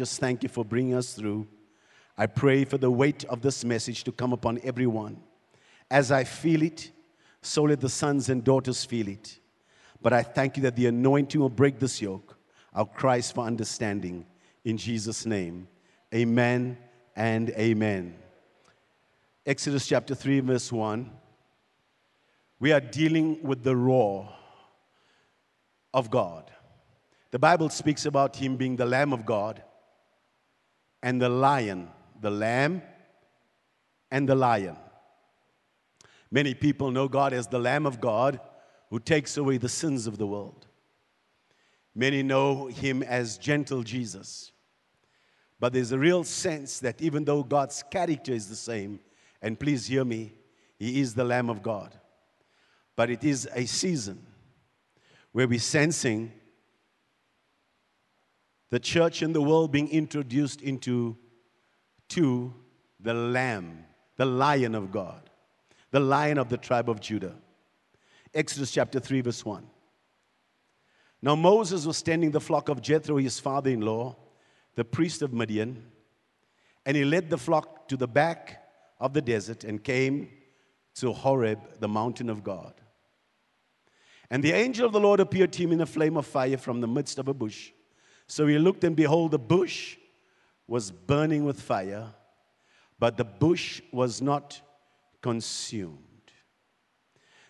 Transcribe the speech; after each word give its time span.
just 0.00 0.18
thank 0.18 0.42
you 0.42 0.48
for 0.48 0.64
bringing 0.64 0.94
us 0.94 1.12
through. 1.12 1.46
I 2.16 2.24
pray 2.24 2.64
for 2.64 2.78
the 2.78 2.90
weight 2.90 3.24
of 3.24 3.42
this 3.42 3.66
message 3.66 4.02
to 4.04 4.12
come 4.12 4.32
upon 4.32 4.58
everyone. 4.64 5.20
As 5.90 6.10
I 6.10 6.24
feel 6.24 6.62
it, 6.62 6.90
so 7.42 7.64
let 7.64 7.82
the 7.82 7.90
sons 7.90 8.30
and 8.30 8.42
daughters 8.42 8.82
feel 8.82 9.08
it. 9.08 9.38
But 10.00 10.14
I 10.14 10.22
thank 10.22 10.56
you 10.56 10.62
that 10.62 10.74
the 10.74 10.86
anointing 10.86 11.38
will 11.38 11.50
break 11.50 11.78
this 11.78 12.00
yoke. 12.00 12.38
Our 12.72 12.86
Christ 12.86 13.34
for 13.34 13.44
understanding. 13.44 14.24
In 14.64 14.78
Jesus' 14.78 15.26
name, 15.26 15.68
amen 16.14 16.78
and 17.14 17.50
amen. 17.50 18.14
Exodus 19.44 19.86
chapter 19.86 20.14
3, 20.14 20.40
verse 20.40 20.72
1. 20.72 21.10
We 22.58 22.72
are 22.72 22.80
dealing 22.80 23.42
with 23.42 23.62
the 23.62 23.76
roar 23.76 24.30
of 25.92 26.10
God. 26.10 26.50
The 27.32 27.38
Bible 27.38 27.68
speaks 27.68 28.06
about 28.06 28.36
him 28.36 28.56
being 28.56 28.76
the 28.76 28.86
Lamb 28.86 29.12
of 29.12 29.26
God 29.26 29.62
and 31.02 31.20
the 31.20 31.28
lion, 31.28 31.88
the 32.20 32.30
lamb 32.30 32.82
and 34.10 34.28
the 34.28 34.34
lion. 34.34 34.76
Many 36.30 36.54
people 36.54 36.90
know 36.90 37.08
God 37.08 37.32
as 37.32 37.48
the 37.48 37.58
Lamb 37.58 37.86
of 37.86 38.00
God 38.00 38.40
who 38.88 39.00
takes 39.00 39.36
away 39.36 39.56
the 39.56 39.68
sins 39.68 40.06
of 40.06 40.18
the 40.18 40.26
world. 40.26 40.66
Many 41.94 42.22
know 42.22 42.66
him 42.66 43.02
as 43.02 43.36
gentle 43.36 43.82
Jesus. 43.82 44.52
But 45.58 45.72
there's 45.72 45.92
a 45.92 45.98
real 45.98 46.24
sense 46.24 46.78
that 46.80 47.02
even 47.02 47.24
though 47.24 47.42
God's 47.42 47.82
character 47.90 48.32
is 48.32 48.48
the 48.48 48.56
same, 48.56 49.00
and 49.42 49.58
please 49.58 49.86
hear 49.86 50.04
me, 50.04 50.32
he 50.78 51.00
is 51.00 51.14
the 51.14 51.24
Lamb 51.24 51.50
of 51.50 51.62
God. 51.62 51.98
But 52.96 53.10
it 53.10 53.24
is 53.24 53.48
a 53.52 53.66
season 53.66 54.24
where 55.32 55.48
we're 55.48 55.58
sensing 55.58 56.32
the 58.70 58.80
church 58.80 59.22
and 59.22 59.34
the 59.34 59.42
world 59.42 59.72
being 59.72 59.88
introduced 59.90 60.60
into 60.60 61.16
to 62.08 62.54
the 63.00 63.14
lamb, 63.14 63.84
the 64.16 64.24
lion 64.24 64.74
of 64.74 64.90
God, 64.90 65.28
the 65.90 66.00
lion 66.00 66.38
of 66.38 66.48
the 66.48 66.56
tribe 66.56 66.88
of 66.88 67.00
Judah. 67.00 67.34
Exodus 68.32 68.70
chapter 68.70 69.00
3, 69.00 69.22
verse 69.22 69.44
1. 69.44 69.66
Now 71.22 71.34
Moses 71.34 71.84
was 71.84 72.00
tending 72.00 72.30
the 72.30 72.40
flock 72.40 72.68
of 72.68 72.80
Jethro, 72.80 73.16
his 73.16 73.38
father 73.40 73.70
in 73.70 73.80
law, 73.80 74.16
the 74.74 74.84
priest 74.84 75.22
of 75.22 75.32
Midian, 75.32 75.84
and 76.86 76.96
he 76.96 77.04
led 77.04 77.28
the 77.28 77.38
flock 77.38 77.88
to 77.88 77.96
the 77.96 78.08
back 78.08 78.62
of 78.98 79.12
the 79.12 79.20
desert 79.20 79.64
and 79.64 79.82
came 79.82 80.30
to 80.94 81.12
Horeb, 81.12 81.80
the 81.80 81.88
mountain 81.88 82.30
of 82.30 82.42
God. 82.44 82.74
And 84.30 84.42
the 84.42 84.52
angel 84.52 84.86
of 84.86 84.92
the 84.92 85.00
Lord 85.00 85.20
appeared 85.20 85.52
to 85.54 85.62
him 85.62 85.72
in 85.72 85.80
a 85.80 85.86
flame 85.86 86.16
of 86.16 86.26
fire 86.26 86.56
from 86.56 86.80
the 86.80 86.88
midst 86.88 87.18
of 87.18 87.28
a 87.28 87.34
bush. 87.34 87.72
So 88.30 88.46
he 88.46 88.58
looked, 88.58 88.84
and 88.84 88.94
behold, 88.94 89.32
the 89.32 89.40
bush 89.40 89.96
was 90.68 90.92
burning 90.92 91.44
with 91.44 91.60
fire, 91.60 92.14
but 92.96 93.16
the 93.16 93.24
bush 93.24 93.82
was 93.90 94.22
not 94.22 94.60
consumed. 95.20 95.98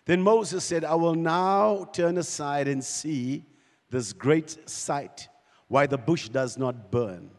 Then 0.06 0.23
Moses 0.23 0.64
said, 0.64 0.86
I 0.86 0.95
will 0.95 1.14
now 1.14 1.84
turn 1.92 2.17
aside 2.17 2.67
and 2.67 2.83
see 2.83 3.45
this 3.91 4.14
great 4.14 4.70
sight, 4.70 5.28
why 5.69 5.86
the 5.86 5.98
bush 5.98 6.31
does 6.31 6.56
not 6.56 6.91
burn. 6.91 7.31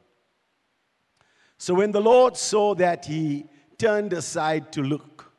So 1.58 1.74
when 1.74 1.92
the 1.92 2.00
Lord 2.00 2.38
saw 2.38 2.76
that, 2.76 3.06
he 3.06 3.48
turned 3.80 4.14
aside 4.14 4.72
to 4.74 4.84
look. 4.84 5.34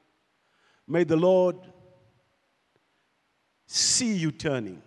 May 0.88 1.04
the 1.04 1.16
Lord 1.16 1.56
see 3.68 4.12
you 4.12 4.32
turning 4.32 4.82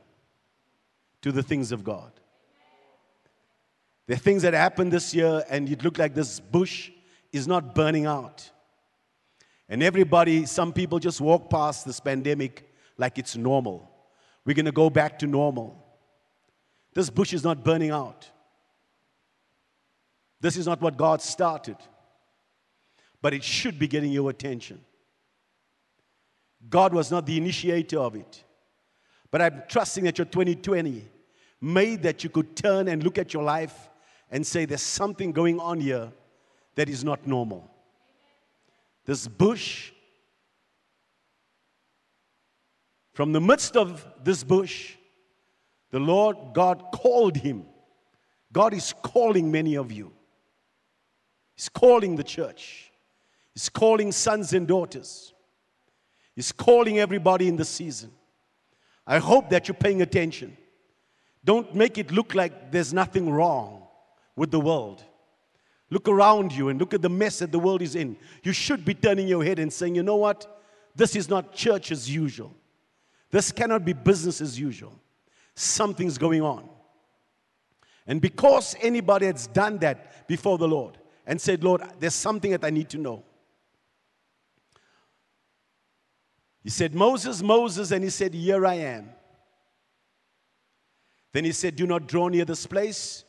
to 1.21 1.31
the 1.31 1.43
things 1.43 1.71
of 1.71 1.85
God. 1.85 2.11
There 4.07 4.15
are 4.15 4.19
things 4.19 4.43
that 4.43 4.53
happened 4.53 4.91
this 4.91 5.13
year, 5.15 5.43
and 5.49 5.67
it 5.69 5.83
looked 5.83 5.97
like 5.97 6.13
this 6.13 6.39
bush 6.39 6.91
is 7.31 7.47
not 7.47 7.73
burning 7.73 8.05
out. 8.05 8.49
And 9.67 9.81
everybody, 9.81 10.45
some 10.45 10.71
people 10.71 10.99
just 10.99 11.19
walk 11.19 11.49
past 11.49 11.85
this 11.85 11.99
pandemic 11.99 12.69
like 12.97 13.17
it's 13.17 13.35
normal. 13.35 13.91
We're 14.45 14.53
going 14.53 14.65
to 14.65 14.71
go 14.71 14.91
back 14.91 15.17
to 15.19 15.27
normal. 15.27 15.83
This 16.93 17.09
bush 17.09 17.33
is 17.33 17.43
not 17.43 17.63
burning 17.63 17.89
out. 17.89 18.29
This 20.39 20.55
is 20.55 20.67
not 20.67 20.81
what 20.81 20.95
God 20.95 21.21
started, 21.21 21.77
but 23.21 23.33
it 23.33 23.43
should 23.43 23.79
be 23.79 23.87
getting 23.87 24.11
your 24.11 24.29
attention. 24.29 24.79
God 26.69 26.93
was 26.93 27.09
not 27.09 27.25
the 27.25 27.37
initiator 27.37 27.99
of 27.99 28.15
it, 28.15 28.43
but 29.31 29.41
I'm 29.41 29.63
trusting 29.67 30.03
that 30.03 30.19
your 30.19 30.25
2020 30.25 31.07
made 31.59 32.03
that 32.03 32.23
you 32.23 32.29
could 32.29 32.55
turn 32.55 32.87
and 32.87 33.03
look 33.03 33.17
at 33.17 33.33
your 33.33 33.43
life 33.43 33.89
and 34.35 34.45
say, 34.45 34.65
There's 34.65 34.81
something 34.81 35.31
going 35.31 35.61
on 35.61 35.79
here 35.79 36.11
that 36.75 36.89
is 36.89 37.05
not 37.05 37.25
normal. 37.25 37.71
This 39.05 39.29
bush, 39.29 39.93
from 43.13 43.31
the 43.31 43.39
midst 43.39 43.77
of 43.77 44.05
this 44.21 44.43
bush, 44.43 44.95
the 45.91 46.01
Lord 46.01 46.35
God 46.53 46.83
called 46.93 47.37
him. 47.37 47.65
God 48.51 48.73
is 48.73 48.93
calling 49.01 49.49
many 49.49 49.77
of 49.77 49.89
you. 49.89 50.11
He's 51.55 51.69
calling 51.69 52.17
the 52.17 52.23
church. 52.23 52.91
He's 53.53 53.69
calling 53.69 54.11
sons 54.11 54.51
and 54.51 54.67
daughters. 54.67 55.33
He's 56.35 56.51
calling 56.51 56.99
everybody 56.99 57.47
in 57.47 57.55
the 57.55 57.63
season. 57.63 58.11
I 59.07 59.19
hope 59.19 59.49
that 59.51 59.69
you're 59.69 59.75
paying 59.75 60.01
attention. 60.01 60.57
Don't 61.45 61.73
make 61.73 61.97
it 61.97 62.11
look 62.11 62.35
like 62.35 62.69
there's 62.73 62.93
nothing 62.93 63.29
wrong 63.29 63.83
with 64.35 64.51
the 64.51 64.59
world. 64.59 65.03
Look 65.89 66.07
around 66.07 66.51
you 66.51 66.69
and 66.69 66.79
look 66.79 66.93
at 66.93 67.01
the 67.01 67.09
mess 67.09 67.39
that 67.39 67.51
the 67.51 67.59
world 67.59 67.81
is 67.81 67.95
in. 67.95 68.17
You 68.43 68.53
should 68.53 68.83
be 68.83 68.93
turning 68.93 69.27
your 69.27 69.43
head 69.43 69.59
and 69.59 69.71
saying, 69.71 69.95
you 69.95 70.03
know 70.03 70.15
what? 70.15 70.61
This 70.95 71.15
is 71.15 71.29
not 71.29 71.53
church 71.53 71.91
as 71.91 72.09
usual. 72.09 72.55
This 73.29 73.51
cannot 73.51 73.85
be 73.85 73.93
business 73.93 74.41
as 74.41 74.59
usual. 74.59 74.93
Something's 75.55 76.17
going 76.17 76.41
on. 76.41 76.69
And 78.07 78.21
because 78.21 78.75
anybody 78.81 79.25
has 79.25 79.47
done 79.47 79.77
that 79.79 80.27
before 80.27 80.57
the 80.57 80.67
Lord 80.67 80.97
and 81.25 81.39
said, 81.39 81.63
Lord, 81.63 81.81
there's 81.99 82.15
something 82.15 82.51
that 82.51 82.63
I 82.63 82.69
need 82.69 82.89
to 82.89 82.97
know. 82.97 83.23
He 86.63 86.69
said, 86.69 86.95
Moses, 86.95 87.43
Moses, 87.43 87.91
and 87.91 88.03
he 88.03 88.09
said, 88.09 88.33
Here 88.33 88.65
I 88.65 88.75
am. 88.75 89.09
Then 91.31 91.45
he 91.45 91.51
said, 91.51 91.75
Do 91.75 91.85
not 91.85 92.07
draw 92.07 92.27
near 92.27 92.45
this 92.45 92.65
place. 92.65 93.24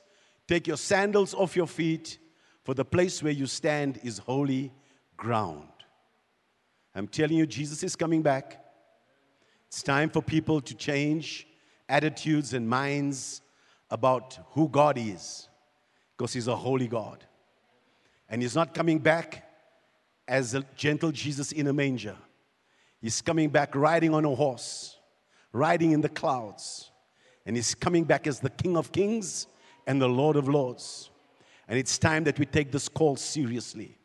Take 0.49 0.67
your 0.67 0.77
sandals 0.77 1.35
off 1.35 1.57
your 1.57 1.67
feet, 1.67 2.19
for 2.63 2.75
the 2.75 2.85
place 2.85 3.23
where 3.23 3.33
you 3.33 3.47
stand 3.47 4.01
is 4.03 4.19
holy 4.19 4.73
ground. 5.17 5.69
I'm 6.95 7.09
telling 7.09 7.37
you, 7.37 7.47
Jesus 7.47 7.83
is 7.83 7.95
coming 7.95 8.23
back. 8.23 8.65
It's 9.69 9.83
time 9.83 10.09
for 10.09 10.23
people 10.23 10.61
to 10.61 10.75
change 10.75 11.47
attitudes 11.89 12.55
and 12.55 12.69
minds 12.69 13.41
about 13.91 14.39
who 14.51 14.69
God 14.69 14.99
is, 14.99 15.49
because 16.17 16.33
He's 16.33 16.49
a 16.49 16.57
holy 16.57 16.89
God. 16.89 17.25
And 18.29 18.43
He's 18.43 18.55
not 18.55 18.75
coming 18.75 18.99
back 18.99 19.49
as 20.27 20.55
a 20.55 20.65
gentle 20.77 21.13
Jesus 21.13 21.53
in 21.53 21.67
a 21.67 21.73
manger. 21.73 22.17
He's 23.01 23.21
coming 23.21 23.51
back 23.51 23.75
riding 23.75 24.15
on 24.15 24.25
a 24.25 24.35
horse, 24.35 24.97
riding 25.53 25.93
in 25.93 26.01
the 26.01 26.09
clouds. 26.09 26.91
And 27.45 27.55
He's 27.55 27.75
coming 27.75 28.05
back 28.05 28.27
as 28.27 28.41
the 28.41 28.51
King 28.51 28.77
of 28.77 28.91
Kings 28.91 29.47
and 29.87 30.01
the 30.01 30.09
Lord 30.09 30.37
of 30.37 30.49
Lords. 30.49 31.11
And 31.69 31.79
it's 31.79 31.99
time 31.99 32.25
that 32.25 32.39
we 32.39 32.47
take 32.47 32.73
this 32.73 32.89
call 32.89 33.17
seriously. 33.17 33.97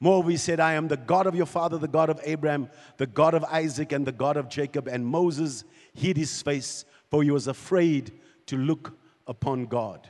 More, 0.00 0.22
we 0.22 0.36
said, 0.36 0.60
I 0.60 0.74
am 0.74 0.88
the 0.88 0.96
God 0.96 1.26
of 1.26 1.34
your 1.34 1.46
father, 1.46 1.78
the 1.78 1.88
God 1.88 2.10
of 2.10 2.20
Abraham, 2.24 2.68
the 2.98 3.06
God 3.06 3.34
of 3.34 3.44
Isaac, 3.44 3.92
and 3.92 4.06
the 4.06 4.12
God 4.12 4.36
of 4.36 4.48
Jacob. 4.48 4.88
And 4.88 5.06
Moses 5.06 5.64
hid 5.94 6.16
his 6.16 6.42
face, 6.42 6.84
for 7.10 7.22
he 7.22 7.30
was 7.30 7.46
afraid 7.46 8.12
to 8.46 8.56
look 8.56 8.98
upon 9.26 9.66
God. 9.66 10.08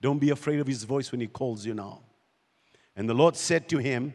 Don't 0.00 0.18
be 0.18 0.30
afraid 0.30 0.58
of 0.58 0.66
his 0.66 0.84
voice 0.84 1.12
when 1.12 1.20
he 1.20 1.26
calls 1.26 1.66
you 1.66 1.74
now. 1.74 2.00
And 2.96 3.08
the 3.08 3.14
Lord 3.14 3.36
said 3.36 3.68
to 3.68 3.78
him, 3.78 4.14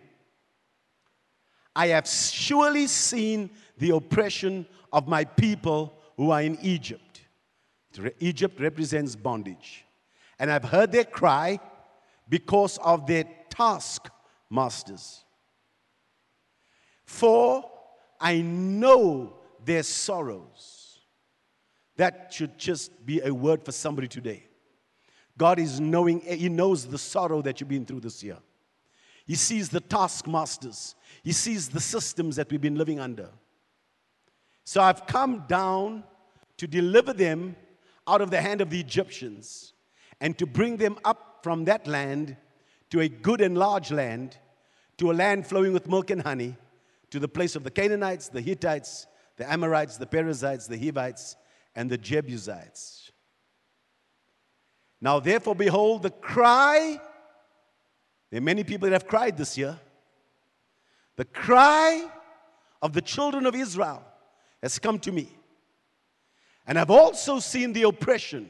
I 1.75 1.87
have 1.87 2.07
surely 2.07 2.87
seen 2.87 3.49
the 3.77 3.91
oppression 3.91 4.65
of 4.91 5.07
my 5.07 5.23
people 5.23 5.97
who 6.17 6.31
are 6.31 6.41
in 6.41 6.57
Egypt 6.61 7.02
Egypt 8.19 8.59
represents 8.59 9.15
bondage. 9.15 9.85
And 10.39 10.51
I've 10.51 10.63
heard 10.65 10.91
their 10.91 11.05
cry 11.05 11.59
because 12.27 12.77
of 12.79 13.05
their 13.05 13.25
taskmasters. 13.49 15.23
For 17.05 17.69
I 18.19 18.41
know 18.41 19.33
their 19.63 19.83
sorrows. 19.83 20.99
That 21.97 22.31
should 22.33 22.57
just 22.57 23.05
be 23.05 23.21
a 23.23 23.33
word 23.33 23.63
for 23.63 23.71
somebody 23.71 24.07
today. 24.07 24.43
God 25.37 25.59
is 25.59 25.79
knowing, 25.79 26.21
He 26.21 26.49
knows 26.49 26.85
the 26.85 26.97
sorrow 26.97 27.41
that 27.41 27.59
you've 27.59 27.69
been 27.69 27.85
through 27.85 28.01
this 28.01 28.23
year. 28.23 28.37
He 29.25 29.35
sees 29.35 29.69
the 29.69 29.79
taskmasters, 29.79 30.95
He 31.23 31.31
sees 31.31 31.69
the 31.69 31.79
systems 31.79 32.35
that 32.35 32.51
we've 32.51 32.61
been 32.61 32.77
living 32.77 32.99
under. 32.99 33.29
So 34.63 34.81
I've 34.81 35.05
come 35.05 35.45
down 35.47 36.03
to 36.57 36.67
deliver 36.67 37.13
them 37.13 37.55
out 38.07 38.21
of 38.21 38.31
the 38.31 38.41
hand 38.41 38.61
of 38.61 38.69
the 38.69 38.79
Egyptians 38.79 39.73
and 40.19 40.37
to 40.37 40.45
bring 40.45 40.77
them 40.77 40.97
up 41.03 41.39
from 41.43 41.65
that 41.65 41.87
land 41.87 42.37
to 42.89 43.01
a 43.01 43.09
good 43.09 43.41
and 43.41 43.57
large 43.57 43.91
land, 43.91 44.37
to 44.97 45.11
a 45.11 45.13
land 45.13 45.47
flowing 45.47 45.73
with 45.73 45.89
milk 45.89 46.09
and 46.09 46.21
honey, 46.21 46.55
to 47.09 47.19
the 47.19 47.27
place 47.27 47.55
of 47.55 47.63
the 47.63 47.71
Canaanites, 47.71 48.29
the 48.29 48.41
Hittites, 48.41 49.07
the 49.37 49.51
Amorites, 49.51 49.97
the 49.97 50.05
Perizzites, 50.05 50.67
the 50.67 50.77
Hivites, 50.77 51.35
and 51.75 51.89
the 51.89 51.97
Jebusites. 51.97 53.11
Now, 55.01 55.19
therefore, 55.19 55.55
behold, 55.55 56.03
the 56.03 56.11
cry, 56.11 56.99
there 58.31 58.37
are 58.37 58.43
many 58.43 58.63
people 58.63 58.89
that 58.89 58.93
have 58.93 59.07
cried 59.07 59.37
this 59.37 59.57
year. 59.57 59.77
The 61.17 61.25
cry 61.25 62.07
of 62.81 62.93
the 62.93 63.01
children 63.01 63.45
of 63.45 63.55
Israel 63.55 64.03
has 64.61 64.79
come 64.79 64.99
to 64.99 65.11
me. 65.11 65.27
And 66.65 66.79
I've 66.79 66.91
also 66.91 67.39
seen 67.39 67.73
the 67.73 67.83
oppression 67.83 68.49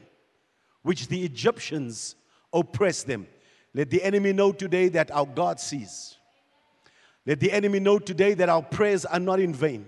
which 0.82 1.08
the 1.08 1.24
Egyptians 1.24 2.14
oppressed 2.52 3.06
them. 3.06 3.26
Let 3.72 3.90
the 3.90 4.02
enemy 4.02 4.32
know 4.32 4.52
today 4.52 4.88
that 4.90 5.10
our 5.10 5.26
God 5.26 5.58
sees. 5.58 6.16
Let 7.26 7.40
the 7.40 7.50
enemy 7.50 7.80
know 7.80 7.98
today 7.98 8.34
that 8.34 8.48
our 8.48 8.62
prayers 8.62 9.04
are 9.04 9.18
not 9.18 9.40
in 9.40 9.52
vain. 9.52 9.86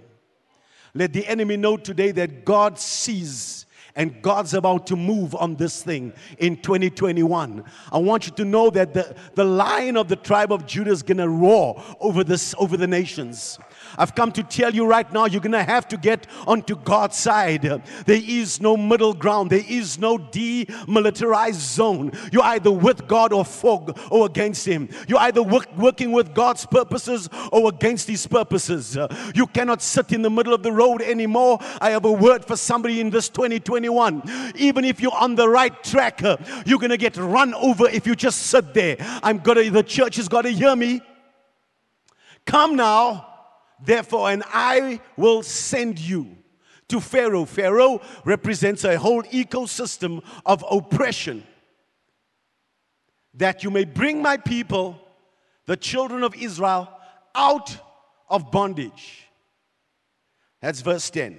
Let 0.94 1.12
the 1.12 1.26
enemy 1.26 1.56
know 1.56 1.76
today 1.76 2.10
that 2.12 2.44
God 2.44 2.78
sees 2.78 3.65
and 3.96 4.22
God's 4.22 4.54
about 4.54 4.86
to 4.88 4.96
move 4.96 5.34
on 5.34 5.56
this 5.56 5.82
thing 5.82 6.12
in 6.38 6.56
2021. 6.58 7.64
I 7.90 7.98
want 7.98 8.26
you 8.26 8.32
to 8.34 8.44
know 8.44 8.70
that 8.70 8.94
the, 8.94 9.16
the 9.34 9.44
lion 9.44 9.96
of 9.96 10.08
the 10.08 10.16
tribe 10.16 10.52
of 10.52 10.66
Judah 10.66 10.90
is 10.90 11.02
gonna 11.02 11.28
roar 11.28 11.82
over 12.00 12.22
this 12.22 12.54
over 12.58 12.76
the 12.76 12.86
nations. 12.86 13.58
I've 13.98 14.14
come 14.14 14.32
to 14.32 14.42
tell 14.42 14.74
you 14.74 14.86
right 14.86 15.10
now, 15.12 15.26
you're 15.26 15.40
going 15.40 15.52
to 15.52 15.62
have 15.62 15.88
to 15.88 15.96
get 15.96 16.26
onto 16.46 16.76
God's 16.76 17.16
side. 17.16 17.62
There 17.62 17.82
is 18.22 18.60
no 18.60 18.76
middle 18.76 19.14
ground, 19.14 19.50
there 19.50 19.64
is 19.66 19.98
no 19.98 20.18
demilitarized 20.18 21.54
zone. 21.54 22.12
You're 22.32 22.44
either 22.44 22.70
with 22.70 23.06
God 23.06 23.32
or 23.32 23.44
for 23.44 23.86
or 24.10 24.26
against 24.26 24.66
Him. 24.66 24.88
You're 25.08 25.18
either 25.20 25.42
work, 25.42 25.68
working 25.76 26.12
with 26.12 26.34
God's 26.34 26.66
purposes 26.66 27.28
or 27.52 27.68
against 27.68 28.08
His 28.08 28.26
purposes. 28.26 28.96
You 29.34 29.46
cannot 29.46 29.82
sit 29.82 30.12
in 30.12 30.22
the 30.22 30.30
middle 30.30 30.54
of 30.54 30.62
the 30.62 30.72
road 30.72 31.02
anymore. 31.02 31.58
I 31.80 31.90
have 31.90 32.04
a 32.04 32.12
word 32.12 32.44
for 32.44 32.56
somebody 32.56 33.00
in 33.00 33.10
this 33.10 33.28
2021. 33.86 34.52
Even 34.56 34.84
if 34.84 35.00
you're 35.00 35.14
on 35.14 35.34
the 35.34 35.48
right 35.48 35.82
track, 35.82 36.22
uh, 36.22 36.36
you're 36.64 36.78
going 36.78 36.90
to 36.90 36.96
get 36.96 37.16
run 37.16 37.54
over 37.54 37.88
if 37.88 38.06
you 38.06 38.14
just 38.14 38.42
sit 38.42 38.74
there. 38.74 38.96
I'm 39.22 39.38
gonna, 39.38 39.70
the 39.70 39.82
church 39.82 40.16
has 40.16 40.28
got 40.28 40.42
to 40.42 40.50
hear 40.50 40.76
me. 40.76 41.00
Come 42.44 42.76
now 42.76 43.32
Therefore, 43.82 44.30
and 44.30 44.42
I 44.46 45.00
will 45.16 45.42
send 45.42 45.98
you 45.98 46.36
to 46.88 47.00
Pharaoh. 47.00 47.44
Pharaoh 47.44 48.00
represents 48.24 48.84
a 48.84 48.98
whole 48.98 49.22
ecosystem 49.24 50.22
of 50.44 50.64
oppression. 50.70 51.44
That 53.34 53.62
you 53.62 53.70
may 53.70 53.84
bring 53.84 54.22
my 54.22 54.38
people, 54.38 54.98
the 55.66 55.76
children 55.76 56.22
of 56.22 56.34
Israel, 56.34 56.88
out 57.34 57.76
of 58.30 58.50
bondage. 58.50 59.28
That's 60.62 60.80
verse 60.80 61.10
10. 61.10 61.38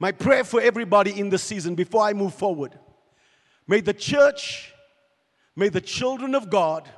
My 0.00 0.12
prayer 0.12 0.44
for 0.44 0.62
everybody 0.62 1.20
in 1.20 1.28
the 1.28 1.38
season 1.38 1.74
before 1.74 2.02
I 2.02 2.14
move 2.14 2.34
forward 2.34 2.76
may 3.68 3.80
the 3.80 3.94
church, 3.94 4.72
may 5.54 5.68
the 5.68 5.80
children 5.80 6.34
of 6.34 6.50
God, 6.50 6.88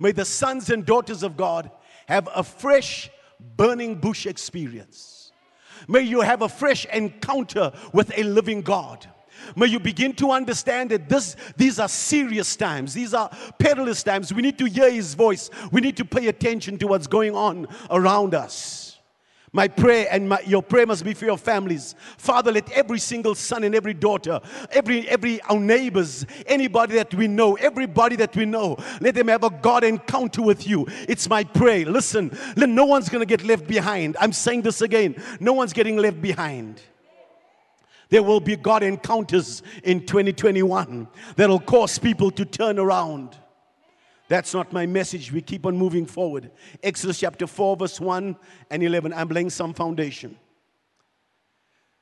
may 0.00 0.10
the 0.10 0.24
sons 0.24 0.70
and 0.70 0.84
daughters 0.84 1.22
of 1.22 1.36
God 1.36 1.70
have 2.06 2.28
a 2.34 2.42
fresh 2.42 3.10
burning 3.56 3.96
bush 3.96 4.26
experience. 4.26 5.30
May 5.86 6.00
you 6.00 6.22
have 6.22 6.42
a 6.42 6.48
fresh 6.48 6.86
encounter 6.86 7.70
with 7.92 8.10
a 8.16 8.24
living 8.24 8.62
God. 8.62 9.06
May 9.54 9.66
you 9.66 9.78
begin 9.78 10.14
to 10.14 10.32
understand 10.32 10.90
that 10.90 11.08
this, 11.08 11.36
these 11.56 11.78
are 11.78 11.88
serious 11.88 12.56
times. 12.56 12.94
These 12.94 13.14
are 13.14 13.30
perilous 13.58 14.02
times. 14.02 14.32
We 14.32 14.42
need 14.42 14.58
to 14.58 14.64
hear 14.64 14.90
His 14.90 15.14
voice. 15.14 15.50
We 15.70 15.80
need 15.80 15.96
to 15.98 16.04
pay 16.04 16.26
attention 16.26 16.78
to 16.78 16.88
what's 16.88 17.06
going 17.06 17.36
on 17.36 17.68
around 17.90 18.34
us. 18.34 18.87
My 19.52 19.68
prayer 19.68 20.06
and 20.10 20.28
my, 20.28 20.40
your 20.46 20.62
prayer 20.62 20.86
must 20.86 21.04
be 21.04 21.14
for 21.14 21.24
your 21.24 21.38
families. 21.38 21.94
Father, 22.18 22.52
let 22.52 22.70
every 22.72 22.98
single 22.98 23.34
son 23.34 23.64
and 23.64 23.74
every 23.74 23.94
daughter, 23.94 24.40
every, 24.70 25.08
every 25.08 25.40
our 25.42 25.58
neighbors, 25.58 26.26
anybody 26.46 26.94
that 26.96 27.14
we 27.14 27.28
know, 27.28 27.54
everybody 27.56 28.16
that 28.16 28.36
we 28.36 28.44
know, 28.44 28.76
let 29.00 29.14
them 29.14 29.28
have 29.28 29.44
a 29.44 29.50
God 29.50 29.84
encounter 29.84 30.42
with 30.42 30.66
you. 30.66 30.86
It's 31.08 31.28
my 31.28 31.44
prayer. 31.44 31.86
Listen, 31.86 32.36
no 32.56 32.84
one's 32.84 33.08
going 33.08 33.20
to 33.20 33.26
get 33.26 33.44
left 33.44 33.66
behind. 33.66 34.16
I'm 34.20 34.32
saying 34.32 34.62
this 34.62 34.82
again. 34.82 35.22
No 35.40 35.52
one's 35.54 35.72
getting 35.72 35.96
left 35.96 36.20
behind. 36.20 36.82
There 38.10 38.22
will 38.22 38.40
be 38.40 38.56
God 38.56 38.82
encounters 38.82 39.62
in 39.84 40.06
2021 40.06 41.08
that'll 41.36 41.60
cause 41.60 41.98
people 41.98 42.30
to 42.32 42.44
turn 42.44 42.78
around. 42.78 43.36
That's 44.28 44.52
not 44.52 44.72
my 44.72 44.84
message. 44.84 45.32
We 45.32 45.40
keep 45.40 45.64
on 45.64 45.76
moving 45.76 46.04
forward. 46.04 46.50
Exodus 46.82 47.18
chapter 47.18 47.46
4, 47.46 47.76
verse 47.76 47.98
1 47.98 48.36
and 48.70 48.82
11. 48.82 49.12
I'm 49.14 49.28
laying 49.28 49.50
some 49.50 49.72
foundation. 49.72 50.36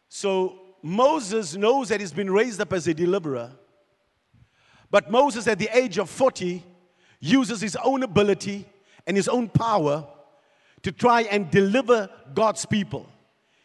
So 0.09 0.59
Moses 0.83 1.57
knows 1.57 1.89
that 1.89 2.01
he's 2.01 2.13
been 2.13 2.31
raised 2.31 2.61
up 2.61 2.73
as 2.73 2.89
a 2.89 2.95
deliverer. 2.95 3.53
But 4.91 5.11
Moses, 5.11 5.47
at 5.47 5.59
the 5.59 5.69
age 5.73 5.99
of 5.99 6.11
40, 6.11 6.65
uses 7.21 7.61
his 7.61 7.77
own 7.77 8.03
ability 8.03 8.67
and 9.07 9.17
his 9.17 9.29
own 9.29 9.49
power 9.49 10.07
to 10.83 10.93
try 10.93 11.23
and 11.23 11.51
deliver 11.51 12.11
God's 12.35 12.67
people. 12.67 13.07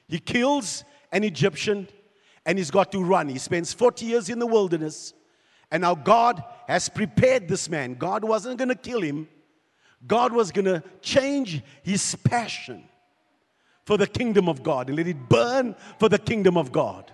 He 0.07 0.19
kills 0.19 0.83
an 1.11 1.23
Egyptian 1.23 1.87
and 2.45 2.57
he's 2.57 2.71
got 2.71 2.91
to 2.91 3.03
run. 3.03 3.29
He 3.29 3.37
spends 3.37 3.73
40 3.73 4.05
years 4.05 4.29
in 4.29 4.39
the 4.39 4.47
wilderness 4.47 5.13
and 5.71 5.81
now 5.81 5.95
God 5.95 6.43
has 6.67 6.89
prepared 6.89 7.47
this 7.47 7.69
man. 7.69 7.95
God 7.95 8.23
wasn't 8.23 8.57
going 8.57 8.69
to 8.69 8.75
kill 8.75 9.01
him, 9.01 9.27
God 10.05 10.33
was 10.33 10.51
going 10.51 10.65
to 10.65 10.83
change 11.01 11.61
his 11.83 12.15
passion 12.15 12.83
for 13.85 13.97
the 13.97 14.07
kingdom 14.07 14.49
of 14.49 14.63
God 14.63 14.87
and 14.87 14.97
let 14.97 15.07
it 15.07 15.29
burn 15.29 15.75
for 15.99 16.09
the 16.09 16.19
kingdom 16.19 16.57
of 16.57 16.71
God. 16.71 17.11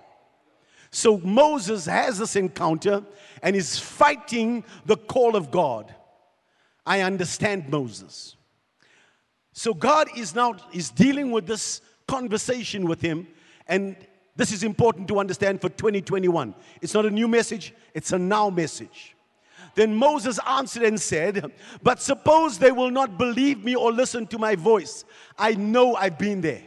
So 0.91 1.17
Moses 1.17 1.85
has 1.85 2.19
this 2.19 2.35
encounter 2.35 3.03
and 3.43 3.55
is 3.55 3.77
fighting 3.77 4.63
the 4.85 4.97
call 4.97 5.35
of 5.35 5.51
God. 5.51 5.93
I 6.85 7.01
understand 7.01 7.69
Moses. 7.69 8.35
So 9.51 9.73
God 9.73 10.07
is 10.15 10.33
now 10.33 10.55
is 10.71 10.89
dealing 10.89 11.31
with 11.31 11.45
this 11.45 11.81
conversation 12.07 12.87
with 12.87 13.01
him 13.01 13.27
and 13.67 13.97
this 14.37 14.51
is 14.51 14.63
important 14.63 15.07
to 15.07 15.19
understand 15.19 15.59
for 15.59 15.69
2021. 15.69 16.53
It's 16.81 16.93
not 16.93 17.05
a 17.05 17.11
new 17.11 17.27
message, 17.27 17.73
it's 17.93 18.11
a 18.11 18.19
now 18.19 18.49
message. 18.49 19.15
Then 19.73 19.95
Moses 19.95 20.39
answered 20.47 20.83
and 20.83 20.99
said, 20.99 21.51
But 21.83 22.01
suppose 22.01 22.57
they 22.57 22.71
will 22.71 22.91
not 22.91 23.17
believe 23.17 23.63
me 23.63 23.75
or 23.75 23.91
listen 23.91 24.25
to 24.27 24.39
my 24.39 24.55
voice. 24.55 25.05
I 25.37 25.53
know 25.53 25.95
I've 25.95 26.17
been 26.17 26.41
there. 26.41 26.63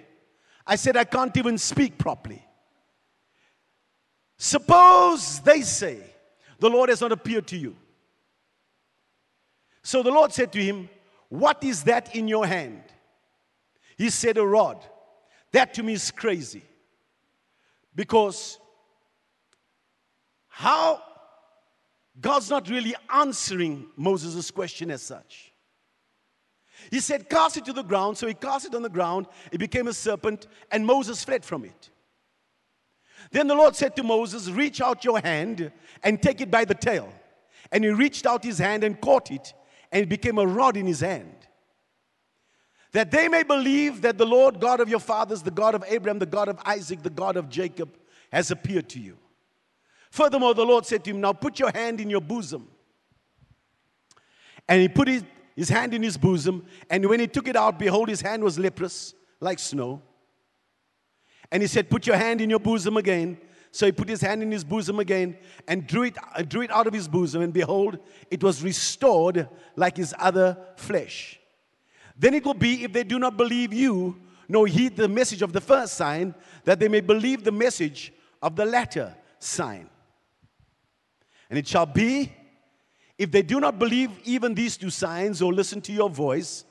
I 0.66 0.76
said, 0.76 0.96
I 0.96 1.04
can't 1.04 1.36
even 1.36 1.58
speak 1.58 1.96
properly. 1.96 2.44
Suppose 4.36 5.40
they 5.40 5.62
say, 5.62 6.00
The 6.58 6.70
Lord 6.70 6.88
has 6.88 7.00
not 7.00 7.12
appeared 7.12 7.46
to 7.48 7.56
you. 7.56 7.76
So 9.82 10.02
the 10.02 10.10
Lord 10.10 10.32
said 10.32 10.52
to 10.52 10.62
him, 10.62 10.88
What 11.28 11.62
is 11.64 11.84
that 11.84 12.14
in 12.14 12.28
your 12.28 12.46
hand? 12.46 12.82
He 13.96 14.10
said, 14.10 14.38
A 14.38 14.46
rod. 14.46 14.84
That 15.52 15.74
to 15.74 15.82
me 15.82 15.94
is 15.94 16.10
crazy. 16.10 16.62
Because 17.94 18.58
how 20.48 21.02
God's 22.20 22.50
not 22.50 22.68
really 22.68 22.94
answering 23.12 23.86
Moses' 23.96 24.50
question 24.50 24.90
as 24.90 25.02
such. 25.02 25.52
He 26.90 27.00
said, 27.00 27.28
Cast 27.28 27.56
it 27.56 27.64
to 27.66 27.72
the 27.72 27.82
ground. 27.82 28.18
So 28.18 28.26
he 28.26 28.34
cast 28.34 28.66
it 28.66 28.74
on 28.74 28.82
the 28.82 28.88
ground. 28.88 29.26
It 29.52 29.58
became 29.58 29.88
a 29.88 29.92
serpent, 29.92 30.46
and 30.70 30.84
Moses 30.84 31.24
fled 31.24 31.44
from 31.44 31.64
it. 31.64 31.90
Then 33.30 33.46
the 33.46 33.54
Lord 33.54 33.76
said 33.76 33.96
to 33.96 34.02
Moses, 34.02 34.48
Reach 34.48 34.80
out 34.80 35.04
your 35.04 35.20
hand 35.20 35.72
and 36.02 36.22
take 36.22 36.40
it 36.40 36.50
by 36.50 36.64
the 36.64 36.74
tail. 36.74 37.12
And 37.72 37.84
he 37.84 37.90
reached 37.90 38.26
out 38.26 38.44
his 38.44 38.58
hand 38.58 38.82
and 38.82 39.00
caught 39.00 39.30
it, 39.30 39.54
and 39.92 40.02
it 40.02 40.08
became 40.08 40.38
a 40.38 40.46
rod 40.46 40.76
in 40.76 40.86
his 40.86 41.00
hand 41.00 41.39
that 42.92 43.10
they 43.10 43.28
may 43.28 43.42
believe 43.42 44.02
that 44.02 44.18
the 44.18 44.26
Lord 44.26 44.60
God 44.60 44.80
of 44.80 44.88
your 44.88 45.00
fathers, 45.00 45.42
the 45.42 45.50
God 45.50 45.74
of 45.74 45.84
Abraham, 45.86 46.18
the 46.18 46.26
God 46.26 46.48
of 46.48 46.58
Isaac, 46.64 47.02
the 47.02 47.10
God 47.10 47.36
of 47.36 47.48
Jacob, 47.48 47.90
has 48.32 48.50
appeared 48.50 48.88
to 48.90 49.00
you. 49.00 49.16
Furthermore, 50.10 50.54
the 50.54 50.64
Lord 50.64 50.86
said 50.86 51.04
to 51.04 51.10
him, 51.10 51.20
Now 51.20 51.32
put 51.32 51.58
your 51.58 51.70
hand 51.72 52.00
in 52.00 52.10
your 52.10 52.20
bosom. 52.20 52.68
And 54.68 54.80
he 54.80 54.88
put 54.88 55.08
his, 55.08 55.24
his 55.56 55.68
hand 55.68 55.94
in 55.94 56.02
his 56.02 56.16
bosom, 56.16 56.64
and 56.88 57.04
when 57.06 57.20
he 57.20 57.26
took 57.26 57.48
it 57.48 57.56
out, 57.56 57.78
behold, 57.78 58.08
his 58.08 58.20
hand 58.20 58.42
was 58.42 58.58
leprous, 58.58 59.14
like 59.40 59.58
snow. 59.58 60.02
And 61.50 61.62
he 61.62 61.66
said, 61.66 61.90
Put 61.90 62.06
your 62.06 62.16
hand 62.16 62.40
in 62.40 62.50
your 62.50 62.60
bosom 62.60 62.96
again. 62.96 63.38
So 63.72 63.86
he 63.86 63.92
put 63.92 64.08
his 64.08 64.20
hand 64.20 64.42
in 64.42 64.50
his 64.50 64.64
bosom 64.64 64.98
again 64.98 65.36
and 65.68 65.86
drew 65.86 66.04
it, 66.04 66.16
drew 66.48 66.62
it 66.62 66.70
out 66.72 66.88
of 66.88 66.92
his 66.92 67.06
bosom, 67.06 67.42
and 67.42 67.52
behold, 67.52 67.98
it 68.30 68.42
was 68.42 68.62
restored 68.62 69.48
like 69.76 69.96
his 69.96 70.12
other 70.18 70.56
flesh. 70.76 71.39
Then 72.20 72.34
it 72.34 72.44
will 72.44 72.54
be, 72.54 72.84
if 72.84 72.92
they 72.92 73.02
do 73.02 73.18
not 73.18 73.38
believe 73.38 73.72
you, 73.72 74.14
nor 74.46 74.66
heed 74.66 74.94
the 74.94 75.08
message 75.08 75.40
of 75.40 75.54
the 75.54 75.60
first 75.60 75.94
sign, 75.94 76.34
that 76.64 76.78
they 76.78 76.86
may 76.86 77.00
believe 77.00 77.42
the 77.42 77.50
message 77.52 78.12
of 78.42 78.56
the 78.56 78.66
latter 78.66 79.16
sign. 79.38 79.88
And 81.48 81.58
it 81.58 81.66
shall 81.66 81.86
be, 81.86 82.30
If 83.16 83.30
they 83.30 83.42
do 83.42 83.58
not 83.58 83.78
believe 83.78 84.10
even 84.24 84.54
these 84.54 84.76
two 84.76 84.90
signs 84.90 85.42
or 85.42 85.52
listen 85.52 85.80
to 85.82 85.92
your 85.92 86.10
voice, 86.10 86.64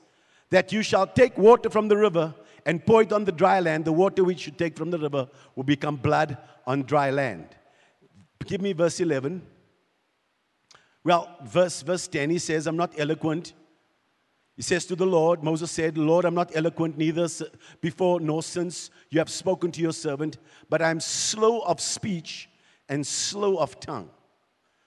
that 0.52 0.72
you 0.72 0.84
shall 0.84 1.06
take 1.06 1.38
water 1.38 1.70
from 1.70 1.88
the 1.88 1.98
river 1.98 2.34
and 2.66 2.86
pour 2.86 3.02
it 3.02 3.12
on 3.12 3.24
the 3.26 3.32
dry 3.32 3.60
land, 3.60 3.86
the 3.86 3.92
water 3.92 4.24
which 4.24 4.46
you 4.46 4.52
take 4.52 4.76
from 4.78 4.92
the 4.92 5.00
river 5.00 5.28
will 5.56 5.64
become 5.64 5.96
blood 5.96 6.38
on 6.68 6.84
dry 6.84 7.10
land. 7.10 7.48
Give 8.46 8.62
me 8.62 8.74
verse 8.74 9.00
11. 9.00 9.42
Well, 11.04 11.38
verse, 11.44 11.82
verse 11.82 12.08
10, 12.08 12.30
he 12.30 12.40
says, 12.40 12.68
I'm 12.68 12.78
not 12.78 13.00
eloquent. 13.00 13.54
He 14.60 14.64
says 14.64 14.84
to 14.88 14.96
the 14.98 15.06
Lord, 15.06 15.42
Moses 15.42 15.72
said, 15.72 15.98
Lord, 15.98 16.26
I'm 16.26 16.36
not 16.36 16.54
eloquent 16.54 16.98
neither 16.98 17.30
before 17.80 18.20
nor 18.20 18.44
since 18.44 18.90
you 19.10 19.20
have 19.20 19.30
spoken 19.30 19.72
to 19.72 19.82
your 19.82 19.94
servant, 19.94 20.38
but 20.70 20.82
I'm 20.82 21.00
slow 21.00 21.60
of 21.62 21.80
speech 21.80 22.50
and 22.90 23.08
slow 23.08 23.56
of 23.56 23.80
tongue. 23.80 24.10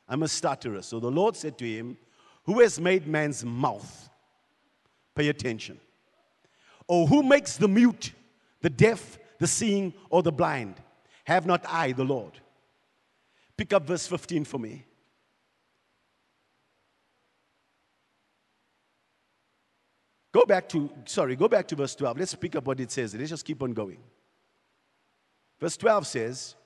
I'm 0.07 0.25
a 0.25 0.29
stutterer. 0.29 0.83
So 0.83 1.00
the 1.00 1.11
Lord 1.11 1.37
said 1.37 1.57
to 1.57 1.64
him, 1.64 1.97
Who 2.45 2.61
has 2.61 2.79
made 2.79 3.07
man's 3.07 3.47
mouth? 3.47 4.11
Pay 5.14 5.31
attention. 5.31 5.81
Or 6.87 7.07
who 7.07 7.23
makes 7.23 7.57
the 7.57 7.67
mute, 7.67 8.12
the 8.61 8.69
deaf, 8.69 9.19
the 9.38 9.47
seeing, 9.47 9.95
or 10.11 10.23
the 10.23 10.33
blind? 10.33 10.75
Have 11.25 11.47
not 11.47 11.64
I, 11.67 11.93
the 11.93 12.05
Lord? 12.05 12.33
Pick 13.57 13.73
up 13.73 13.87
verse 13.87 14.07
15 14.07 14.45
for 14.45 14.59
me. 14.59 14.85
Go 20.33 20.47
back 20.47 20.69
to, 20.71 20.91
sorry, 21.05 21.37
go 21.37 21.47
back 21.47 21.69
to 21.69 21.77
verse 21.77 21.95
12. 21.95 22.19
Let's 22.19 22.35
pick 22.35 22.57
up 22.57 22.67
what 22.67 22.81
it 22.81 22.91
says. 22.91 23.15
Let's 23.15 23.31
just 23.31 23.45
keep 23.45 23.62
on 23.62 23.73
going. 23.73 23.99
Verse 25.61 25.77
12 25.77 26.07
says, 26.07 26.57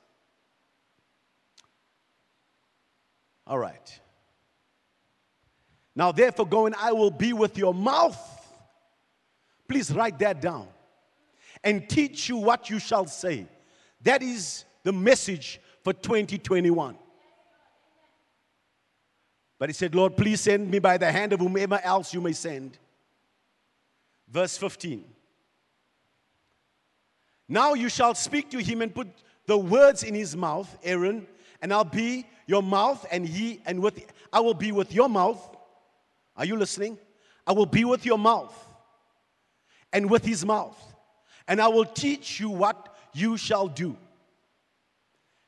All 3.47 3.59
right. 3.59 4.01
Now, 5.95 6.13
therefore, 6.13 6.47
go 6.47 6.67
and 6.67 6.75
I 6.75 6.93
will 6.93 7.11
be 7.11 7.33
with 7.33 7.57
your 7.57 7.73
mouth. 7.73 8.19
Please 9.69 9.91
write 9.93 10.19
that 10.19 10.41
down. 10.41 10.69
And 11.63 11.89
teach 11.89 12.29
you 12.29 12.37
what 12.37 12.71
you 12.71 12.79
shall 12.79 13.07
say. 13.07 13.47
That 14.03 14.23
is 14.23 14.65
the 14.83 14.93
message 14.93 15.61
for 15.83 15.93
2021. 15.93 16.97
But 19.59 19.69
he 19.69 19.73
said, 19.73 19.95
Lord, 19.95 20.17
please 20.17 20.41
send 20.41 20.71
me 20.71 20.79
by 20.79 20.99
the 20.99 21.11
hand 21.11 21.33
of 21.33 21.41
whomever 21.41 21.81
else 21.83 22.13
you 22.13 22.21
may 22.21 22.33
send. 22.33 22.79
Verse 24.29 24.57
15. 24.57 25.05
Now 27.49 27.75
you 27.75 27.89
shall 27.89 28.15
speak 28.15 28.51
to 28.51 28.59
him 28.59 28.83
and 28.83 28.95
put 28.95 29.09
the 29.47 29.57
words 29.57 30.03
in 30.03 30.15
his 30.15 30.37
mouth, 30.37 30.77
Aaron, 30.83 31.27
and 31.63 31.73
I'll 31.73 31.85
be 31.85 32.27
your 32.47 32.63
mouth, 32.63 33.07
and 33.11 33.27
he 33.27 33.61
and 33.67 33.81
with 33.81 34.05
I 34.33 34.41
will 34.41 34.55
be 34.55 34.73
with 34.73 34.93
your 34.93 35.09
mouth. 35.09 35.57
Are 36.37 36.45
you 36.45 36.57
listening? 36.57 36.99
I 37.47 37.53
will 37.53 37.67
be 37.67 37.85
with 37.85 38.05
your 38.05 38.19
mouth 38.19 38.55
and 39.93 40.11
with 40.11 40.25
his 40.25 40.45
mouth, 40.45 40.77
and 41.47 41.61
I 41.61 41.69
will 41.69 41.85
teach 41.85 42.41
you 42.41 42.51
what 42.51 42.97
you 43.15 43.37
shall 43.37 43.69
do. 43.69 43.97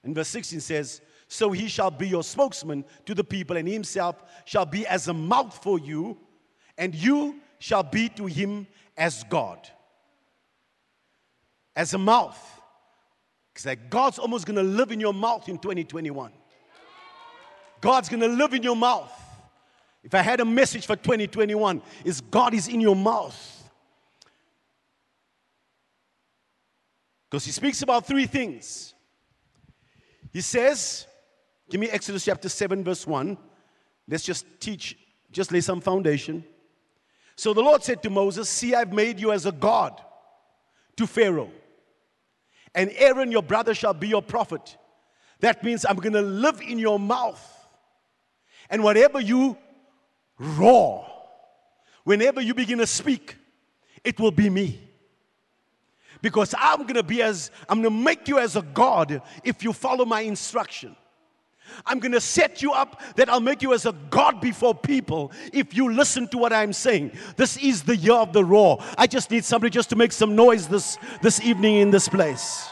And 0.04 0.14
verse 0.14 0.28
16 0.28 0.61
says, 0.61 1.00
So 1.26 1.50
he 1.50 1.68
shall 1.68 1.90
be 1.90 2.08
your 2.08 2.23
spokesman 2.23 2.85
to 3.04 3.14
the 3.14 3.25
people, 3.25 3.56
and 3.56 3.68
himself 3.68 4.23
shall 4.44 4.64
be 4.64 4.87
as 4.87 5.08
a 5.08 5.14
mouth 5.14 5.61
for 5.62 5.78
you, 5.78 6.16
and 6.78 6.94
you 6.94 7.40
shall 7.58 7.82
be 7.82 8.08
to 8.10 8.26
him 8.26 8.66
as 8.96 9.24
God. 9.24 9.68
As 11.74 11.94
a 11.94 11.98
mouth. 11.98 12.38
Because 13.52 13.66
like 13.66 13.90
God's 13.90 14.18
almost 14.18 14.46
gonna 14.46 14.62
live 14.62 14.92
in 14.92 15.00
your 15.00 15.14
mouth 15.14 15.48
in 15.48 15.58
2021. 15.58 16.32
God's 17.80 18.08
gonna 18.08 18.28
live 18.28 18.54
in 18.54 18.62
your 18.62 18.76
mouth. 18.76 19.12
If 20.02 20.14
I 20.14 20.22
had 20.22 20.40
a 20.40 20.44
message 20.44 20.86
for 20.86 20.96
2021, 20.96 21.82
is 22.04 22.20
God 22.20 22.54
is 22.54 22.68
in 22.68 22.80
your 22.80 22.96
mouth. 22.96 23.70
Because 27.28 27.44
he 27.44 27.52
speaks 27.52 27.82
about 27.82 28.06
three 28.06 28.26
things. 28.26 28.94
He 30.32 30.40
says, 30.40 31.06
give 31.68 31.80
me 31.80 31.88
Exodus 31.90 32.24
chapter 32.24 32.48
7, 32.48 32.82
verse 32.84 33.06
1. 33.06 33.36
Let's 34.08 34.24
just 34.24 34.46
teach, 34.60 34.96
just 35.30 35.52
lay 35.52 35.60
some 35.60 35.80
foundation. 35.80 36.44
So 37.38 37.54
the 37.54 37.62
Lord 37.62 37.85
said 37.85 38.02
to 38.02 38.11
Moses, 38.11 38.49
See, 38.49 38.75
I've 38.75 38.92
made 38.92 39.21
you 39.21 39.30
as 39.30 39.47
a 39.47 39.52
God 39.52 40.02
to 40.97 41.07
Pharaoh, 41.07 41.52
and 42.75 42.90
Aaron, 42.97 43.30
your 43.30 43.45
brother, 43.45 43.75
shall 43.75 43.95
be 43.95 44.09
your 44.09 44.23
prophet. 44.23 44.76
That 45.38 45.62
means 45.62 45.87
I'm 45.88 45.99
going 45.99 46.14
to 46.14 46.21
live 46.21 46.61
in 46.61 46.80
your 46.80 46.99
mouth. 46.99 47.40
And 48.68 48.83
whatever 48.83 49.21
you 49.21 49.57
roar, 50.37 51.07
whenever 52.02 52.40
you 52.40 52.54
begin 52.54 52.78
to 52.78 52.88
speak, 52.88 53.37
it 54.02 54.18
will 54.18 54.33
be 54.33 54.50
me. 54.50 54.80
Because 56.21 56.57
I'm 56.59 56.83
going 56.83 56.95
to 56.95 57.04
be 57.04 57.23
as, 57.23 57.52
I'm 57.68 57.83
going 57.83 57.95
to 57.95 58.02
make 58.04 58.26
you 58.26 58.40
as 58.40 58.57
a 58.57 58.62
God 58.62 59.23
if 59.45 59.62
you 59.62 59.73
follow 59.73 60.04
my 60.04 60.23
instruction. 60.23 60.97
I'm 61.87 61.98
going 61.98 62.12
to 62.12 62.20
set 62.20 62.62
you 62.62 62.72
up 62.72 63.00
that 63.16 63.28
I'll 63.28 63.40
make 63.40 63.62
you 63.62 63.72
as 63.72 63.87
a 63.87 63.92
God 64.10 64.40
before 64.40 64.75
people 64.75 65.32
if 65.52 65.75
you 65.75 65.92
listen 65.92 66.28
to 66.28 66.38
what 66.38 66.52
I'm 66.52 66.72
saying. 66.72 67.12
This 67.37 67.56
is 67.56 67.82
the 67.82 67.96
year 67.96 68.14
of 68.14 68.32
the 68.32 68.44
roar. 68.44 68.82
I 68.96 69.06
just 69.06 69.30
need 69.30 69.44
somebody 69.44 69.70
just 69.70 69.90
to 69.90 69.96
make 69.96 70.12
some 70.12 70.34
noise 70.37 70.68
this, 70.68 70.98
this 71.22 71.40
evening 71.40 71.76
in 71.76 71.90
this 71.90 72.08
place. 72.08 72.68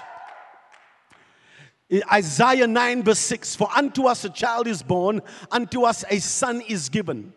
Isaiah 2.12 2.67
9, 2.67 3.03
verse 3.05 3.19
6 3.21 3.55
For 3.57 3.69
unto 3.75 4.07
us 4.07 4.25
a 4.25 4.31
child 4.31 4.67
is 4.67 4.83
born, 4.83 5.23
unto 5.50 5.83
us 5.83 6.05
a 6.11 6.19
son 6.19 6.61
is 6.62 6.88
given, 6.88 7.33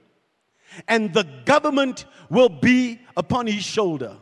and 0.88 1.14
the 1.14 1.28
government 1.46 2.06
will 2.30 2.50
be 2.50 3.00
upon 3.16 3.48
his 3.48 3.64
shoulder. 3.64 4.18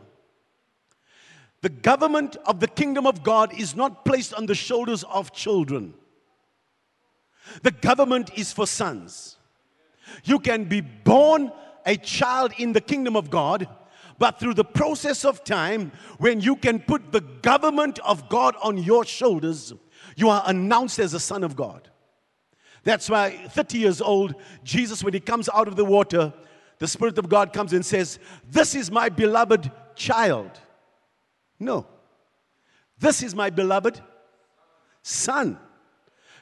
The 1.60 1.70
government 1.70 2.36
of 2.46 2.60
the 2.60 2.68
kingdom 2.68 3.06
of 3.06 3.22
God 3.22 3.58
is 3.58 3.74
not 3.74 4.04
placed 4.04 4.32
on 4.34 4.46
the 4.46 4.54
shoulders 4.54 5.02
of 5.04 5.32
children. 5.32 5.94
The 7.62 7.70
government 7.70 8.30
is 8.36 8.52
for 8.52 8.66
sons. 8.66 9.36
You 10.24 10.38
can 10.38 10.64
be 10.64 10.80
born 10.80 11.52
a 11.86 11.96
child 11.96 12.52
in 12.58 12.72
the 12.72 12.80
kingdom 12.80 13.16
of 13.16 13.30
God, 13.30 13.68
but 14.18 14.40
through 14.40 14.54
the 14.54 14.64
process 14.64 15.24
of 15.24 15.44
time, 15.44 15.92
when 16.18 16.40
you 16.40 16.56
can 16.56 16.80
put 16.80 17.12
the 17.12 17.20
government 17.20 17.98
of 18.00 18.28
God 18.28 18.56
on 18.62 18.78
your 18.78 19.04
shoulders, 19.04 19.72
you 20.16 20.28
are 20.28 20.42
announced 20.46 20.98
as 20.98 21.14
a 21.14 21.20
son 21.20 21.44
of 21.44 21.56
God. 21.56 21.88
That's 22.84 23.08
why 23.08 23.30
30 23.48 23.78
years 23.78 24.00
old, 24.00 24.34
Jesus, 24.64 25.04
when 25.04 25.14
he 25.14 25.20
comes 25.20 25.48
out 25.52 25.68
of 25.68 25.76
the 25.76 25.84
water, 25.84 26.32
the 26.78 26.88
Spirit 26.88 27.18
of 27.18 27.28
God 27.28 27.52
comes 27.52 27.72
and 27.72 27.84
says, 27.84 28.18
This 28.48 28.74
is 28.74 28.90
my 28.90 29.08
beloved 29.08 29.70
child. 29.94 30.50
No. 31.58 31.86
This 32.98 33.22
is 33.22 33.34
my 33.34 33.50
beloved 33.50 34.00
son 35.02 35.58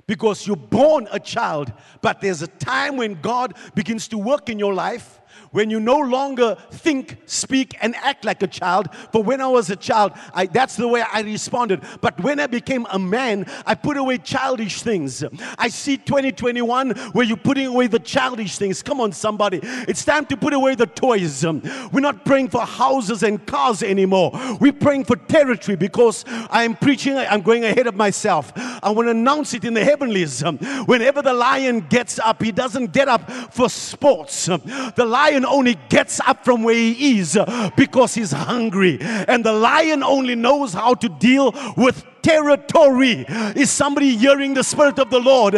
because 0.06 0.46
you're 0.46 0.56
born 0.56 1.08
a 1.10 1.18
child, 1.18 1.72
but 2.00 2.20
there's 2.20 2.42
a 2.42 2.46
time 2.46 2.96
when 2.96 3.20
God 3.20 3.54
begins 3.74 4.08
to 4.08 4.18
work 4.18 4.48
in 4.48 4.58
your 4.58 4.74
life 4.74 5.20
when 5.50 5.70
you 5.70 5.80
no 5.80 5.98
longer 5.98 6.56
think, 6.70 7.16
speak, 7.26 7.76
and 7.80 7.94
act 7.96 8.24
like 8.24 8.42
a 8.42 8.46
child. 8.46 8.88
For 9.12 9.22
when 9.22 9.40
I 9.40 9.46
was 9.46 9.70
a 9.70 9.76
child, 9.76 10.12
I, 10.34 10.46
that's 10.46 10.76
the 10.76 10.88
way 10.88 11.02
I 11.02 11.20
responded. 11.20 11.82
But 12.00 12.20
when 12.20 12.40
I 12.40 12.46
became 12.46 12.86
a 12.90 12.98
man, 12.98 13.46
I 13.64 13.74
put 13.74 13.96
away 13.96 14.18
childish 14.18 14.82
things. 14.82 15.24
I 15.58 15.68
see 15.68 15.96
2021 15.96 16.90
where 17.12 17.24
you're 17.24 17.36
putting 17.36 17.66
away 17.66 17.86
the 17.86 17.98
childish 17.98 18.58
things. 18.58 18.82
Come 18.82 19.00
on, 19.00 19.12
somebody. 19.12 19.60
It's 19.62 20.04
time 20.04 20.26
to 20.26 20.36
put 20.36 20.52
away 20.52 20.74
the 20.74 20.86
toys. 20.86 21.44
We're 21.44 22.00
not 22.00 22.24
praying 22.24 22.48
for 22.48 22.62
houses 22.62 23.22
and 23.22 23.44
cars 23.46 23.82
anymore. 23.82 24.32
We're 24.60 24.72
praying 24.72 25.04
for 25.04 25.16
territory 25.16 25.76
because 25.76 26.24
I'm 26.50 26.76
preaching, 26.76 27.16
I'm 27.16 27.42
going 27.42 27.64
ahead 27.64 27.86
of 27.86 27.94
myself. 27.94 28.52
I 28.56 28.90
want 28.90 29.06
to 29.06 29.10
announce 29.10 29.54
it 29.54 29.64
in 29.64 29.74
the 29.74 29.84
heavenlies. 29.84 30.42
Whenever 30.86 31.22
the 31.22 31.34
lion 31.34 31.80
gets 31.80 32.18
up, 32.18 32.42
he 32.42 32.52
doesn't 32.52 32.92
get 32.92 33.08
up 33.08 33.30
for 33.52 33.68
sports. 33.68 34.46
The 34.46 35.04
lion 35.06 35.25
lion 35.26 35.44
only 35.44 35.74
gets 35.88 36.20
up 36.20 36.44
from 36.44 36.62
where 36.62 36.74
he 36.74 37.18
is 37.18 37.38
because 37.76 38.14
he's 38.14 38.32
hungry. 38.32 38.98
And 39.00 39.44
the 39.44 39.52
lion 39.52 40.02
only 40.02 40.34
knows 40.36 40.72
how 40.72 40.94
to 40.94 41.08
deal 41.08 41.52
with 41.76 42.04
territory. 42.26 43.24
Is 43.54 43.70
somebody 43.70 44.16
hearing 44.16 44.54
the 44.54 44.64
Spirit 44.64 44.98
of 44.98 45.10
the 45.10 45.20
Lord? 45.20 45.54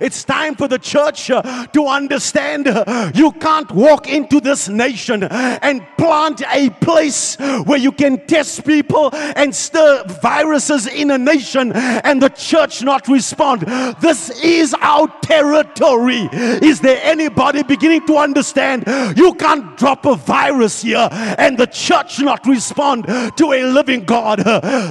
It's 0.00 0.22
time 0.22 0.54
for 0.54 0.68
the 0.68 0.78
church 0.78 1.30
uh, 1.30 1.66
to 1.66 1.86
understand 1.86 2.68
uh, 2.68 3.10
you 3.12 3.32
can't 3.32 3.70
walk 3.72 4.08
into 4.08 4.40
this 4.40 4.68
nation 4.68 5.24
and 5.24 5.84
plant 5.98 6.42
a 6.52 6.70
place 6.70 7.36
where 7.66 7.78
you 7.78 7.90
can 7.90 8.24
test 8.26 8.64
people 8.64 9.10
and 9.12 9.52
stir 9.52 10.04
viruses 10.22 10.86
in 10.86 11.10
a 11.10 11.18
nation 11.18 11.72
and 11.72 12.22
the 12.22 12.28
church 12.28 12.82
not 12.82 13.08
respond. 13.08 13.62
This 14.00 14.30
is 14.42 14.74
our 14.80 15.08
territory. 15.22 16.28
Is 16.70 16.80
there 16.80 17.00
anybody 17.02 17.64
beginning 17.64 18.06
to 18.06 18.16
understand 18.16 18.84
you 19.16 19.34
can't 19.34 19.76
drop 19.76 20.06
a 20.06 20.14
virus 20.14 20.82
here 20.82 21.08
and 21.10 21.58
the 21.58 21.66
church 21.66 22.20
not 22.20 22.46
respond 22.46 23.06
to 23.06 23.52
a 23.52 23.64
living 23.64 24.04
God? 24.04 24.38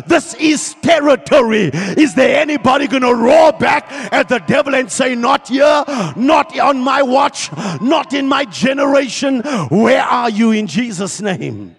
This 0.07 0.33
is 0.35 0.75
territory 0.81 1.20
Is 1.31 2.15
there 2.15 2.39
anybody 2.39 2.87
going 2.87 3.03
to 3.03 3.15
roar 3.15 3.53
back 3.53 3.91
at 4.11 4.29
the 4.29 4.39
devil 4.39 4.75
and 4.75 4.91
say, 4.91 5.15
Not 5.15 5.47
here, 5.47 5.83
not 6.15 6.57
on 6.59 6.79
my 6.79 7.01
watch, 7.01 7.51
not 7.81 8.13
in 8.13 8.27
my 8.27 8.45
generation? 8.45 9.41
Where 9.69 10.03
are 10.03 10.29
you 10.29 10.51
in 10.51 10.67
Jesus' 10.67 11.21
name? 11.21 11.75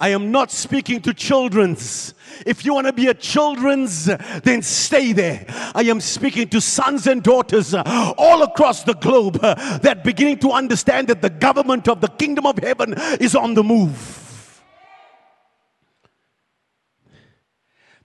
I 0.00 0.08
am 0.08 0.30
not 0.30 0.50
speaking 0.50 1.00
to 1.02 1.14
children's. 1.14 2.14
If 2.44 2.64
you 2.64 2.74
want 2.74 2.88
to 2.88 2.92
be 2.92 3.06
a 3.06 3.14
children's, 3.14 4.06
then 4.42 4.60
stay 4.60 5.12
there. 5.12 5.46
I 5.74 5.82
am 5.84 6.00
speaking 6.00 6.48
to 6.48 6.60
sons 6.60 7.06
and 7.06 7.22
daughters 7.22 7.74
uh, 7.74 8.12
all 8.18 8.42
across 8.42 8.82
the 8.82 8.94
globe 8.94 9.38
uh, 9.40 9.78
that 9.78 10.02
beginning 10.02 10.40
to 10.40 10.50
understand 10.50 11.08
that 11.08 11.22
the 11.22 11.30
government 11.30 11.88
of 11.88 12.00
the 12.00 12.08
kingdom 12.08 12.44
of 12.44 12.58
heaven 12.58 12.94
is 13.20 13.36
on 13.36 13.54
the 13.54 13.62
move. 13.62 14.23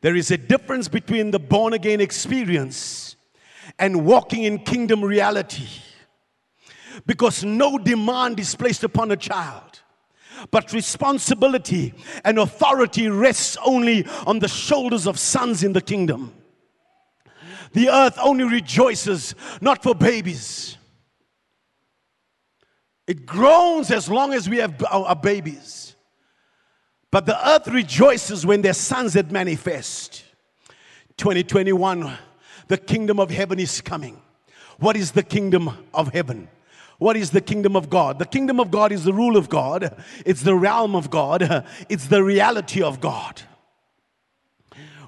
There 0.02 0.16
is 0.16 0.32
a 0.32 0.38
difference 0.38 0.88
between 0.88 1.32
the 1.32 1.40
born 1.40 1.74
again 1.74 2.00
experience 2.00 3.16
and 3.78 4.06
walking 4.06 4.44
in 4.44 4.60
kingdom 4.60 5.04
reality. 5.04 5.68
Because 7.06 7.44
no 7.44 7.78
demand 7.78 8.40
is 8.40 8.56
placed 8.56 8.84
upon 8.84 9.12
a 9.12 9.18
child, 9.18 9.82
but 10.52 10.74
responsibility 10.74 11.94
and 12.26 12.38
authority 12.38 13.08
rests 13.10 13.58
only 13.66 14.06
on 14.26 14.40
the 14.40 14.48
shoulders 14.48 15.08
of 15.08 15.18
sons 15.18 15.64
in 15.64 15.74
the 15.74 15.82
kingdom. 15.82 16.34
The 17.74 17.90
earth 17.90 18.18
only 18.22 18.46
rejoices 18.46 19.36
not 19.62 19.84
for 19.84 19.94
babies. 19.94 20.78
It 23.08 23.26
groans 23.26 23.92
as 23.92 24.10
long 24.10 24.34
as 24.34 24.50
we 24.50 24.58
have 24.58 24.84
our 24.90 25.16
babies. 25.16 25.79
But 27.12 27.26
the 27.26 27.50
earth 27.50 27.68
rejoices 27.68 28.46
when 28.46 28.62
their 28.62 28.74
sons 28.74 29.14
that 29.14 29.32
manifest. 29.32 30.24
2021, 31.18 32.12
the 32.68 32.78
kingdom 32.78 33.20
of 33.20 33.32
heaven 33.32 33.60
is 33.60 33.82
coming. 33.82 34.22
What 34.80 34.96
is 34.96 35.12
the 35.12 35.24
kingdom 35.24 35.70
of 35.94 36.14
heaven? 36.14 36.48
What 37.00 37.18
is 37.18 37.32
the 37.32 37.42
kingdom 37.42 37.76
of 37.76 37.90
God? 37.90 38.20
The 38.20 38.26
kingdom 38.26 38.60
of 38.60 38.72
God 38.72 38.92
is 38.92 39.06
the 39.06 39.14
rule 39.14 39.38
of 39.38 39.50
God, 39.50 40.04
it's 40.26 40.44
the 40.44 40.56
realm 40.56 40.96
of 40.96 41.10
God, 41.10 41.66
it's 41.90 42.08
the 42.08 42.24
reality 42.24 42.82
of 42.82 43.00
God. 43.00 43.42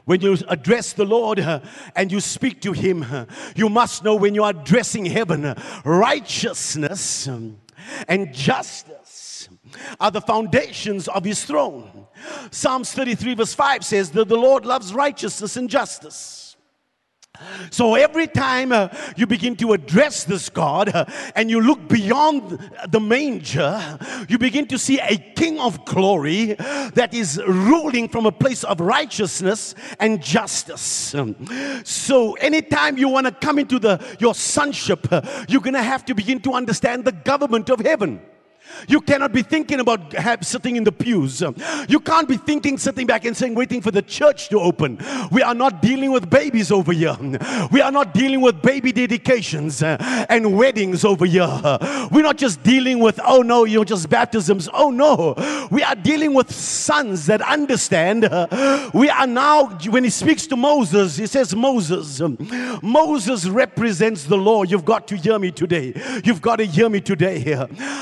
When 0.06 0.20
you 0.22 0.36
address 0.48 0.94
the 0.94 1.06
Lord 1.06 1.40
uh, 1.40 1.60
and 1.96 2.12
you 2.12 2.20
speak 2.20 2.62
to 2.62 2.72
Him, 2.72 3.04
uh, 3.04 3.26
you 3.56 3.70
must 3.70 4.04
know 4.04 4.16
when 4.16 4.34
you 4.34 4.44
are 4.44 4.50
addressing 4.50 5.06
heaven, 5.06 5.56
righteousness 5.86 7.28
um, 7.28 7.58
and 8.08 8.34
justice 8.34 9.01
are 10.00 10.12
the 10.12 10.22
foundations 10.22 11.08
of 11.08 11.24
his 11.24 11.44
throne. 11.44 12.08
Psalms 12.52 12.94
33, 12.94 13.36
verse 13.36 13.54
5 13.54 13.84
says 13.86 14.12
that 14.12 14.28
the 14.28 14.38
Lord 14.38 14.66
loves 14.66 14.94
righteousness 14.94 15.58
and 15.58 15.70
justice. 15.70 16.42
So 17.70 17.96
every 17.96 18.28
time 18.28 18.72
uh, 18.72 18.90
you 19.16 19.26
begin 19.26 19.56
to 19.58 19.74
address 19.74 20.26
this 20.26 20.50
God 20.50 20.90
uh, 20.90 21.06
and 21.36 21.50
you 21.50 21.62
look 21.62 21.88
beyond 21.88 22.60
the 22.90 23.00
manger, 23.00 24.00
you 24.30 24.38
begin 24.38 24.68
to 24.68 24.78
see 24.78 25.00
a 25.00 25.18
king 25.18 25.60
of 25.60 25.84
glory 25.86 26.54
that 26.94 27.14
is 27.14 27.42
ruling 27.48 28.10
from 28.10 28.26
a 28.26 28.32
place 28.32 28.64
of 28.64 28.80
righteousness 28.80 29.76
and 30.00 30.22
justice. 30.22 31.16
So 31.84 32.34
anytime 32.34 32.98
you 32.98 33.10
want 33.10 33.28
to 33.28 33.32
come 33.32 33.60
into 33.60 33.80
the 33.80 34.04
your 34.20 34.36
sonship, 34.36 35.08
uh, 35.12 35.22
you're 35.48 35.62
going 35.62 35.74
to 35.74 35.84
have 35.84 36.06
to 36.06 36.16
begin 36.16 36.40
to 36.42 36.54
understand 36.54 37.06
the 37.06 37.12
government 37.12 37.70
of 37.70 37.80
heaven. 37.80 38.22
You 38.88 39.02
cannot 39.02 39.32
be 39.34 39.42
thinking 39.42 39.80
about 39.80 40.14
have, 40.14 40.46
sitting 40.46 40.76
in 40.76 40.84
the 40.84 40.92
pews. 40.92 41.44
You 41.88 42.00
can't 42.00 42.28
be 42.28 42.38
thinking, 42.38 42.78
sitting 42.78 43.08
back 43.08 43.26
and 43.26 43.36
saying, 43.36 43.56
waiting 43.56 43.82
for 43.82 43.92
the 43.92 44.02
church 44.02 44.50
to 44.50 44.60
open. 44.60 45.00
We 45.32 45.42
are 45.42 45.54
not 45.54 45.82
dealing 45.82 46.12
with 46.12 46.30
babies 46.30 46.72
over 46.72 46.92
here. 46.92 47.18
We 47.72 47.82
are 47.82 47.92
not 47.92 48.14
dealing 48.14 48.42
with 48.42 48.62
baby 48.62 48.92
dedications 48.92 49.82
uh, 49.84 49.98
and 50.30 50.58
weddings 50.58 51.06
over 51.06 51.26
here. 51.26 51.48
We're 52.12 52.24
not 52.24 52.38
just 52.38 52.64
dealing 52.64 53.00
with, 53.00 53.20
oh 53.26 53.42
no, 53.42 53.66
you 53.66 53.78
know, 53.78 53.84
just 53.84 54.10
baptisms. 54.10 54.70
Oh 54.74 54.92
no. 54.92 55.36
We 55.72 55.84
are 55.84 55.96
dealing 55.96 56.34
with 56.34 56.52
sons 56.54 57.26
that 57.28 57.42
understand. 57.42 58.24
We 58.94 59.10
are 59.10 59.28
now, 59.28 59.68
when 59.90 60.04
he 60.04 60.10
speaks 60.10 60.48
to 60.48 60.56
Moses, 60.56 61.18
he 61.18 61.28
says, 61.28 61.56
Moses, 61.56 62.22
Moses 62.82 63.48
represents 63.48 64.26
the 64.26 64.38
law. 64.38 64.64
You've 64.64 64.86
got 64.86 65.08
to 65.10 65.16
hear 65.16 65.40
me 65.40 65.52
today. 65.52 65.94
You've 66.24 66.42
got 66.42 66.58
to 66.58 66.66
hear 66.66 66.90
me 66.90 67.02
today. 67.02 67.56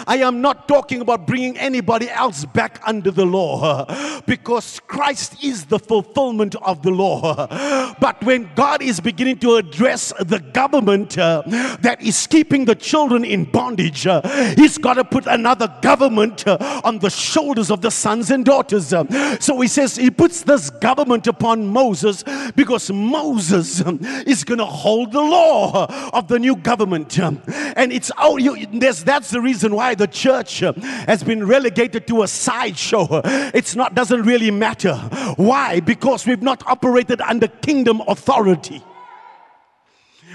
I 0.08 0.18
am 0.18 0.42
not 0.42 0.59
talking 0.68 1.02
about 1.02 1.26
bringing 1.26 1.58
anybody 1.58 2.10
else 2.10 2.46
back 2.46 2.82
under 2.86 3.12
the 3.12 3.26
law 3.26 3.86
because 4.26 4.80
Christ 4.88 5.44
is 5.44 5.66
the 5.66 5.80
fulfillment 5.80 6.56
of 6.56 6.82
the 6.82 6.92
law. 6.92 7.48
But 8.00 8.24
when 8.24 8.50
God 8.56 8.82
is 8.82 9.00
beginning 9.00 9.40
to 9.40 9.56
address 9.56 10.14
the 10.20 10.40
government 10.40 11.18
uh, 11.18 11.44
that 11.82 12.02
is 12.02 12.28
keeping 12.28 12.66
the 12.66 12.76
children 12.76 13.26
in 13.26 13.46
bondage, 13.46 14.08
uh, 14.08 14.22
He's 14.56 14.78
got 14.78 14.94
to 14.96 15.04
put 15.04 15.26
another 15.28 15.68
government 15.82 16.48
uh, 16.48 16.82
on 16.84 17.00
the 17.00 17.10
shoulders 17.10 17.70
of 17.72 17.82
the 17.82 17.92
sons 17.92 18.32
and 18.32 18.46
daughters. 18.46 18.94
So 19.40 19.60
He 19.60 19.68
says 19.68 19.96
He 19.98 20.12
puts 20.12 20.44
this 20.44 20.70
government 20.70 21.28
upon 21.28 21.68
Moses 21.68 22.24
because 22.56 22.90
Moses 22.92 23.86
um, 23.86 24.00
is 24.26 24.44
going 24.44 24.60
to 24.60 24.66
hold 24.66 25.12
the 25.12 25.22
law 25.22 25.88
of 26.14 26.28
the 26.28 26.40
new 26.40 26.56
government. 26.56 27.20
And 27.20 27.92
it's 27.92 28.12
oh, 28.18 28.38
you, 28.38 28.66
that's 28.66 29.30
the 29.30 29.42
reason 29.42 29.76
why 29.76 29.96
the 29.96 30.08
church 30.08 30.49
church 30.50 30.78
uh, 30.78 30.82
has 30.82 31.24
been 31.24 31.46
relegated 31.46 32.08
to 32.08 32.24
a 32.24 32.28
sideshow. 32.28 33.08
It's 33.54 33.76
not 33.76 33.96
doesn't 33.96 34.24
really 34.24 34.52
matter. 34.52 34.96
Why? 35.38 35.80
Because 35.80 36.26
we've 36.26 36.42
not 36.42 36.66
operated 36.68 37.22
under 37.22 37.48
kingdom 37.48 38.02
authority. 38.08 38.84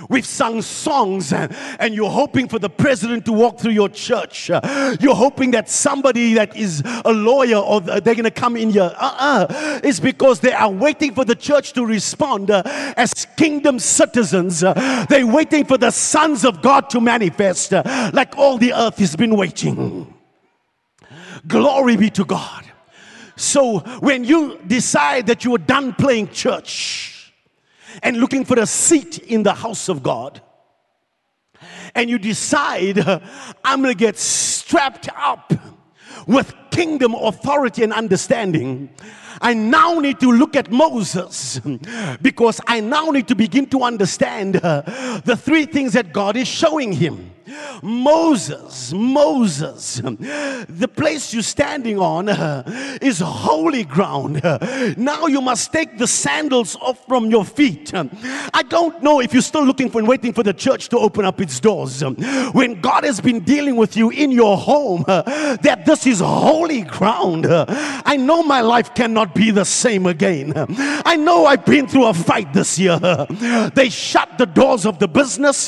We've 0.09 0.27
sung 0.27 0.61
songs 0.63 1.33
uh, 1.33 1.49
and 1.79 1.95
you're 1.95 2.11
hoping 2.11 2.49
for 2.49 2.59
the 2.59 2.69
president 2.69 3.25
to 3.27 3.33
walk 3.33 3.61
through 3.61 3.73
your 3.73 3.89
church. 3.89 4.51
Uh, 4.51 4.97
you're 5.01 5.15
hoping 5.15 5.53
that 5.53 5.69
somebody 5.69 6.35
that 6.35 6.57
is 6.57 6.83
a 7.05 7.13
lawyer 7.13 7.57
or 7.57 7.83
uh, 7.89 8.01
they're 8.01 8.15
going 8.15 8.25
to 8.25 8.31
come 8.31 8.57
in 8.57 8.71
here. 8.71 8.93
Uh-uh. 8.97 9.81
It's 9.85 10.01
because 10.01 10.41
they 10.41 10.53
are 10.53 10.71
waiting 10.71 11.15
for 11.15 11.25
the 11.25 11.35
church 11.35 11.73
to 11.75 11.87
respond 11.87 12.51
as 12.51 13.27
kingdom 13.37 13.79
citizens. 13.79 14.61
They're 14.61 15.27
waiting 15.27 15.65
for 15.65 15.79
the 15.79 15.91
sons 15.91 16.45
of 16.45 16.61
God 16.61 16.91
to 16.91 17.01
manifest 17.01 17.73
like 17.73 18.37
all 18.37 18.59
the 18.59 18.73
earth 18.73 18.99
has 18.99 19.17
been 19.17 19.37
waiting. 19.37 20.13
Glory 21.47 21.97
be 21.97 22.11
to 22.11 22.25
God. 22.25 22.65
So 23.37 23.81
when 24.01 24.25
you 24.25 24.59
decide 24.67 25.27
that 25.27 25.45
you 25.45 25.55
are 25.55 25.59
done 25.59 25.93
playing 25.95 26.29
church 26.29 27.14
and 28.03 28.17
looking 28.19 28.45
for 28.45 28.59
a 28.59 28.67
seat 28.67 29.19
in 29.19 29.43
the 29.43 29.55
house 29.55 29.89
of 29.89 30.03
God, 30.03 30.41
and 31.95 32.11
you 32.11 32.19
decide, 32.19 32.99
I'm 33.65 33.83
going 33.83 33.95
to 33.95 33.99
get 33.99 34.19
strapped 34.19 35.09
up 35.17 35.53
with 36.27 36.55
kingdom 36.75 37.15
authority 37.15 37.85
and 37.85 37.93
understanding, 37.93 38.91
I 39.41 39.55
now 39.55 40.01
need 40.01 40.21
to 40.21 40.33
look 40.33 40.57
at 40.57 40.71
Moses 40.71 41.61
because 42.23 42.61
I 42.67 42.81
now 42.81 43.11
need 43.11 43.29
to 43.29 43.35
begin 43.35 43.67
to 43.67 43.83
understand 43.83 44.57
uh, 44.57 44.83
the 45.25 45.37
three 45.37 45.67
things 45.67 45.93
that 45.93 46.13
God 46.13 46.37
is 46.37 46.49
showing 46.49 46.93
him. 46.93 47.31
Moses, 47.83 48.93
Moses, 48.95 49.97
the 49.97 50.91
place 50.97 51.35
you're 51.35 51.43
standing 51.43 51.99
on 51.99 52.31
uh, 52.31 52.63
is 53.03 53.21
holy 53.21 53.85
ground. 53.85 54.43
Uh, 54.43 54.59
now 54.97 55.27
you 55.27 55.43
must 55.43 55.71
take 55.71 55.99
the 55.99 56.07
sandals 56.07 56.75
off 56.77 57.07
from 57.07 57.27
your 57.27 57.45
feet. 57.45 57.93
Um, 57.93 58.11
I 58.55 58.63
don't 58.63 59.03
know 59.03 59.21
if 59.21 59.35
you're 59.35 59.43
still 59.43 59.65
looking 59.65 59.91
for 59.91 59.99
and 59.99 60.09
waiting 60.09 60.33
for 60.33 60.43
the 60.43 60.55
church 60.55 60.89
to 60.89 60.99
open 60.99 61.27
up 61.27 61.39
its 61.39 61.61
doors. 61.61 62.03
Um, 62.03 62.17
when 62.53 62.81
God 62.81 63.05
has 63.05 63.21
been 63.21 63.41
dealing 63.41 63.77
with 63.77 63.95
you 63.95 64.09
in 64.09 64.31
your 64.31 64.57
home, 64.57 65.05
that 65.07 65.83
this 65.85 66.07
is 66.07 66.21
holy 66.21 66.64
ground. 66.83 67.47
I 67.49 68.17
know 68.17 68.43
my 68.43 68.61
life 68.61 68.95
cannot 68.95 69.35
be 69.35 69.51
the 69.51 69.65
same 69.65 70.07
again. 70.07 70.53
I 71.05 71.17
know 71.17 71.47
I've 71.47 71.65
been 71.65 71.87
through 71.87 72.07
a 72.07 72.15
fight 72.15 72.53
this 72.53 72.79
year. 72.79 72.99
They 73.75 73.89
shut 73.91 74.39
the 74.39 74.47
doors 74.47 74.87
of 74.87 74.99
the 74.99 75.09
business. 75.09 75.67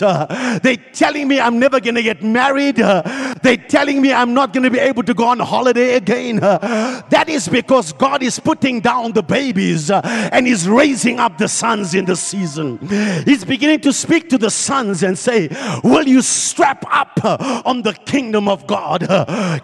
They 0.62 0.76
telling 0.92 1.28
me 1.28 1.40
I'm 1.40 1.58
never 1.58 1.80
going 1.80 1.94
to 1.96 2.02
get 2.02 2.22
married. 2.22 2.76
They're 2.76 3.56
telling 3.68 4.00
me 4.02 4.12
I'm 4.12 4.34
not 4.34 4.52
going 4.52 4.64
to 4.64 4.70
be 4.70 4.78
able 4.78 5.02
to 5.04 5.14
go 5.14 5.26
on 5.26 5.38
holiday 5.40 5.96
again. 5.96 6.36
That 6.36 7.26
is 7.28 7.48
because 7.48 7.92
God 7.92 8.22
is 8.22 8.38
putting 8.38 8.80
down 8.80 9.12
the 9.12 9.22
babies 9.22 9.90
and 9.90 10.46
is 10.46 10.68
raising 10.68 11.18
up 11.18 11.38
the 11.38 11.48
sons 11.48 11.94
in 11.94 12.04
the 12.04 12.16
season. 12.16 12.78
He's 13.24 13.44
beginning 13.44 13.80
to 13.80 13.92
speak 13.92 14.28
to 14.30 14.38
the 14.38 14.50
sons 14.50 15.02
and 15.02 15.18
say, 15.18 15.48
Will 15.84 16.06
you 16.06 16.22
strap 16.22 16.84
up 16.90 17.24
on 17.66 17.82
the 17.82 17.92
kingdom 17.92 18.48
of 18.48 18.66
God? 18.66 19.06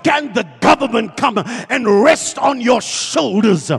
Can 0.05 0.33
the 0.33 0.47
government 0.61 1.17
come 1.23 1.39
and 1.71 2.03
rest 2.03 2.37
on 2.39 2.61
your 2.61 2.81
shoulders? 2.81 3.71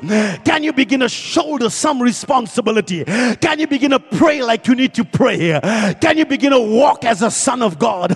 Can 0.46 0.64
you 0.64 0.72
begin 0.72 1.02
to 1.02 1.10
shoulder 1.10 1.70
some 1.70 2.02
responsibility? 2.02 3.04
Can 3.04 3.60
you 3.60 3.68
begin 3.68 3.92
to 3.92 4.00
pray 4.00 4.42
like 4.42 4.66
you 4.68 4.76
need 4.76 4.94
to 4.94 5.04
pray? 5.04 5.60
Can 6.00 6.18
you 6.18 6.26
begin 6.26 6.52
to 6.52 6.60
walk 6.60 7.04
as 7.04 7.22
a 7.22 7.30
son 7.30 7.62
of 7.62 7.78
God? 7.78 8.16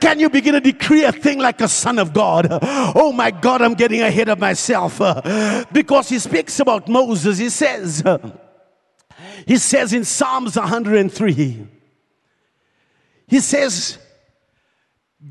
Can 0.00 0.18
you 0.18 0.30
begin 0.30 0.54
to 0.54 0.60
decree 0.60 1.04
a 1.04 1.12
thing 1.12 1.38
like 1.38 1.60
a 1.60 1.68
son 1.68 1.98
of 1.98 2.14
God? 2.14 2.48
Oh 2.62 3.12
my 3.12 3.30
God, 3.30 3.60
I'm 3.60 3.74
getting 3.74 4.00
ahead 4.00 4.30
of 4.30 4.38
myself 4.38 4.98
because 5.70 6.08
he 6.08 6.18
speaks 6.18 6.58
about 6.58 6.88
Moses. 6.88 7.36
He 7.36 7.50
says, 7.50 8.02
he 9.46 9.58
says 9.58 9.92
in 9.92 10.04
Psalms 10.04 10.56
103, 10.56 11.68
he 13.26 13.40
says, 13.40 13.98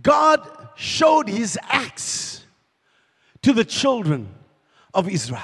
God 0.02 0.48
showed 0.76 1.28
his 1.28 1.58
acts 1.70 2.41
to 3.44 3.54
the 3.54 3.66
children 3.66 4.30
of 4.94 5.10
Israel, 5.10 5.42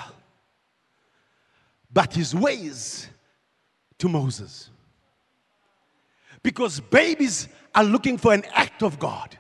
but 1.92 2.14
his 2.14 2.36
ways 2.36 3.08
to 3.98 4.08
Moses. 4.08 4.70
Because 6.44 6.80
babies 6.80 7.48
are 7.74 7.84
looking 7.84 8.18
for 8.18 8.34
an 8.34 8.44
act 8.54 8.84
of 8.84 9.00
God, 9.00 9.38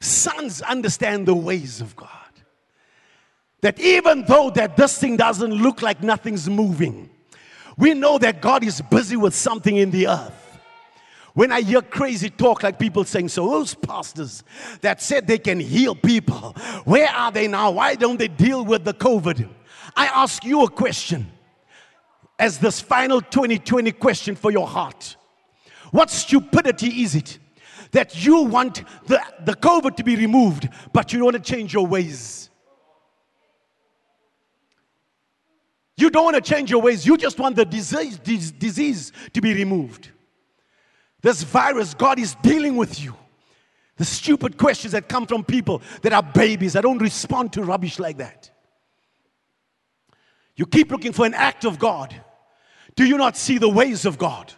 sons 0.00 0.62
understand 0.62 1.26
the 1.26 1.34
ways 1.34 1.80
of 1.80 1.94
God. 1.94 2.08
That 3.60 3.78
even 3.78 4.24
though 4.24 4.50
that 4.50 4.76
this 4.76 4.98
thing 4.98 5.18
doesn't 5.18 5.52
look 5.52 5.82
like 5.82 6.02
nothing's 6.02 6.48
moving, 6.48 7.10
we 7.76 7.94
know 7.94 8.18
that 8.18 8.40
God 8.40 8.64
is 8.64 8.80
busy 8.80 9.16
with 9.16 9.34
something 9.34 9.76
in 9.76 9.90
the 9.90 10.08
earth. 10.08 10.39
When 11.34 11.52
I 11.52 11.60
hear 11.60 11.80
crazy 11.80 12.28
talk 12.28 12.62
like 12.62 12.78
people 12.78 13.04
saying, 13.04 13.28
so 13.28 13.48
those 13.48 13.74
pastors 13.74 14.42
that 14.80 15.00
said 15.00 15.26
they 15.26 15.38
can 15.38 15.60
heal 15.60 15.94
people, 15.94 16.52
where 16.84 17.08
are 17.08 17.30
they 17.30 17.46
now? 17.46 17.70
Why 17.70 17.94
don't 17.94 18.18
they 18.18 18.28
deal 18.28 18.64
with 18.64 18.84
the 18.84 18.94
COVID? 18.94 19.48
I 19.96 20.06
ask 20.06 20.44
you 20.44 20.64
a 20.64 20.70
question 20.70 21.30
as 22.38 22.58
this 22.58 22.80
final 22.80 23.20
2020 23.20 23.92
question 23.92 24.34
for 24.34 24.50
your 24.50 24.66
heart. 24.66 25.16
What 25.92 26.10
stupidity 26.10 27.02
is 27.02 27.14
it 27.14 27.38
that 27.92 28.24
you 28.24 28.42
want 28.42 28.84
the, 29.06 29.20
the 29.44 29.54
COVID 29.54 29.96
to 29.96 30.04
be 30.04 30.16
removed, 30.16 30.68
but 30.92 31.12
you 31.12 31.18
don't 31.18 31.32
want 31.32 31.44
to 31.44 31.52
change 31.52 31.74
your 31.74 31.86
ways? 31.86 32.50
You 35.96 36.08
don't 36.08 36.24
want 36.24 36.36
to 36.36 36.40
change 36.40 36.70
your 36.70 36.80
ways. 36.80 37.04
You 37.04 37.16
just 37.18 37.38
want 37.38 37.56
the 37.56 37.64
disease, 37.64 38.18
disease 38.18 39.12
to 39.34 39.40
be 39.40 39.52
removed. 39.52 40.10
This 41.22 41.42
virus, 41.42 41.94
God 41.94 42.18
is 42.18 42.34
dealing 42.36 42.76
with 42.76 43.00
you. 43.00 43.14
The 43.96 44.04
stupid 44.04 44.56
questions 44.56 44.92
that 44.92 45.08
come 45.08 45.26
from 45.26 45.44
people 45.44 45.82
that 46.02 46.12
are 46.12 46.22
babies 46.22 46.72
that 46.72 46.82
don't 46.82 47.02
respond 47.02 47.52
to 47.52 47.62
rubbish 47.62 47.98
like 47.98 48.16
that. 48.16 48.50
You 50.56 50.66
keep 50.66 50.90
looking 50.90 51.12
for 51.12 51.26
an 51.26 51.34
act 51.34 51.64
of 51.64 51.78
God. 51.78 52.14
Do 52.96 53.04
you 53.04 53.18
not 53.18 53.36
see 53.36 53.58
the 53.58 53.68
ways 53.68 54.06
of 54.06 54.18
God? 54.18 54.52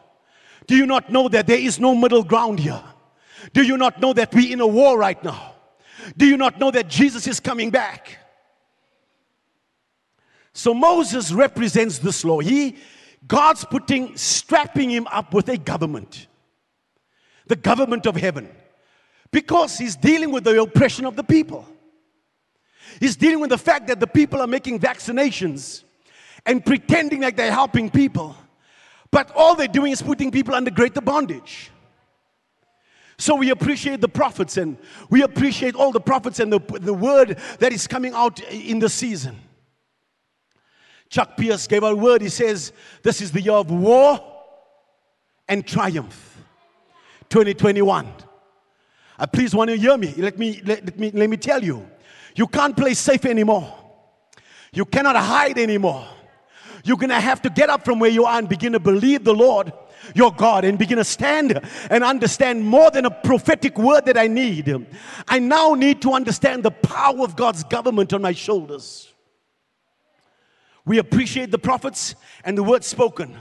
Do 0.66 0.76
you 0.76 0.86
not 0.86 1.10
know 1.10 1.28
that 1.28 1.46
there 1.46 1.58
is 1.58 1.80
no 1.80 1.94
middle 1.94 2.22
ground 2.22 2.60
here? 2.60 2.82
Do 3.52 3.62
you 3.62 3.76
not 3.76 4.00
know 4.00 4.12
that 4.12 4.32
we're 4.32 4.52
in 4.52 4.60
a 4.60 4.66
war 4.66 4.96
right 4.96 5.22
now? 5.24 5.54
Do 6.16 6.26
you 6.26 6.36
not 6.36 6.58
know 6.58 6.70
that 6.70 6.88
Jesus 6.88 7.26
is 7.26 7.40
coming 7.40 7.70
back? 7.70 8.18
So 10.52 10.74
Moses 10.74 11.32
represents 11.32 11.98
this 11.98 12.24
law. 12.24 12.40
He 12.40 12.76
God's 13.26 13.64
putting 13.64 14.16
strapping 14.16 14.90
him 14.90 15.06
up 15.10 15.32
with 15.32 15.48
a 15.48 15.56
government 15.56 16.26
the 17.46 17.56
government 17.56 18.06
of 18.06 18.16
heaven 18.16 18.48
because 19.30 19.78
he's 19.78 19.96
dealing 19.96 20.30
with 20.30 20.44
the 20.44 20.60
oppression 20.60 21.06
of 21.06 21.16
the 21.16 21.24
people. 21.24 21.66
He's 23.00 23.16
dealing 23.16 23.40
with 23.40 23.50
the 23.50 23.58
fact 23.58 23.88
that 23.88 24.00
the 24.00 24.06
people 24.06 24.40
are 24.40 24.46
making 24.46 24.80
vaccinations 24.80 25.82
and 26.44 26.64
pretending 26.64 27.22
like 27.22 27.36
they're 27.36 27.52
helping 27.52 27.90
people, 27.90 28.36
but 29.10 29.30
all 29.34 29.54
they're 29.54 29.68
doing 29.68 29.92
is 29.92 30.02
putting 30.02 30.30
people 30.30 30.54
under 30.54 30.70
greater 30.70 31.00
bondage. 31.00 31.70
So 33.18 33.36
we 33.36 33.50
appreciate 33.50 34.00
the 34.00 34.08
prophets 34.08 34.56
and 34.56 34.76
we 35.08 35.22
appreciate 35.22 35.74
all 35.74 35.92
the 35.92 36.00
prophets 36.00 36.40
and 36.40 36.52
the, 36.52 36.58
the 36.80 36.94
word 36.94 37.38
that 37.60 37.72
is 37.72 37.86
coming 37.86 38.14
out 38.14 38.40
in 38.50 38.78
the 38.80 38.88
season. 38.88 39.38
Chuck 41.08 41.36
Pierce 41.36 41.66
gave 41.66 41.82
a 41.82 41.94
word. 41.94 42.22
He 42.22 42.30
says, 42.30 42.72
This 43.02 43.20
is 43.20 43.30
the 43.30 43.40
year 43.40 43.52
of 43.52 43.70
war 43.70 44.18
and 45.46 45.64
triumph. 45.66 46.31
2021. 47.32 48.12
Uh, 49.18 49.26
please, 49.26 49.54
want 49.54 49.70
to 49.70 49.76
hear 49.76 49.96
me? 49.96 50.12
Let 50.18 50.38
me, 50.38 50.60
let, 50.66 50.84
let, 50.84 50.98
me, 50.98 51.10
let 51.12 51.30
me 51.30 51.38
tell 51.38 51.64
you. 51.64 51.88
You 52.36 52.46
can't 52.46 52.76
play 52.76 52.92
safe 52.92 53.24
anymore. 53.24 53.74
You 54.70 54.84
cannot 54.84 55.16
hide 55.16 55.58
anymore. 55.58 56.06
You're 56.84 56.98
going 56.98 57.08
to 57.08 57.20
have 57.20 57.40
to 57.42 57.50
get 57.50 57.70
up 57.70 57.86
from 57.86 57.98
where 58.00 58.10
you 58.10 58.26
are 58.26 58.38
and 58.38 58.48
begin 58.48 58.72
to 58.72 58.80
believe 58.80 59.24
the 59.24 59.34
Lord 59.34 59.72
your 60.14 60.32
God 60.32 60.64
and 60.64 60.78
begin 60.78 60.98
to 60.98 61.04
stand 61.04 61.58
and 61.88 62.04
understand 62.04 62.66
more 62.66 62.90
than 62.90 63.06
a 63.06 63.10
prophetic 63.10 63.78
word 63.78 64.04
that 64.06 64.18
I 64.18 64.26
need. 64.26 64.86
I 65.26 65.38
now 65.38 65.74
need 65.74 66.02
to 66.02 66.12
understand 66.12 66.64
the 66.64 66.70
power 66.70 67.22
of 67.22 67.36
God's 67.36 67.64
government 67.64 68.12
on 68.12 68.20
my 68.20 68.32
shoulders. 68.32 69.10
We 70.84 70.98
appreciate 70.98 71.50
the 71.50 71.58
prophets 71.58 72.14
and 72.44 72.58
the 72.58 72.62
word 72.62 72.84
spoken. 72.84 73.38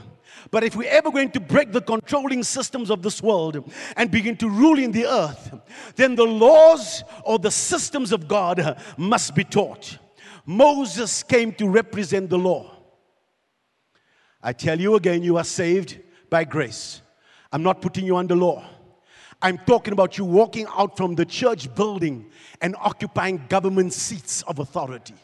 But 0.50 0.64
if 0.64 0.76
we're 0.76 0.90
ever 0.90 1.10
going 1.10 1.30
to 1.32 1.40
break 1.40 1.72
the 1.72 1.80
controlling 1.80 2.42
systems 2.42 2.90
of 2.90 3.02
this 3.02 3.22
world 3.22 3.70
and 3.96 4.10
begin 4.10 4.36
to 4.38 4.48
rule 4.48 4.78
in 4.78 4.92
the 4.92 5.06
earth, 5.06 5.54
then 5.96 6.14
the 6.14 6.24
laws 6.24 7.04
or 7.24 7.38
the 7.38 7.50
systems 7.50 8.12
of 8.12 8.28
God 8.28 8.80
must 8.96 9.34
be 9.34 9.44
taught. 9.44 9.98
Moses 10.44 11.22
came 11.22 11.52
to 11.52 11.68
represent 11.68 12.28
the 12.28 12.38
law. 12.38 12.76
I 14.42 14.52
tell 14.52 14.80
you 14.80 14.96
again, 14.96 15.22
you 15.22 15.36
are 15.36 15.44
saved 15.44 16.00
by 16.28 16.44
grace. 16.44 17.00
I'm 17.52 17.62
not 17.62 17.80
putting 17.80 18.04
you 18.04 18.16
under 18.16 18.34
law. 18.34 18.64
I'm 19.40 19.58
talking 19.58 19.92
about 19.92 20.18
you 20.18 20.24
walking 20.24 20.66
out 20.76 20.96
from 20.96 21.14
the 21.14 21.24
church 21.24 21.72
building 21.74 22.30
and 22.60 22.76
occupying 22.78 23.44
government 23.48 23.92
seats 23.92 24.42
of 24.42 24.58
authority. 24.58 25.14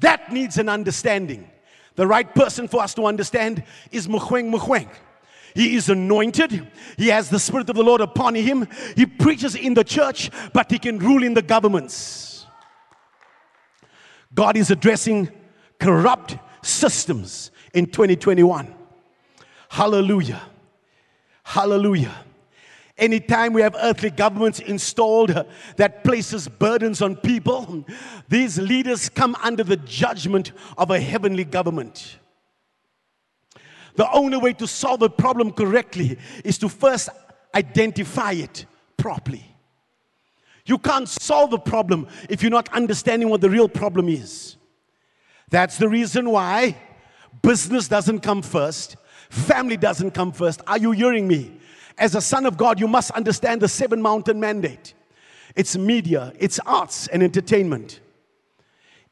That 0.00 0.32
needs 0.32 0.58
an 0.58 0.68
understanding. 0.68 1.50
The 1.96 2.06
right 2.06 2.32
person 2.34 2.68
for 2.68 2.82
us 2.82 2.94
to 2.94 3.06
understand 3.06 3.62
is 3.90 4.08
Mogoeng 4.08 4.52
Mogoeng. 4.52 4.88
He 5.54 5.76
is 5.76 5.88
anointed. 5.88 6.68
He 6.96 7.08
has 7.08 7.30
the 7.30 7.38
Spirit 7.38 7.70
of 7.70 7.76
the 7.76 7.84
Lord 7.84 8.00
upon 8.00 8.34
him. 8.34 8.66
He 8.96 9.06
preaches 9.06 9.54
in 9.54 9.74
the 9.74 9.84
church, 9.84 10.30
but 10.52 10.70
he 10.70 10.80
can 10.80 10.98
rule 10.98 11.22
in 11.22 11.34
the 11.34 11.42
governments. 11.42 12.46
God 14.34 14.56
is 14.56 14.72
addressing 14.72 15.30
corrupt 15.78 16.36
systems 16.62 17.52
in 17.72 17.86
2021. 17.86 18.74
Hallelujah. 19.68 20.42
Hallelujah. 21.44 22.14
Anytime 22.96 23.52
we 23.52 23.62
have 23.62 23.74
earthly 23.80 24.10
governments 24.10 24.60
installed 24.60 25.44
that 25.76 26.04
places 26.04 26.46
burdens 26.46 27.02
on 27.02 27.16
people, 27.16 27.84
these 28.28 28.58
leaders 28.58 29.08
come 29.08 29.36
under 29.42 29.64
the 29.64 29.76
judgment 29.76 30.52
of 30.78 30.90
a 30.90 31.00
heavenly 31.00 31.44
government. 31.44 32.18
The 33.96 34.10
only 34.12 34.38
way 34.38 34.52
to 34.54 34.66
solve 34.68 35.02
a 35.02 35.08
problem 35.08 35.52
correctly 35.52 36.18
is 36.44 36.56
to 36.58 36.68
first 36.68 37.08
identify 37.54 38.32
it 38.32 38.66
properly. 38.96 39.44
You 40.66 40.78
can't 40.78 41.08
solve 41.08 41.52
a 41.52 41.58
problem 41.58 42.06
if 42.30 42.42
you're 42.42 42.50
not 42.50 42.68
understanding 42.72 43.28
what 43.28 43.40
the 43.40 43.50
real 43.50 43.68
problem 43.68 44.08
is. 44.08 44.56
That's 45.50 45.78
the 45.78 45.88
reason 45.88 46.30
why 46.30 46.76
business 47.42 47.88
doesn't 47.88 48.20
come 48.20 48.40
first, 48.40 48.96
family 49.30 49.76
doesn't 49.76 50.12
come 50.12 50.32
first. 50.32 50.62
Are 50.66 50.78
you 50.78 50.92
hearing 50.92 51.28
me? 51.28 51.60
As 51.96 52.14
a 52.14 52.20
son 52.20 52.46
of 52.46 52.56
God, 52.56 52.80
you 52.80 52.88
must 52.88 53.10
understand 53.12 53.60
the 53.60 53.68
seven 53.68 54.02
mountain 54.02 54.40
mandate 54.40 54.94
it's 55.54 55.76
media, 55.76 56.32
it's 56.38 56.58
arts 56.66 57.06
and 57.08 57.22
entertainment, 57.22 58.00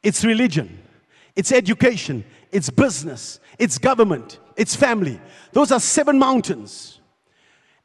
it's 0.03 0.25
religion, 0.25 0.83
it's 1.37 1.53
education, 1.53 2.25
it's 2.51 2.69
business, 2.69 3.39
it's 3.59 3.79
government, 3.79 4.41
it's 4.57 4.75
family. 4.75 5.21
Those 5.53 5.71
are 5.71 5.81
seven 5.81 6.19
mountains. 6.19 7.01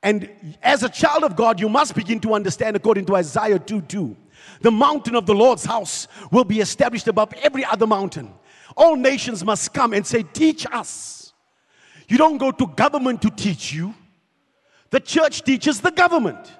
And 0.01 0.29
as 0.61 0.83
a 0.83 0.89
child 0.89 1.23
of 1.23 1.35
God, 1.35 1.59
you 1.59 1.69
must 1.69 1.95
begin 1.95 2.19
to 2.21 2.33
understand, 2.33 2.75
according 2.75 3.05
to 3.05 3.15
Isaiah 3.15 3.59
2 3.59 3.81
2, 3.81 4.15
the 4.61 4.71
mountain 4.71 5.15
of 5.15 5.25
the 5.25 5.35
Lord's 5.35 5.65
house 5.65 6.07
will 6.31 6.43
be 6.43 6.59
established 6.59 7.07
above 7.07 7.33
every 7.41 7.65
other 7.65 7.85
mountain. 7.85 8.33
All 8.75 8.95
nations 8.95 9.43
must 9.43 9.73
come 9.73 9.93
and 9.93 10.05
say, 10.05 10.23
Teach 10.23 10.65
us. 10.71 11.33
You 12.07 12.17
don't 12.17 12.37
go 12.37 12.51
to 12.51 12.67
government 12.67 13.21
to 13.23 13.29
teach 13.29 13.73
you. 13.73 13.93
The 14.89 14.99
church 14.99 15.43
teaches 15.43 15.81
the 15.81 15.91
government. 15.91 16.51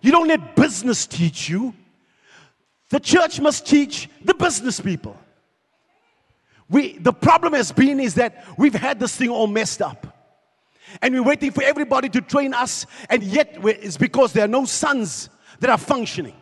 You 0.00 0.10
don't 0.10 0.28
let 0.28 0.56
business 0.56 1.06
teach 1.06 1.48
you. 1.48 1.74
The 2.90 3.00
church 3.00 3.40
must 3.40 3.66
teach 3.66 4.08
the 4.22 4.34
business 4.34 4.80
people. 4.80 5.16
We, 6.68 6.98
the 6.98 7.12
problem 7.12 7.52
has 7.54 7.72
been 7.72 8.00
is 8.00 8.14
that 8.14 8.44
we've 8.58 8.74
had 8.74 8.98
this 8.98 9.16
thing 9.16 9.30
all 9.30 9.46
messed 9.46 9.80
up. 9.80 10.06
And 11.00 11.14
we're 11.14 11.22
waiting 11.22 11.50
for 11.50 11.62
everybody 11.62 12.08
to 12.10 12.20
train 12.20 12.52
us, 12.52 12.84
and 13.08 13.22
yet 13.22 13.56
it's 13.62 13.96
because 13.96 14.32
there 14.32 14.44
are 14.44 14.48
no 14.48 14.66
sons 14.66 15.30
that 15.60 15.70
are 15.70 15.78
functioning. 15.78 16.34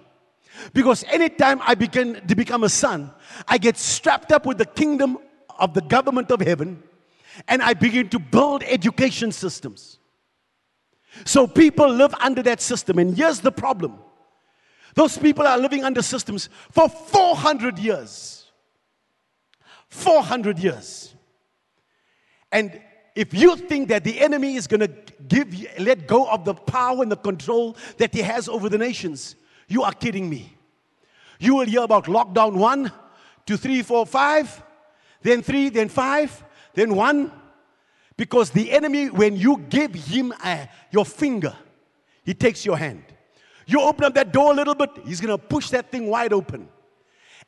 Because 0.72 1.04
anytime 1.04 1.60
I 1.62 1.74
begin 1.74 2.20
to 2.26 2.34
become 2.34 2.64
a 2.64 2.68
son, 2.68 3.12
I 3.46 3.58
get 3.58 3.76
strapped 3.76 4.32
up 4.32 4.46
with 4.46 4.58
the 4.58 4.66
kingdom 4.66 5.18
of 5.58 5.74
the 5.74 5.82
government 5.82 6.30
of 6.30 6.40
heaven 6.40 6.82
and 7.48 7.62
I 7.62 7.74
begin 7.74 8.08
to 8.10 8.18
build 8.18 8.62
education 8.64 9.32
systems. 9.32 9.98
So 11.24 11.46
people 11.46 11.88
live 11.88 12.14
under 12.20 12.42
that 12.42 12.60
system. 12.60 12.98
And 12.98 13.16
here's 13.16 13.40
the 13.40 13.52
problem 13.52 13.98
those 14.94 15.16
people 15.16 15.46
are 15.46 15.58
living 15.58 15.84
under 15.84 16.02
systems 16.02 16.48
for 16.70 16.88
400 16.88 17.78
years. 17.78 18.50
400 19.88 20.58
years. 20.58 21.14
And 22.52 22.80
if 23.14 23.34
you 23.34 23.56
think 23.56 23.88
that 23.88 24.04
the 24.04 24.20
enemy 24.20 24.56
is 24.56 24.66
going 24.66 24.80
to 24.80 24.90
give 25.28 25.54
you, 25.54 25.68
let 25.78 26.06
go 26.06 26.26
of 26.26 26.44
the 26.44 26.54
power 26.54 27.02
and 27.02 27.10
the 27.10 27.16
control 27.16 27.76
that 27.98 28.14
he 28.14 28.22
has 28.22 28.48
over 28.48 28.68
the 28.68 28.78
nations, 28.78 29.36
you 29.68 29.82
are 29.82 29.92
kidding 29.92 30.28
me. 30.28 30.56
You 31.38 31.56
will 31.56 31.66
hear 31.66 31.82
about 31.82 32.04
lockdown 32.04 32.54
one, 32.54 32.92
two, 33.46 33.56
three, 33.56 33.82
four, 33.82 34.06
five, 34.06 34.62
then 35.22 35.42
three, 35.42 35.68
then 35.68 35.88
five, 35.88 36.44
then 36.74 36.94
one. 36.94 37.32
Because 38.20 38.50
the 38.50 38.70
enemy, 38.70 39.08
when 39.08 39.34
you 39.34 39.56
give 39.70 39.94
him 39.94 40.34
a, 40.44 40.68
your 40.90 41.06
finger, 41.06 41.56
he 42.22 42.34
takes 42.34 42.66
your 42.66 42.76
hand. 42.76 43.02
You 43.64 43.80
open 43.80 44.04
up 44.04 44.12
that 44.12 44.30
door 44.30 44.52
a 44.52 44.54
little 44.54 44.74
bit, 44.74 44.90
he's 45.06 45.22
going 45.22 45.34
to 45.34 45.42
push 45.42 45.70
that 45.70 45.90
thing 45.90 46.06
wide 46.06 46.34
open. 46.34 46.68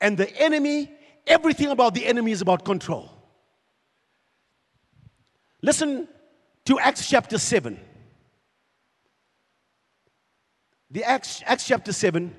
And 0.01 0.17
the 0.17 0.35
enemy, 0.41 0.91
everything 1.27 1.69
about 1.69 1.93
the 1.93 2.07
enemy 2.07 2.33
is 2.33 2.41
about 2.41 2.65
control. 2.65 3.11
Listen 5.61 6.09
to 6.65 6.79
Acts 6.79 7.07
chapter 7.07 7.37
7. 7.37 7.79
The 10.91 11.05
Acts, 11.05 11.43
Acts 11.45 11.67
chapter 11.67 11.93
7, 11.93 12.35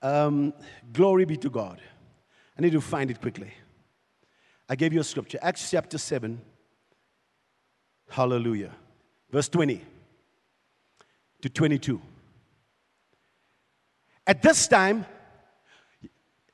um, 0.00 0.54
glory 0.90 1.26
be 1.26 1.36
to 1.36 1.50
God. 1.50 1.82
I 2.58 2.62
need 2.62 2.72
to 2.72 2.80
find 2.80 3.10
it 3.10 3.20
quickly. 3.20 3.52
I 4.70 4.74
gave 4.74 4.94
you 4.94 5.00
a 5.00 5.04
scripture. 5.04 5.38
Acts 5.42 5.70
chapter 5.70 5.98
7. 5.98 6.40
Hallelujah. 8.08 8.72
Verse 9.30 9.48
20 9.48 9.82
to 11.42 11.48
22. 11.48 12.00
At 14.26 14.42
this 14.42 14.68
time, 14.68 15.06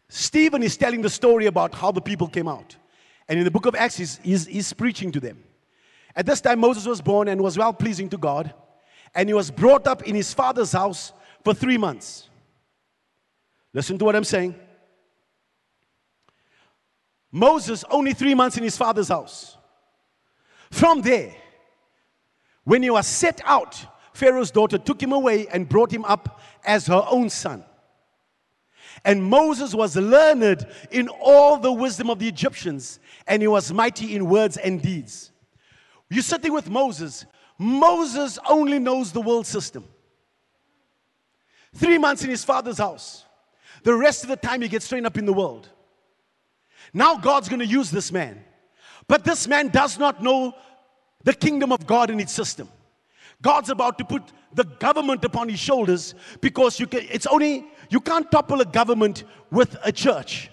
Stephen 0.09 0.63
is 0.63 0.77
telling 0.77 1.03
the 1.03 1.11
story 1.11 1.47
about 1.47 1.75
how 1.75 1.91
the 1.91 2.01
people 2.01 2.29
came 2.29 2.49
out. 2.49 2.77
And 3.29 3.39
in 3.39 3.45
the 3.45 3.51
book 3.51 3.67
of 3.67 3.75
Acts, 3.75 3.97
he's, 3.97 4.21
he's, 4.23 4.47
he's 4.47 4.73
preaching 4.73 5.11
to 5.13 5.21
them. 5.21 5.43
At 6.15 6.27
this 6.27 6.41
time, 6.41 6.61
Moses 6.61 6.87
was 6.87 7.01
born 7.01 7.29
and 7.29 7.41
was 7.41 7.59
well 7.59 7.73
pleasing 7.73 8.09
to 8.11 8.19
God. 8.19 8.55
And 9.15 9.29
he 9.29 9.35
was 9.35 9.51
brought 9.51 9.87
up 9.87 10.03
in 10.03 10.15
his 10.15 10.33
father's 10.33 10.73
house 10.73 11.13
for 11.43 11.55
three 11.55 11.79
months. 11.79 12.29
Listen 13.73 13.99
to 13.99 14.05
what 14.05 14.15
I'm 14.15 14.25
saying. 14.25 14.55
Moses, 17.33 17.85
only 17.91 18.13
three 18.13 18.35
months 18.35 18.57
in 18.57 18.63
his 18.63 18.77
father's 18.77 19.09
house. 19.09 19.57
From 20.71 21.03
there, 21.03 21.35
when 22.65 22.83
he 22.83 22.91
was 22.91 23.07
set 23.07 23.41
out, 23.45 23.87
Pharaoh's 24.13 24.51
daughter 24.51 24.79
took 24.79 25.03
him 25.03 25.13
away 25.13 25.47
and 25.49 25.69
brought 25.69 25.93
him 25.93 26.05
up 26.05 26.41
as 26.65 26.87
her 26.87 27.05
own 27.11 27.31
son. 27.31 27.65
And 29.05 29.23
Moses 29.23 29.75
was 29.75 29.97
learned 29.97 30.67
in 30.91 31.09
all 31.09 31.59
the 31.59 31.73
wisdom 31.73 32.09
of 32.09 32.19
the 32.19 32.29
Egyptians, 32.29 33.01
and 33.27 33.43
he 33.43 33.49
was 33.49 33.73
mighty 33.73 34.15
in 34.15 34.29
words 34.29 34.57
and 34.57 34.81
deeds. 34.81 35.31
You're 36.09 36.23
sitting 36.23 36.53
with 36.53 36.71
Moses. 36.71 37.27
Moses 37.59 38.39
only 38.49 38.79
knows 38.79 39.13
the 39.13 39.21
world 39.21 39.47
system. 39.47 39.85
Three 41.75 41.99
months 41.99 42.23
in 42.23 42.31
his 42.31 42.45
father's 42.45 42.79
house. 42.79 43.25
The 43.83 43.95
rest 43.95 44.23
of 44.23 44.31
the 44.31 44.37
time, 44.37 44.63
he 44.63 44.69
gets 44.69 44.89
trained 44.89 45.07
up 45.07 45.19
in 45.19 45.27
the 45.27 45.33
world. 45.33 45.69
Now, 46.93 47.17
God's 47.17 47.49
going 47.49 47.61
to 47.61 47.67
use 47.67 47.91
this 47.91 48.13
man. 48.13 48.43
But 49.09 49.25
this 49.25 49.49
man 49.49 49.69
does 49.69 49.99
not 49.99 50.23
know 50.23 50.55
the 51.25 51.33
kingdom 51.33 51.73
of 51.73 51.87
God 51.87 52.11
in 52.11 52.21
its 52.21 52.33
system. 52.33 52.69
God's 53.43 53.71
about 53.71 53.99
to 53.99 54.05
put 54.05 54.23
the 54.53 54.65
government 54.65 55.25
upon 55.25 55.49
his 55.49 55.59
shoulders 55.59 56.15
because 56.41 56.79
you 56.79 56.87
can, 56.87 57.07
it's 57.11 57.27
only, 57.27 57.67
you 57.91 58.01
can't 58.01 58.31
topple 58.31 58.61
a 58.61 58.65
government 58.65 59.25
with 59.51 59.77
a 59.85 59.91
church. 59.91 60.51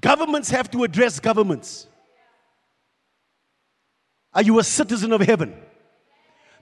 Governments 0.00 0.50
have 0.50 0.70
to 0.70 0.84
address 0.84 1.18
governments. 1.20 1.86
Are 4.34 4.42
you 4.42 4.58
a 4.58 4.64
citizen 4.64 5.12
of 5.12 5.20
heaven? 5.20 5.54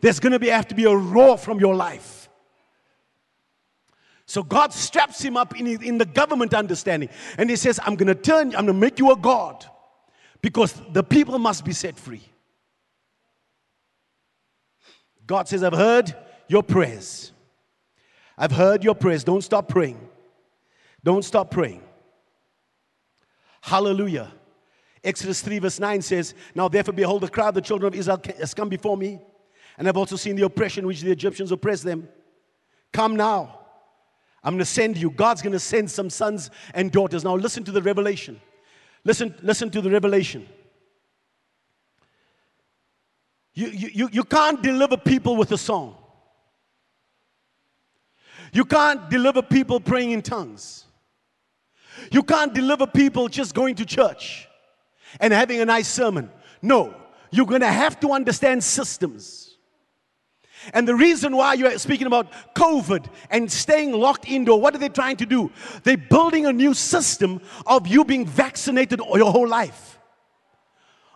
There's 0.00 0.18
going 0.18 0.32
to 0.32 0.38
be, 0.38 0.48
have 0.48 0.68
to 0.68 0.74
be 0.74 0.84
a 0.84 0.96
roar 0.96 1.36
from 1.36 1.60
your 1.60 1.74
life. 1.74 2.28
So 4.26 4.42
God 4.42 4.72
straps 4.72 5.20
him 5.20 5.36
up 5.36 5.58
in, 5.58 5.66
in 5.82 5.98
the 5.98 6.04
government 6.04 6.54
understanding. 6.54 7.08
And 7.36 7.50
he 7.50 7.56
says, 7.56 7.80
I'm 7.84 7.96
going 7.96 8.06
to 8.08 8.14
turn, 8.14 8.54
I'm 8.54 8.66
going 8.66 8.66
to 8.66 8.72
make 8.74 8.98
you 8.98 9.10
a 9.10 9.16
God 9.16 9.66
because 10.40 10.80
the 10.92 11.02
people 11.02 11.38
must 11.38 11.64
be 11.64 11.72
set 11.72 11.98
free. 11.98 12.29
God 15.30 15.46
says, 15.46 15.62
I've 15.62 15.72
heard 15.72 16.12
your 16.48 16.64
prayers. 16.64 17.30
I've 18.36 18.50
heard 18.50 18.82
your 18.82 18.96
prayers. 18.96 19.22
Don't 19.22 19.42
stop 19.42 19.68
praying. 19.68 20.08
Don't 21.04 21.24
stop 21.24 21.52
praying. 21.52 21.82
Hallelujah. 23.60 24.32
Exodus 25.04 25.40
3, 25.40 25.60
verse 25.60 25.78
9 25.78 26.02
says, 26.02 26.34
Now 26.52 26.66
therefore, 26.66 26.94
behold, 26.94 27.20
the 27.20 27.28
crowd, 27.28 27.54
the 27.54 27.60
children 27.60 27.92
of 27.92 27.96
Israel 27.96 28.20
has 28.40 28.54
come 28.54 28.68
before 28.68 28.96
me, 28.96 29.20
and 29.78 29.88
I've 29.88 29.96
also 29.96 30.16
seen 30.16 30.34
the 30.34 30.46
oppression 30.46 30.84
which 30.84 31.00
the 31.00 31.12
Egyptians 31.12 31.52
oppress 31.52 31.80
them. 31.82 32.08
Come 32.92 33.14
now. 33.14 33.60
I'm 34.42 34.54
going 34.54 34.58
to 34.58 34.64
send 34.64 34.96
you. 34.96 35.10
God's 35.10 35.42
going 35.42 35.52
to 35.52 35.60
send 35.60 35.92
some 35.92 36.10
sons 36.10 36.50
and 36.74 36.90
daughters. 36.90 37.22
Now 37.22 37.36
listen 37.36 37.62
to 37.62 37.70
the 37.70 37.82
revelation. 37.82 38.40
Listen, 39.04 39.32
listen 39.42 39.70
to 39.70 39.80
the 39.80 39.90
revelation. 39.90 40.48
You, 43.52 43.68
you, 43.68 44.08
you 44.12 44.24
can't 44.24 44.62
deliver 44.62 44.96
people 44.96 45.36
with 45.36 45.52
a 45.52 45.58
song. 45.58 45.96
You 48.52 48.64
can't 48.64 49.08
deliver 49.10 49.42
people 49.42 49.80
praying 49.80 50.12
in 50.12 50.22
tongues. 50.22 50.84
You 52.10 52.22
can't 52.22 52.54
deliver 52.54 52.86
people 52.86 53.28
just 53.28 53.54
going 53.54 53.74
to 53.76 53.84
church 53.84 54.48
and 55.20 55.32
having 55.32 55.60
a 55.60 55.64
nice 55.64 55.88
sermon. 55.88 56.30
No, 56.62 56.94
you're 57.30 57.46
going 57.46 57.60
to 57.60 57.66
have 57.66 57.98
to 58.00 58.12
understand 58.12 58.62
systems. 58.62 59.56
And 60.74 60.86
the 60.86 60.94
reason 60.94 61.36
why 61.36 61.54
you're 61.54 61.78
speaking 61.78 62.06
about 62.06 62.30
COVID 62.54 63.06
and 63.30 63.50
staying 63.50 63.92
locked 63.92 64.28
indoor, 64.28 64.60
what 64.60 64.74
are 64.74 64.78
they 64.78 64.90
trying 64.90 65.16
to 65.16 65.26
do? 65.26 65.50
They're 65.84 65.96
building 65.96 66.46
a 66.46 66.52
new 66.52 66.74
system 66.74 67.40
of 67.66 67.86
you 67.86 68.04
being 68.04 68.26
vaccinated 68.26 69.00
your 69.14 69.32
whole 69.32 69.48
life 69.48 69.89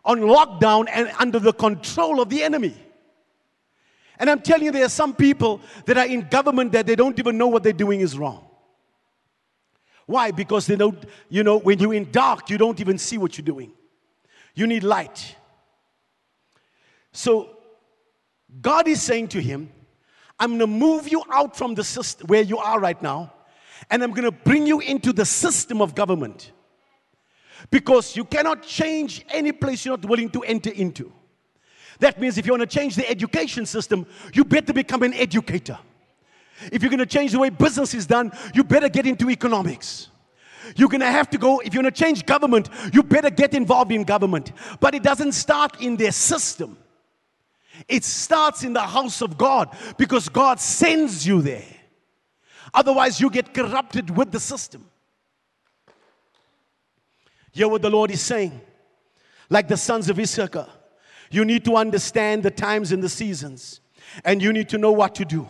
on 0.05 0.21
lockdown 0.21 0.87
and 0.93 1.11
under 1.19 1.39
the 1.39 1.53
control 1.53 2.21
of 2.21 2.29
the 2.29 2.43
enemy. 2.43 2.75
And 4.19 4.31
I'm 4.31 4.41
telling 4.41 4.67
you, 4.67 4.73
there 4.73 4.85
are 4.85 4.91
some 4.91 5.15
people 5.15 5.61
that 5.87 5.99
are 5.99 6.07
in 6.07 6.29
government 6.29 6.73
that 6.73 6.87
they 6.87 6.95
don't 6.95 7.19
even 7.19 7.37
know 7.37 7.49
what 7.49 7.63
they're 7.63 7.73
doing 7.73 8.01
is 8.01 8.17
wrong. 8.17 8.47
Why? 10.07 10.31
Because 10.31 10.67
they 10.67 10.77
don't, 10.77 11.03
you 11.29 11.43
know, 11.43 11.59
when 11.59 11.79
you're 11.79 11.95
in 11.95 12.11
dark, 12.11 12.51
you 12.51 12.59
don't 12.59 12.79
even 12.81 12.99
see 12.99 13.19
what 13.19 13.39
you're 13.39 13.45
doing. 13.45 13.73
You 14.55 14.67
need 14.67 14.85
light. 14.85 15.37
So 17.13 17.57
God 18.61 18.87
is 18.87 19.03
saying 19.03 19.29
to 19.29 19.41
him, 19.41 19.71
I'm 20.39 20.51
going 20.51 20.61
to 20.61 20.67
move 20.67 21.09
you 21.09 21.23
out 21.31 21.57
from 21.57 21.75
the 21.75 21.85
system 21.85 22.27
where 22.27 22.43
you 22.43 22.59
are 22.59 22.79
right 22.79 23.01
now, 23.01 23.33
and 23.91 24.03
I'm 24.03 24.11
going 24.11 24.25
to 24.25 24.33
bring 24.33 24.67
you 24.67 24.81
into 24.81 25.13
the 25.13 25.25
system 25.25 25.81
of 25.81 25.95
government. 25.95 26.53
Because 27.71 28.17
you 28.17 28.25
cannot 28.25 28.63
change 28.63 29.25
any 29.31 29.53
place 29.53 29.85
you're 29.85 29.97
not 29.97 30.09
willing 30.09 30.31
to 30.31 30.43
enter 30.43 30.71
into. 30.71 31.13
That 32.01 32.21
means 32.21 32.39
if 32.39 32.47
you 32.47 32.53
want 32.53 32.63
to 32.63 32.67
change 32.79 32.97
the 32.97 33.09
education 33.09 33.67
system, 33.67 34.07
you 34.33 34.45
better 34.45 34.73
become 34.73 35.03
an 35.03 35.15
educator. 35.15 35.79
If 36.73 36.83
you're 36.83 36.91
going 36.91 36.99
to 36.99 37.07
change 37.07 37.33
the 37.33 37.39
way 37.39 37.51
business 37.51 37.95
is 37.95 38.07
done, 38.07 38.33
you 38.55 38.65
better 38.65 38.89
get 38.89 39.07
into 39.07 39.31
economics. 39.31 40.09
You're 40.77 40.89
going 40.89 41.01
to 41.01 41.11
have 41.11 41.29
to 41.31 41.39
go, 41.39 41.61
if 41.61 41.75
you're 41.75 41.83
going 41.83 41.93
to 41.93 41.99
change 41.99 42.25
government, 42.25 42.69
you 42.93 43.03
better 43.03 43.31
get 43.31 43.55
involved 43.55 43.93
in 43.93 44.05
government. 44.05 44.53
But 44.81 44.95
it 44.95 45.03
doesn't 45.03 45.33
start 45.33 45.81
in 45.81 45.97
their 45.97 46.13
system, 46.13 46.79
it 47.89 48.05
starts 48.05 48.63
in 48.63 48.73
the 48.73 48.81
house 48.81 49.21
of 49.21 49.37
God 49.37 49.77
because 49.99 50.29
God 50.29 50.61
sends 50.61 51.27
you 51.27 51.43
there. 51.43 51.65
Otherwise, 52.73 53.21
you 53.21 53.31
get 53.31 53.53
corrupted 53.53 54.17
with 54.17 54.33
the 54.33 54.41
system. 54.41 54.89
Hear 57.55 57.69
what 57.69 57.83
the 57.83 57.91
Lord 57.91 58.11
is 58.11 58.21
saying. 58.21 58.61
Like 59.49 59.69
the 59.69 59.77
sons 59.77 60.11
of 60.11 60.19
Issachar, 60.19 60.67
you 61.31 61.45
need 61.45 61.65
to 61.67 61.77
understand 61.77 62.43
the 62.43 62.51
times 62.51 62.91
and 62.91 63.01
the 63.01 63.09
seasons, 63.09 63.81
and 64.25 64.43
you 64.43 64.53
need 64.53 64.69
to 64.71 64.79
know 64.79 64.91
what 64.91 65.15
to 65.15 65.25
do. 65.25 65.47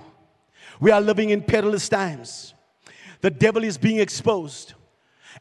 We 0.81 0.91
are 0.91 1.01
living 1.01 1.31
in 1.31 1.43
perilous 1.43 1.89
times. 1.89 2.53
The 3.23 3.31
devil 3.31 3.65
is 3.65 3.79
being 3.79 4.01
exposed, 4.01 4.75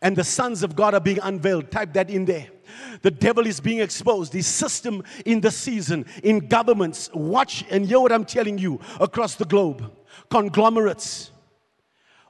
and 0.01 0.15
the 0.15 0.23
sons 0.23 0.63
of 0.63 0.73
God 0.73 0.93
are 0.93 1.01
being 1.01 1.19
unveiled. 1.21 1.69
Type 1.69 1.91
that 1.93 2.09
in 2.09 2.23
there. 2.23 2.47
The 3.01 3.11
devil 3.11 3.45
is 3.45 3.59
being 3.59 3.79
exposed. 3.79 4.31
The 4.31 4.41
system 4.41 5.03
in 5.25 5.41
the 5.41 5.51
season, 5.51 6.05
in 6.23 6.47
governments, 6.47 7.09
watch 7.13 7.65
and 7.69 7.85
hear 7.85 7.99
what 7.99 8.13
I'm 8.13 8.23
telling 8.23 8.57
you 8.57 8.79
across 9.01 9.35
the 9.35 9.45
globe. 9.45 9.91
Conglomerates, 10.29 11.31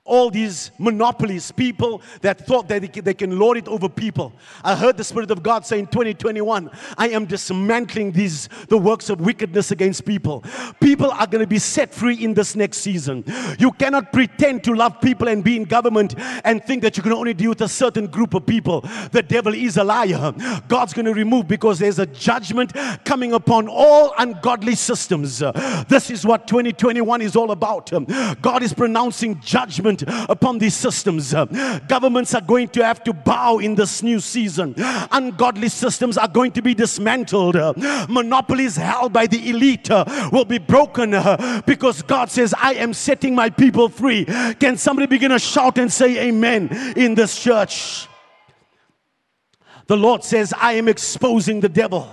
all 0.05 0.29
these 0.29 0.71
monopolies, 0.79 1.49
people 1.51 2.01
that 2.19 2.45
thought 2.45 2.67
that 2.67 2.81
they 2.81 3.13
can 3.13 3.39
lord 3.39 3.57
it 3.57 3.69
over 3.69 3.87
people. 3.87 4.33
I 4.61 4.75
heard 4.75 4.97
the 4.97 5.03
Spirit 5.03 5.31
of 5.31 5.41
God 5.41 5.65
say 5.65 5.79
in 5.79 5.87
2021, 5.87 6.69
I 6.97 7.07
am 7.09 7.25
dismantling 7.25 8.11
these 8.11 8.49
the 8.67 8.77
works 8.77 9.09
of 9.09 9.21
wickedness 9.21 9.71
against 9.71 10.03
people. 10.03 10.43
People 10.81 11.09
are 11.09 11.25
going 11.25 11.39
to 11.39 11.47
be 11.47 11.57
set 11.57 11.93
free 11.93 12.15
in 12.15 12.33
this 12.33 12.53
next 12.53 12.79
season. 12.79 13.23
You 13.57 13.71
cannot 13.71 14.11
pretend 14.11 14.65
to 14.65 14.73
love 14.73 14.99
people 14.99 15.29
and 15.29 15.41
be 15.41 15.55
in 15.55 15.63
government 15.63 16.15
and 16.43 16.61
think 16.61 16.81
that 16.81 16.97
you 16.97 17.03
can 17.03 17.13
only 17.13 17.33
deal 17.33 17.51
with 17.51 17.61
a 17.61 17.69
certain 17.69 18.07
group 18.07 18.33
of 18.33 18.45
people. 18.45 18.81
The 19.11 19.23
devil 19.23 19.53
is 19.53 19.77
a 19.77 19.85
liar. 19.85 20.33
God's 20.67 20.91
going 20.91 21.05
to 21.05 21.13
remove 21.13 21.47
because 21.47 21.79
there's 21.79 21.99
a 21.99 22.07
judgment 22.07 22.73
coming 23.05 23.31
upon 23.31 23.69
all 23.69 24.13
ungodly 24.17 24.75
systems. 24.75 25.39
This 25.87 26.09
is 26.09 26.25
what 26.25 26.45
2021 26.45 27.21
is 27.21 27.37
all 27.37 27.51
about. 27.51 27.89
God 28.41 28.63
is 28.63 28.73
pronouncing 28.73 29.39
judgment 29.39 29.92
judgment 29.95 30.29
upon 30.29 30.57
these 30.57 30.75
systems. 30.75 31.33
Governments 31.87 32.33
are 32.33 32.41
going 32.41 32.69
to 32.69 32.85
have 32.85 33.03
to 33.03 33.13
bow 33.13 33.59
in 33.59 33.75
this 33.75 34.03
new 34.03 34.19
season. 34.19 34.73
Ungodly 34.77 35.69
systems 35.69 36.17
are 36.17 36.27
going 36.27 36.51
to 36.53 36.61
be 36.61 36.73
dismantled. 36.73 37.55
Monopolies 38.09 38.75
held 38.75 39.13
by 39.13 39.27
the 39.27 39.49
elite 39.49 39.89
will 40.31 40.45
be 40.45 40.57
broken 40.57 41.11
because 41.65 42.01
God 42.01 42.29
says, 42.29 42.53
I 42.57 42.75
am 42.75 42.93
setting 42.93 43.35
my 43.35 43.49
people 43.49 43.89
free. 43.89 44.25
Can 44.25 44.77
somebody 44.77 45.07
begin 45.07 45.31
to 45.31 45.39
shout 45.39 45.77
and 45.77 45.91
say 45.91 46.27
amen 46.27 46.69
in 46.95 47.15
this 47.15 47.41
church? 47.41 48.07
The 49.87 49.97
Lord 49.97 50.23
says, 50.23 50.53
I 50.57 50.73
am 50.73 50.87
exposing 50.87 51.59
the 51.59 51.67
devil. 51.67 52.07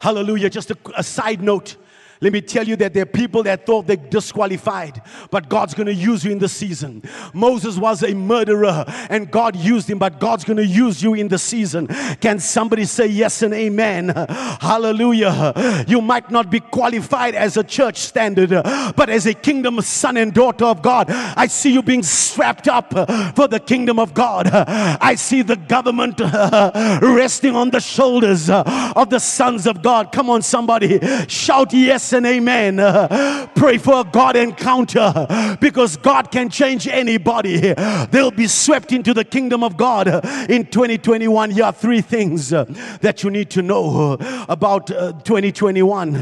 Hallelujah. 0.00 0.48
Just 0.48 0.70
a, 0.70 0.78
a 0.96 1.02
side 1.02 1.42
note. 1.42 1.76
Let 2.20 2.32
me 2.32 2.40
tell 2.40 2.66
you 2.66 2.74
that 2.76 2.94
there 2.94 3.04
are 3.04 3.06
people 3.06 3.44
that 3.44 3.64
thought 3.64 3.86
they 3.86 3.96
disqualified, 3.96 5.02
but 5.30 5.48
God's 5.48 5.74
going 5.74 5.86
to 5.86 5.94
use 5.94 6.24
you 6.24 6.32
in 6.32 6.38
the 6.38 6.48
season. 6.48 7.02
Moses 7.32 7.76
was 7.76 8.02
a 8.02 8.12
murderer 8.12 8.84
and 9.08 9.30
God 9.30 9.54
used 9.54 9.88
him, 9.88 9.98
but 9.98 10.18
God's 10.18 10.44
going 10.44 10.56
to 10.56 10.66
use 10.66 11.00
you 11.00 11.14
in 11.14 11.28
the 11.28 11.38
season. 11.38 11.86
Can 12.20 12.40
somebody 12.40 12.86
say 12.86 13.06
yes 13.06 13.42
and 13.42 13.54
amen? 13.54 14.08
Hallelujah. 14.60 15.84
You 15.86 16.00
might 16.00 16.30
not 16.30 16.50
be 16.50 16.58
qualified 16.58 17.36
as 17.36 17.56
a 17.56 17.62
church 17.62 17.98
standard, 17.98 18.50
but 18.50 19.08
as 19.08 19.26
a 19.26 19.34
kingdom 19.34 19.80
son 19.80 20.16
and 20.16 20.34
daughter 20.34 20.64
of 20.64 20.82
God, 20.82 21.10
I 21.10 21.46
see 21.46 21.72
you 21.72 21.82
being 21.82 22.02
strapped 22.02 22.66
up 22.66 22.90
for 23.36 23.46
the 23.46 23.60
kingdom 23.64 24.00
of 24.00 24.12
God. 24.12 24.48
I 24.48 25.14
see 25.14 25.42
the 25.42 25.56
government 25.56 26.18
resting 27.00 27.54
on 27.54 27.70
the 27.70 27.80
shoulders 27.80 28.50
of 28.50 29.08
the 29.08 29.20
sons 29.20 29.68
of 29.68 29.82
God. 29.82 30.10
Come 30.10 30.30
on, 30.30 30.42
somebody, 30.42 30.98
shout 31.28 31.72
yes 31.72 32.07
and 32.12 32.26
amen. 32.26 32.80
Uh, 32.80 33.48
pray 33.54 33.78
for 33.78 34.00
a 34.00 34.04
God 34.04 34.36
encounter 34.36 35.56
because 35.60 35.96
God 35.96 36.30
can 36.30 36.50
change 36.50 36.86
anybody. 36.86 37.74
They'll 38.10 38.30
be 38.30 38.46
swept 38.46 38.92
into 38.92 39.14
the 39.14 39.24
kingdom 39.24 39.62
of 39.62 39.76
God 39.76 40.08
in 40.50 40.66
2021. 40.66 41.50
Here 41.50 41.64
are 41.64 41.72
three 41.72 42.00
things 42.00 42.52
uh, 42.52 42.64
that 43.00 43.22
you 43.22 43.30
need 43.30 43.50
to 43.50 43.62
know 43.62 44.12
uh, 44.20 44.46
about 44.48 44.88
2021. 44.88 46.14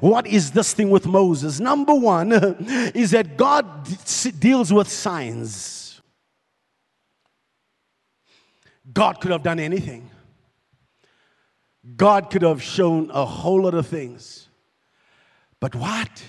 What 0.00 0.26
is 0.26 0.52
this 0.52 0.72
thing 0.72 0.90
with 0.90 1.06
Moses? 1.06 1.60
Number 1.60 1.94
one 1.94 2.32
is 2.94 3.12
that 3.12 3.36
God 3.36 3.88
deals 4.38 4.72
with 4.72 4.88
signs. 4.88 6.00
God 8.92 9.20
could 9.20 9.30
have 9.30 9.42
done 9.42 9.58
anything. 9.58 10.10
God 11.96 12.30
could 12.30 12.42
have 12.42 12.62
shown 12.62 13.10
a 13.10 13.24
whole 13.24 13.62
lot 13.62 13.74
of 13.74 13.86
things. 13.86 14.43
But 15.64 15.74
what 15.76 16.22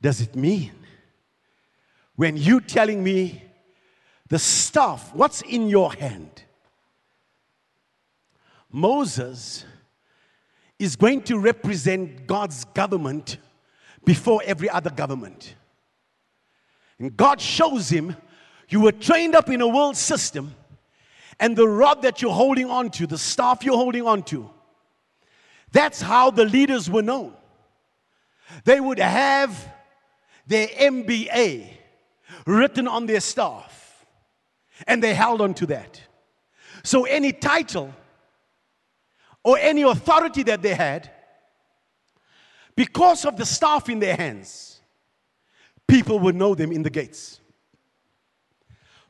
does 0.00 0.22
it 0.22 0.34
mean? 0.34 0.72
When 2.14 2.38
you 2.38 2.62
telling 2.62 3.04
me 3.04 3.42
the 4.26 4.38
stuff, 4.38 5.14
what's 5.14 5.42
in 5.42 5.68
your 5.68 5.92
hand? 5.92 6.42
Moses 8.72 9.66
is 10.78 10.96
going 10.96 11.24
to 11.24 11.38
represent 11.38 12.26
God's 12.26 12.64
government 12.64 13.36
before 14.02 14.40
every 14.46 14.70
other 14.70 14.88
government. 14.88 15.54
And 16.98 17.14
God 17.14 17.38
shows 17.38 17.90
him 17.90 18.16
you 18.70 18.80
were 18.80 18.92
trained 18.92 19.34
up 19.34 19.50
in 19.50 19.60
a 19.60 19.68
world 19.68 19.98
system, 19.98 20.54
and 21.38 21.54
the 21.54 21.68
rod 21.68 22.00
that 22.00 22.22
you're 22.22 22.32
holding 22.32 22.70
on 22.70 22.88
to, 22.92 23.06
the 23.06 23.18
staff 23.18 23.62
you're 23.62 23.76
holding 23.76 24.06
on 24.06 24.22
to, 24.22 24.48
that's 25.70 26.00
how 26.00 26.30
the 26.30 26.46
leaders 26.46 26.88
were 26.88 27.02
known. 27.02 27.34
They 28.64 28.80
would 28.80 28.98
have 28.98 29.72
their 30.46 30.68
MBA 30.68 31.68
written 32.46 32.86
on 32.86 33.06
their 33.06 33.20
staff, 33.20 34.06
and 34.86 35.02
they 35.02 35.14
held 35.14 35.40
on 35.40 35.54
to 35.54 35.66
that. 35.66 36.00
So, 36.82 37.04
any 37.04 37.32
title 37.32 37.92
or 39.42 39.58
any 39.58 39.82
authority 39.82 40.42
that 40.44 40.62
they 40.62 40.74
had, 40.74 41.10
because 42.74 43.24
of 43.24 43.36
the 43.36 43.46
staff 43.46 43.88
in 43.88 43.98
their 43.98 44.14
hands, 44.14 44.80
people 45.88 46.18
would 46.20 46.36
know 46.36 46.54
them 46.54 46.72
in 46.72 46.82
the 46.82 46.90
gates. 46.90 47.40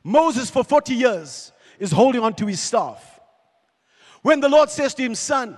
Moses, 0.03 0.49
for 0.49 0.63
40 0.63 0.93
years, 0.93 1.51
is 1.77 1.91
holding 1.91 2.21
on 2.21 2.33
to 2.35 2.45
his 2.45 2.61
staff. 2.61 3.19
When 4.21 4.39
the 4.39 4.49
Lord 4.49 4.69
says 4.69 4.93
to 4.95 5.03
him, 5.03 5.15
Son, 5.15 5.57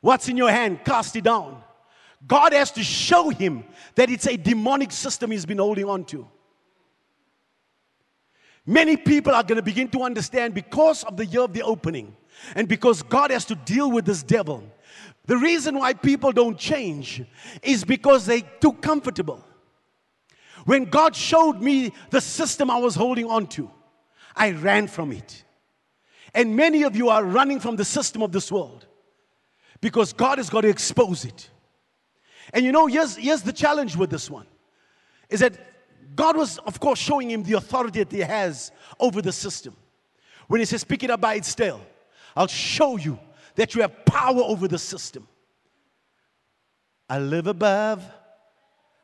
what's 0.00 0.28
in 0.28 0.36
your 0.36 0.50
hand? 0.50 0.84
Cast 0.84 1.14
it 1.16 1.24
down. 1.24 1.62
God 2.26 2.52
has 2.52 2.70
to 2.72 2.84
show 2.84 3.30
him 3.30 3.64
that 3.94 4.10
it's 4.10 4.26
a 4.26 4.36
demonic 4.36 4.92
system 4.92 5.30
he's 5.30 5.46
been 5.46 5.58
holding 5.58 5.86
on 5.86 6.04
to. 6.06 6.28
Many 8.66 8.96
people 8.96 9.34
are 9.34 9.42
going 9.42 9.56
to 9.56 9.62
begin 9.62 9.88
to 9.88 10.02
understand 10.02 10.54
because 10.54 11.02
of 11.04 11.16
the 11.16 11.26
year 11.26 11.42
of 11.42 11.52
the 11.52 11.62
opening 11.62 12.14
and 12.54 12.68
because 12.68 13.02
God 13.02 13.30
has 13.30 13.44
to 13.46 13.54
deal 13.54 13.90
with 13.90 14.04
this 14.04 14.22
devil. 14.22 14.62
The 15.26 15.36
reason 15.36 15.78
why 15.78 15.94
people 15.94 16.32
don't 16.32 16.58
change 16.58 17.22
is 17.62 17.84
because 17.84 18.26
they're 18.26 18.42
too 18.60 18.74
comfortable. 18.74 19.44
When 20.66 20.84
God 20.84 21.16
showed 21.16 21.60
me 21.60 21.92
the 22.10 22.20
system 22.20 22.70
I 22.70 22.78
was 22.78 22.94
holding 22.94 23.26
on 23.26 23.46
to, 23.48 23.70
I 24.36 24.52
ran 24.52 24.88
from 24.88 25.12
it. 25.12 25.44
And 26.34 26.54
many 26.54 26.82
of 26.82 26.94
you 26.94 27.08
are 27.08 27.24
running 27.24 27.60
from 27.60 27.76
the 27.76 27.84
system 27.84 28.22
of 28.22 28.30
this 28.30 28.52
world 28.52 28.86
because 29.80 30.12
God 30.12 30.38
has 30.38 30.50
got 30.50 30.60
to 30.60 30.68
expose 30.68 31.24
it. 31.24 31.50
And 32.52 32.64
you 32.64 32.72
know, 32.72 32.86
here's, 32.86 33.16
here's 33.16 33.42
the 33.42 33.52
challenge 33.52 33.96
with 33.96 34.10
this 34.10 34.30
one 34.30 34.46
is 35.28 35.40
that 35.40 35.54
God 36.16 36.36
was, 36.36 36.58
of 36.58 36.80
course, 36.80 36.98
showing 36.98 37.30
him 37.30 37.42
the 37.42 37.54
authority 37.54 38.00
that 38.00 38.12
he 38.12 38.20
has 38.20 38.72
over 38.98 39.22
the 39.22 39.32
system. 39.32 39.76
When 40.48 40.60
he 40.60 40.64
says, 40.64 40.82
Pick 40.82 41.04
it 41.04 41.10
up 41.10 41.20
by 41.20 41.34
its 41.34 41.54
tail, 41.54 41.80
I'll 42.34 42.48
show 42.48 42.96
you 42.96 43.18
that 43.54 43.74
you 43.74 43.82
have 43.82 44.04
power 44.04 44.42
over 44.42 44.66
the 44.66 44.78
system. 44.78 45.28
I 47.08 47.18
live 47.18 47.46
above 47.46 48.04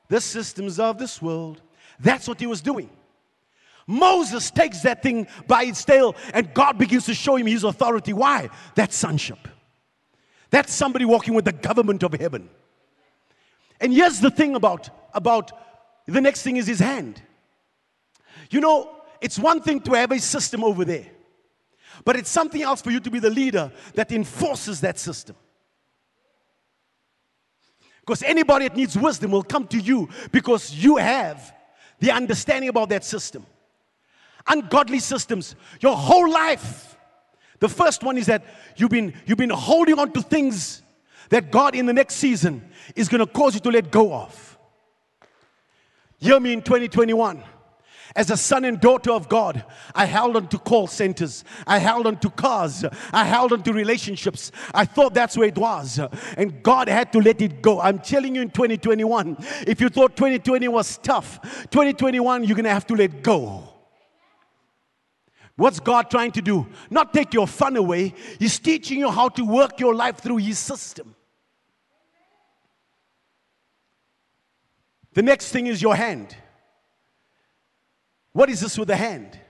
the 0.09 0.21
systems 0.21 0.79
of 0.79 0.99
this 0.99 1.21
world. 1.21 1.61
That's 1.99 2.29
what 2.29 2.41
he 2.41 2.47
was 2.47 2.61
doing. 2.61 2.91
Moses 3.87 4.51
takes 4.51 4.81
that 4.81 5.03
thing 5.03 5.29
by 5.47 5.65
its 5.65 5.85
tail, 5.85 6.17
and 6.35 6.53
God 6.53 6.79
begins 6.79 7.07
to 7.07 7.15
show 7.15 7.37
him 7.37 7.47
his 7.47 7.65
authority. 7.65 8.13
Why? 8.13 8.51
That's 8.75 8.97
sonship. 8.97 9.39
That's 10.51 10.73
somebody 10.73 11.05
walking 11.05 11.35
with 11.35 11.45
the 11.45 11.53
government 11.53 12.03
of 12.03 12.13
heaven. 12.15 12.49
And 13.81 13.93
here's 13.93 14.21
the 14.21 14.31
thing 14.31 14.55
about, 14.55 14.89
about 15.15 15.53
the 16.07 16.21
next 16.21 16.43
thing 16.43 16.57
is 16.57 16.67
his 16.67 16.79
hand. 16.79 17.21
You 18.51 18.61
know, 18.61 18.97
it's 19.21 19.39
one 19.39 19.61
thing 19.61 19.81
to 19.81 19.93
have 19.95 20.13
a 20.13 20.19
system 20.19 20.63
over 20.63 20.85
there, 20.85 21.07
but 22.05 22.17
it's 22.17 22.31
something 22.31 22.63
else 22.63 22.81
for 22.81 22.91
you 22.91 23.01
to 23.01 23.11
be 23.11 23.19
the 23.19 23.31
leader 23.31 23.73
that 23.95 24.13
enforces 24.13 24.81
that 24.83 24.99
system. 24.99 25.37
Because 28.01 28.23
anybody 28.23 28.69
that 28.69 28.77
needs 28.77 28.97
wisdom 28.97 29.33
will 29.33 29.43
come 29.43 29.67
to 29.69 29.79
you 29.79 30.09
because 30.31 30.73
you 30.73 30.97
have 30.97 31.53
the 31.99 32.13
understanding 32.13 32.69
about 32.69 32.89
that 32.91 33.05
system. 33.05 33.45
Ungodly 34.47 35.01
systems, 35.01 35.57
your 35.81 35.97
whole 35.97 36.31
life. 36.31 36.97
The 37.59 37.69
first 37.69 38.05
one 38.05 38.17
is 38.17 38.27
that 38.27 38.45
you've 38.77 38.91
been, 38.91 39.13
you've 39.27 39.39
been 39.39 39.51
holding 39.51 39.99
on 39.99 40.13
to 40.13 40.23
things 40.23 40.83
that 41.31 41.51
God 41.51 41.75
in 41.75 41.87
the 41.87 41.93
next 41.93 42.17
season 42.17 42.63
is 42.95 43.09
going 43.09 43.25
to 43.25 43.27
cause 43.27 43.55
you 43.55 43.61
to 43.61 43.71
let 43.71 43.91
go 43.91 44.15
of. 44.15 44.59
Hear 46.19 46.41
me 46.41 46.53
in 46.53 46.63
2021. 46.63 47.43
As 48.15 48.31
a 48.31 48.37
son 48.37 48.65
and 48.65 48.81
daughter 48.81 49.11
of 49.11 49.29
God, 49.29 49.63
I 49.95 50.07
held 50.07 50.37
on 50.37 50.49
to 50.49 50.59
call 50.59 50.87
centers. 50.87 51.45
I 51.67 51.79
held 51.79 52.07
on 52.07 52.19
to 52.21 52.31
cars. 52.31 52.83
I 53.13 53.25
held 53.25 53.53
on 53.53 53.63
to 53.65 53.73
relationships. 53.75 54.53
I 54.73 54.87
thought 54.87 55.13
that's 55.13 55.37
where 55.37 55.49
it 55.49 55.59
was. 55.59 56.01
And 56.39 56.63
God 56.63 56.89
had 56.89 57.13
to 57.13 57.19
let 57.19 57.43
it 57.43 57.61
go. 57.61 57.79
I'm 57.79 57.99
telling 57.99 58.35
you 58.35 58.41
in 58.41 58.51
2021, 58.51 59.37
if 59.67 59.83
you 59.83 59.91
thought 59.91 60.17
2020 60.17 60.67
was 60.69 60.97
tough, 60.99 61.41
2021, 61.71 62.45
you're 62.45 62.55
going 62.55 62.65
to 62.65 62.71
have 62.71 62.87
to 62.87 62.95
let 62.95 63.23
go. 63.23 63.76
What's 65.57 65.81
God 65.81 66.11
trying 66.11 66.33
to 66.33 66.43
do? 66.43 66.67
Not 66.91 67.15
take 67.15 67.33
your 67.33 67.47
fun 67.47 67.77
away. 67.77 68.15
He's 68.39 68.59
teaching 68.59 68.99
you 69.01 69.11
how 69.11 69.31
to 69.31 69.45
work 69.45 69.81
your 69.81 69.95
life 69.95 70.19
through 70.19 70.37
His 70.37 70.59
system. 70.59 71.15
The 75.15 75.23
next 75.23 75.51
thing 75.51 75.67
is 75.67 75.81
your 75.81 75.97
hand. 75.97 76.37
What 78.33 78.51
is 78.51 78.61
this 78.61 78.77
with 78.77 78.89
the 78.89 78.97
hand? 78.97 79.41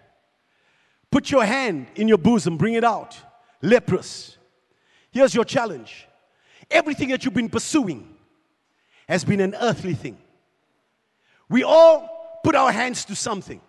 Put 1.10 1.30
your 1.30 1.44
hand 1.44 1.88
in 1.96 2.06
your 2.06 2.18
bosom, 2.18 2.56
bring 2.56 2.74
it 2.74 2.84
out. 2.84 3.18
Leprous. 3.60 4.38
Here's 5.10 5.34
your 5.34 5.44
challenge 5.44 6.06
everything 6.70 7.08
that 7.08 7.24
you've 7.24 7.34
been 7.34 7.48
pursuing 7.48 8.16
has 9.08 9.24
been 9.24 9.40
an 9.40 9.54
earthly 9.60 9.94
thing. 9.94 10.18
We 11.48 11.62
all 11.62 12.40
put 12.44 12.54
our 12.54 12.70
hands 12.72 13.04
to 13.06 13.16
something, 13.16 13.60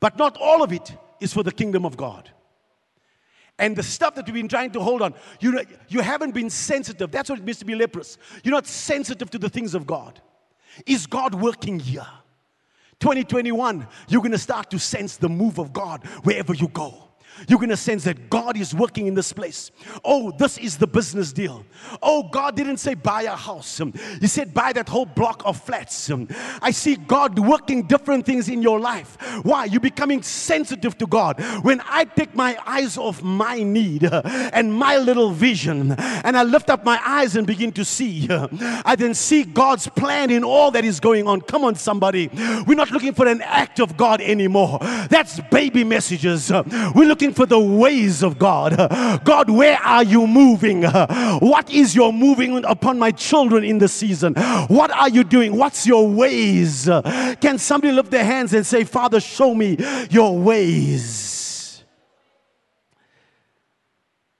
but 0.00 0.18
not 0.18 0.36
all 0.36 0.62
of 0.62 0.72
it 0.72 0.94
is 1.20 1.32
for 1.32 1.42
the 1.42 1.52
kingdom 1.52 1.84
of 1.84 1.96
God. 1.96 2.30
And 3.58 3.74
the 3.74 3.82
stuff 3.82 4.14
that 4.16 4.26
we've 4.26 4.34
been 4.34 4.48
trying 4.48 4.70
to 4.72 4.80
hold 4.80 5.00
on, 5.00 5.14
you, 5.40 5.60
you 5.88 6.00
haven't 6.00 6.32
been 6.32 6.50
sensitive. 6.50 7.10
That's 7.10 7.30
what 7.30 7.38
it 7.38 7.44
means 7.44 7.58
to 7.60 7.64
be 7.64 7.74
leprous. 7.74 8.18
You're 8.44 8.54
not 8.54 8.66
sensitive 8.66 9.30
to 9.30 9.38
the 9.38 9.48
things 9.48 9.74
of 9.74 9.86
God. 9.86 10.20
Is 10.84 11.06
God 11.06 11.34
working 11.34 11.78
here? 11.78 12.06
2021, 13.00 13.86
you're 14.08 14.20
going 14.20 14.32
to 14.32 14.38
start 14.38 14.70
to 14.70 14.78
sense 14.78 15.16
the 15.16 15.28
move 15.28 15.58
of 15.58 15.72
God 15.72 16.04
wherever 16.22 16.54
you 16.54 16.68
go 16.68 17.06
you're 17.48 17.58
going 17.58 17.70
to 17.70 17.76
sense 17.76 18.04
that 18.04 18.30
God 18.30 18.56
is 18.56 18.74
working 18.74 19.06
in 19.06 19.14
this 19.14 19.32
place. 19.32 19.70
Oh, 20.04 20.32
this 20.32 20.58
is 20.58 20.76
the 20.78 20.86
business 20.86 21.32
deal. 21.32 21.64
Oh, 22.02 22.28
God 22.30 22.56
didn't 22.56 22.78
say 22.78 22.94
buy 22.94 23.22
a 23.22 23.36
house, 23.36 23.80
He 24.20 24.26
said 24.26 24.54
buy 24.54 24.72
that 24.72 24.88
whole 24.88 25.06
block 25.06 25.42
of 25.44 25.60
flats. 25.60 26.10
I 26.62 26.70
see 26.70 26.96
God 26.96 27.38
working 27.38 27.86
different 27.86 28.26
things 28.26 28.48
in 28.48 28.62
your 28.62 28.80
life. 28.80 29.16
Why? 29.42 29.64
You're 29.64 29.80
becoming 29.80 30.22
sensitive 30.22 30.96
to 30.98 31.06
God. 31.06 31.42
When 31.62 31.80
I 31.84 32.04
take 32.04 32.34
my 32.34 32.58
eyes 32.66 32.96
off 32.96 33.22
my 33.22 33.62
need 33.62 34.04
and 34.04 34.72
my 34.72 34.96
little 34.98 35.30
vision 35.30 35.92
and 35.92 36.36
I 36.36 36.42
lift 36.42 36.70
up 36.70 36.84
my 36.84 37.00
eyes 37.04 37.36
and 37.36 37.46
begin 37.46 37.72
to 37.72 37.84
see, 37.84 38.28
I 38.30 38.94
then 38.96 39.14
see 39.14 39.44
God's 39.44 39.88
plan 39.88 40.30
in 40.30 40.44
all 40.44 40.70
that 40.72 40.84
is 40.84 41.00
going 41.00 41.26
on. 41.26 41.40
Come 41.40 41.64
on, 41.64 41.74
somebody. 41.74 42.28
We're 42.66 42.74
not 42.74 42.90
looking 42.90 43.14
for 43.14 43.26
an 43.26 43.42
act 43.42 43.80
of 43.80 43.96
God 43.96 44.20
anymore. 44.20 44.78
That's 45.08 45.40
baby 45.50 45.84
messages. 45.84 46.50
We're 46.50 47.08
looking 47.08 47.25
for 47.32 47.46
the 47.46 47.58
ways 47.58 48.22
of 48.22 48.38
God. 48.38 48.76
God, 49.24 49.50
where 49.50 49.78
are 49.78 50.04
you 50.04 50.26
moving? 50.26 50.82
What 50.82 51.70
is 51.70 51.94
your 51.94 52.12
moving 52.12 52.64
upon 52.64 52.98
my 52.98 53.10
children 53.10 53.64
in 53.64 53.78
the 53.78 53.88
season? 53.88 54.34
What 54.68 54.90
are 54.90 55.08
you 55.08 55.24
doing? 55.24 55.56
What's 55.56 55.86
your 55.86 56.08
ways? 56.08 56.88
Can 57.40 57.58
somebody 57.58 57.92
lift 57.92 58.10
their 58.10 58.24
hands 58.24 58.52
and 58.54 58.66
say, 58.66 58.84
Father, 58.84 59.20
show 59.20 59.54
me 59.54 59.76
your 60.10 60.38
ways? 60.38 61.84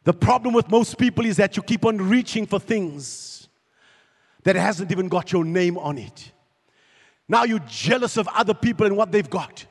The 0.05 0.13
problem 0.13 0.55
with 0.55 0.71
most 0.71 0.99
people 0.99 1.27
is 1.27 1.37
that 1.39 1.57
you 1.57 1.63
keep 1.65 1.85
on 1.85 1.97
reaching 1.99 2.47
for 2.47 2.61
things 2.61 3.49
that 4.45 4.55
hasn't 4.55 4.93
even 4.93 5.09
got 5.09 5.33
your 5.33 5.45
name 5.45 5.77
on 5.77 5.99
it. 5.99 6.31
Now 7.29 7.43
you're 7.43 7.59
jealous 7.67 8.17
of 8.17 8.29
other 8.29 8.55
people 8.55 8.87
and 8.87 8.97
what 8.97 9.11
they've 9.11 9.29
got. 9.29 9.67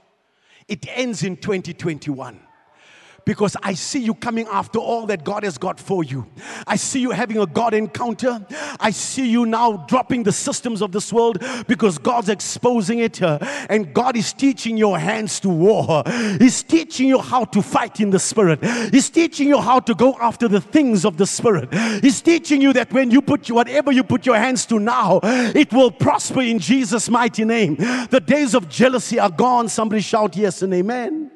It 0.68 0.86
ends 0.90 1.24
in 1.24 1.38
2021 1.38 2.38
because 3.26 3.58
I 3.64 3.74
see 3.74 4.00
you 4.00 4.14
coming 4.14 4.48
after 4.48 4.80
all 4.80 5.08
that 5.08 5.24
God 5.24 5.44
has 5.44 5.58
got 5.58 5.80
for 5.80 6.04
you. 6.04 6.28
I 6.68 6.76
see 6.76 7.00
you 7.02 7.12
having 7.12 7.40
a 7.40 7.48
God 7.48 7.74
encounter. 7.74 8.46
I 8.80 8.92
see 8.92 9.28
you 9.28 9.46
now 9.46 9.86
dropping 9.88 10.24
the 10.24 10.32
systems 10.32 10.82
of 10.82 10.92
this 10.92 11.12
world 11.12 11.44
because 11.68 11.98
God's 11.98 12.30
exposing 12.30 13.00
it. 13.00 13.22
Uh, 13.22 13.40
and 13.70 13.94
God 13.94 14.16
is 14.16 14.32
teaching 14.32 14.78
your 14.78 15.00
hands 15.00 15.40
to 15.42 15.50
war. 15.50 16.04
He's 16.40 16.62
teaching 16.62 17.08
you 17.08 17.20
how 17.20 17.46
to 17.46 17.62
fight 17.62 18.00
in 18.00 18.12
the 18.12 18.20
spirit. 18.20 18.64
He's 18.94 19.10
teaching 19.10 19.48
you 19.48 19.60
how 19.60 19.80
to 19.80 19.96
go 19.96 20.16
after 20.22 20.48
the 20.48 20.62
things 20.62 21.04
of 21.04 21.18
the 21.18 21.26
spirit. 21.26 21.74
He's 22.04 22.22
teaching 22.22 22.62
you 22.62 22.74
that 22.74 22.94
when 22.94 23.10
you 23.10 23.22
put 23.22 23.50
whatever 23.50 23.92
you 23.92 24.04
put 24.04 24.26
your 24.26 24.38
hands 24.38 24.66
to 24.68 24.80
now, 24.80 25.20
it 25.24 25.74
will 25.74 25.92
prosper 25.92 26.42
in 26.42 26.60
Jesus' 26.60 27.10
mighty 27.10 27.44
name. 27.44 27.76
The 27.76 28.22
days 28.24 28.54
of 28.54 28.70
jealousy 28.70 29.20
are 29.20 29.32
gone. 29.32 29.68
Somebody 29.68 30.02
shout 30.02 30.38
yes 30.38 30.62
and 30.62 30.74
amen. 30.74 31.32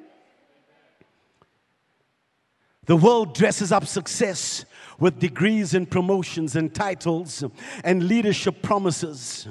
The 2.89 2.97
world 2.97 3.35
dresses 3.35 3.71
up 3.71 3.85
success 3.85 4.65
with 4.97 5.19
degrees 5.19 5.75
and 5.75 5.87
promotions 5.87 6.55
and 6.55 6.73
titles 6.73 7.43
and 7.83 8.07
leadership 8.07 8.63
promises, 8.63 9.47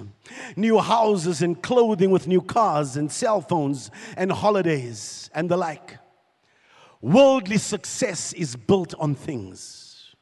new 0.57 0.81
houses 0.81 1.41
and 1.41 1.63
clothing 1.63 2.11
with 2.11 2.27
new 2.27 2.43
cars 2.43 2.97
and 2.97 3.13
cell 3.13 3.41
phones 3.41 3.93
and 4.17 4.33
holidays 4.33 5.31
and 5.37 5.49
the 5.49 5.57
like. 5.57 5.99
Worldly 7.01 7.59
success 7.59 8.33
is 8.33 8.57
built 8.57 8.93
on 8.99 9.15
things. 9.15 10.17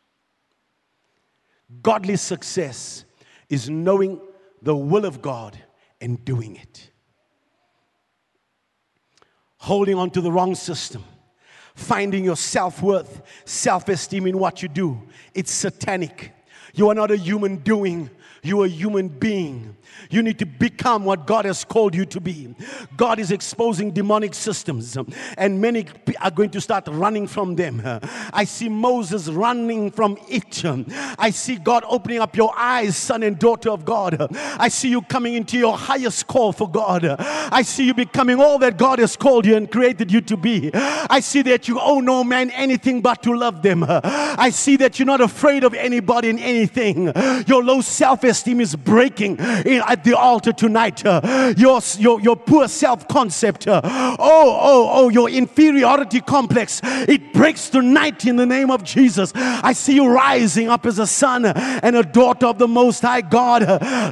Godly 1.82 2.16
success 2.16 3.06
is 3.48 3.70
knowing 3.70 4.20
the 4.60 4.76
will 4.76 5.06
of 5.06 5.22
God 5.22 5.58
and 6.02 6.22
doing 6.22 6.56
it. 6.56 6.90
Holding 9.56 9.96
on 9.96 10.10
to 10.10 10.20
the 10.20 10.30
wrong 10.30 10.54
system 10.54 11.02
finding 11.76 12.24
your 12.24 12.36
self 12.36 12.82
worth, 12.82 13.22
self 13.44 13.88
esteem 13.88 14.26
in 14.26 14.38
what 14.38 14.62
you 14.62 14.68
do. 14.68 15.00
It's 15.34 15.52
satanic. 15.52 16.32
You 16.74 16.88
are 16.88 16.94
not 16.94 17.10
a 17.10 17.16
human 17.16 17.56
doing, 17.58 18.10
you're 18.46 18.66
a 18.66 18.68
human 18.68 19.08
being. 19.08 19.76
You 20.10 20.22
need 20.22 20.38
to 20.38 20.46
become 20.46 21.04
what 21.04 21.26
God 21.26 21.44
has 21.44 21.64
called 21.64 21.94
you 21.94 22.04
to 22.06 22.20
be. 22.20 22.54
God 22.96 23.18
is 23.18 23.30
exposing 23.30 23.90
demonic 23.90 24.34
systems, 24.34 24.96
and 25.36 25.60
many 25.60 25.86
are 26.20 26.30
going 26.30 26.50
to 26.50 26.60
start 26.60 26.86
running 26.88 27.26
from 27.26 27.56
them. 27.56 27.82
I 28.32 28.44
see 28.44 28.68
Moses 28.68 29.28
running 29.28 29.90
from 29.90 30.18
it. 30.28 30.64
I 31.18 31.30
see 31.30 31.56
God 31.56 31.84
opening 31.88 32.20
up 32.20 32.36
your 32.36 32.52
eyes, 32.56 32.96
son 32.96 33.22
and 33.22 33.38
daughter 33.38 33.70
of 33.70 33.84
God. 33.84 34.28
I 34.58 34.68
see 34.68 34.90
you 34.90 35.02
coming 35.02 35.34
into 35.34 35.58
your 35.58 35.76
highest 35.76 36.26
call 36.26 36.52
for 36.52 36.70
God. 36.70 37.04
I 37.18 37.62
see 37.62 37.86
you 37.86 37.94
becoming 37.94 38.40
all 38.40 38.58
that 38.58 38.76
God 38.76 38.98
has 38.98 39.16
called 39.16 39.46
you 39.46 39.56
and 39.56 39.70
created 39.70 40.12
you 40.12 40.20
to 40.22 40.36
be. 40.36 40.70
I 40.74 41.20
see 41.20 41.42
that 41.42 41.68
you 41.68 41.80
owe 41.80 42.00
no 42.00 42.22
man 42.22 42.50
anything 42.50 43.00
but 43.00 43.22
to 43.24 43.34
love 43.34 43.62
them. 43.62 43.84
I 43.88 44.50
see 44.50 44.76
that 44.76 44.98
you're 44.98 45.06
not 45.06 45.20
afraid 45.20 45.64
of 45.64 45.74
anybody 45.74 46.30
and 46.30 46.38
anything. 46.38 47.12
Your 47.46 47.62
low 47.62 47.80
self 47.80 48.24
esteem 48.24 48.35
is 48.46 48.76
breaking 48.76 49.38
at 49.40 50.04
the 50.04 50.16
altar 50.16 50.52
tonight. 50.52 51.04
Uh, 51.04 51.54
your, 51.56 51.80
your, 51.98 52.20
your 52.20 52.36
poor 52.36 52.68
self 52.68 53.06
concept, 53.08 53.66
uh, 53.66 53.80
oh, 53.84 54.16
oh, 54.18 54.90
oh, 54.92 55.08
your 55.08 55.28
inferiority 55.28 56.20
complex, 56.20 56.80
it 56.84 57.32
breaks 57.32 57.70
tonight 57.70 58.24
in 58.24 58.36
the 58.36 58.46
name 58.46 58.70
of 58.70 58.84
Jesus. 58.84 59.32
I 59.34 59.72
see 59.72 59.94
you 59.94 60.08
rising 60.08 60.68
up 60.68 60.86
as 60.86 60.98
a 60.98 61.06
son 61.06 61.44
and 61.44 61.96
a 61.96 62.02
daughter 62.02 62.46
of 62.46 62.58
the 62.58 62.68
Most 62.68 63.00
High 63.00 63.20
God. 63.20 63.62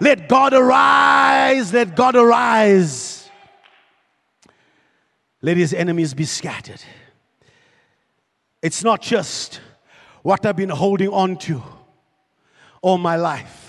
Let 0.00 0.28
God 0.28 0.54
arise, 0.54 1.72
let 1.72 1.96
God 1.96 2.16
arise. 2.16 3.30
Let 5.42 5.56
his 5.56 5.74
enemies 5.74 6.14
be 6.14 6.24
scattered. 6.24 6.82
It's 8.62 8.82
not 8.82 9.02
just 9.02 9.60
what 10.22 10.46
I've 10.46 10.56
been 10.56 10.70
holding 10.70 11.10
on 11.10 11.36
to 11.40 11.62
all 12.80 12.98
my 12.98 13.16
life. 13.16 13.63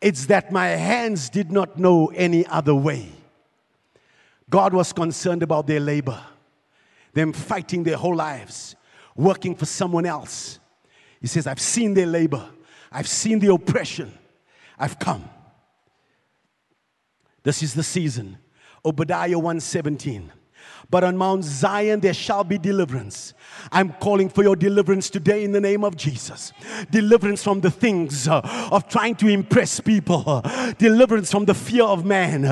It's 0.00 0.26
that 0.26 0.52
my 0.52 0.68
hands 0.68 1.28
did 1.28 1.50
not 1.50 1.78
know 1.78 2.06
any 2.14 2.46
other 2.46 2.74
way. 2.74 3.10
God 4.48 4.72
was 4.72 4.92
concerned 4.92 5.42
about 5.42 5.66
their 5.66 5.80
labor, 5.80 6.20
them 7.12 7.32
fighting 7.32 7.82
their 7.82 7.96
whole 7.96 8.14
lives, 8.14 8.76
working 9.16 9.54
for 9.54 9.66
someone 9.66 10.06
else. 10.06 10.58
He 11.20 11.26
says, 11.26 11.46
I've 11.46 11.60
seen 11.60 11.94
their 11.94 12.06
labor, 12.06 12.48
I've 12.90 13.08
seen 13.08 13.40
the 13.40 13.52
oppression, 13.52 14.16
I've 14.78 14.98
come. 14.98 15.28
This 17.42 17.62
is 17.62 17.74
the 17.74 17.82
season. 17.82 18.38
Obadiah 18.84 19.38
117. 19.38 20.32
But 20.90 21.04
on 21.04 21.16
Mount 21.16 21.44
Zion 21.44 22.00
there 22.00 22.14
shall 22.14 22.44
be 22.44 22.58
deliverance. 22.58 23.34
I'm 23.72 23.92
calling 23.94 24.28
for 24.28 24.42
your 24.42 24.56
deliverance 24.56 25.10
today 25.10 25.44
in 25.44 25.52
the 25.52 25.60
name 25.60 25.84
of 25.84 25.96
Jesus. 25.96 26.52
Deliverance 26.90 27.42
from 27.42 27.60
the 27.60 27.70
things 27.70 28.28
uh, 28.28 28.40
of 28.70 28.88
trying 28.88 29.14
to 29.16 29.28
impress 29.28 29.80
people. 29.80 30.42
Deliverance 30.78 31.30
from 31.30 31.44
the 31.44 31.54
fear 31.54 31.84
of 31.84 32.04
man. 32.04 32.42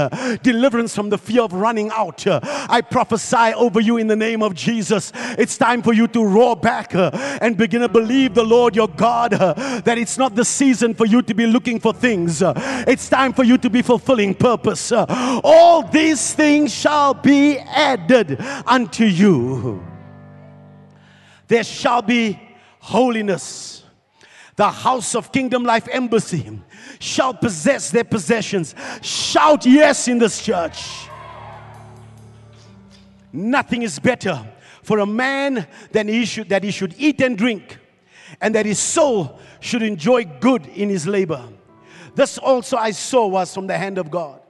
Deliverance 0.42 0.94
from 0.94 1.10
the 1.10 1.18
fear 1.18 1.42
of 1.42 1.52
running 1.52 1.90
out. 1.90 2.26
I 2.26 2.80
prophesy 2.80 3.54
over 3.54 3.80
you 3.80 3.96
in 3.96 4.06
the 4.06 4.16
name 4.16 4.42
of 4.42 4.54
Jesus. 4.54 5.12
It's 5.38 5.56
time 5.56 5.82
for 5.82 5.92
you 5.92 6.08
to 6.08 6.24
roar 6.24 6.56
back 6.56 6.94
uh, 6.94 7.10
and 7.40 7.56
begin 7.56 7.80
to 7.82 7.88
believe 7.88 8.34
the 8.34 8.44
Lord 8.44 8.76
your 8.76 8.88
God 8.88 9.34
uh, 9.34 9.54
that 9.80 9.98
it's 9.98 10.18
not 10.18 10.34
the 10.34 10.44
season 10.44 10.94
for 10.94 11.06
you 11.06 11.22
to 11.22 11.34
be 11.34 11.46
looking 11.46 11.80
for 11.80 11.92
things. 11.92 12.42
it's 12.42 13.08
time 13.08 13.32
for 13.32 13.44
you 13.44 13.58
to 13.58 13.70
be 13.70 13.82
fulfilling 13.82 14.34
purpose. 14.34 14.92
all 14.92 15.82
these 15.82 16.34
things 16.34 16.72
shall 16.72 17.14
be 17.14 17.58
added 17.58 18.40
unto 18.66 19.04
you. 19.04 19.95
There 21.48 21.64
shall 21.64 22.02
be 22.02 22.38
holiness. 22.80 23.84
The 24.56 24.70
house 24.70 25.14
of 25.14 25.32
Kingdom 25.32 25.64
Life 25.64 25.86
Embassy 25.90 26.60
shall 26.98 27.34
possess 27.34 27.90
their 27.90 28.04
possessions. 28.04 28.74
Shout 29.02 29.66
yes 29.66 30.08
in 30.08 30.18
this 30.18 30.42
church. 30.42 31.08
Nothing 33.32 33.82
is 33.82 33.98
better 33.98 34.46
for 34.82 35.00
a 35.00 35.06
man 35.06 35.66
than 35.92 36.08
he 36.08 36.24
should, 36.24 36.48
that 36.48 36.64
he 36.64 36.70
should 36.70 36.94
eat 36.96 37.20
and 37.20 37.36
drink, 37.36 37.78
and 38.40 38.54
that 38.54 38.64
his 38.64 38.78
soul 38.78 39.38
should 39.60 39.82
enjoy 39.82 40.24
good 40.24 40.66
in 40.68 40.88
his 40.88 41.06
labor. 41.06 41.46
This 42.14 42.38
also 42.38 42.78
I 42.78 42.92
saw 42.92 43.26
was 43.26 43.52
from 43.52 43.66
the 43.66 43.76
hand 43.76 43.98
of 43.98 44.10
God. 44.10 44.40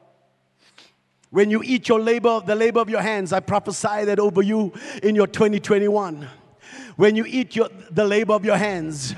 When 1.30 1.51
you 1.51 1.62
eat 1.64 1.88
your 1.88 1.99
labor, 1.99 2.40
the 2.47 2.55
labor 2.55 2.80
of 2.80 2.88
your 2.88 3.01
hands, 3.01 3.32
I 3.32 3.40
prophesy 3.40 4.05
that 4.05 4.20
over 4.20 4.40
you 4.40 4.72
in 5.03 5.16
your 5.16 5.26
2021. 5.26 6.28
When 6.97 7.14
you 7.14 7.26
eat 7.26 7.55
your, 7.55 7.68
the 7.90 8.07
labor 8.07 8.32
of 8.32 8.47
your 8.47 8.57
hands, 8.57 9.14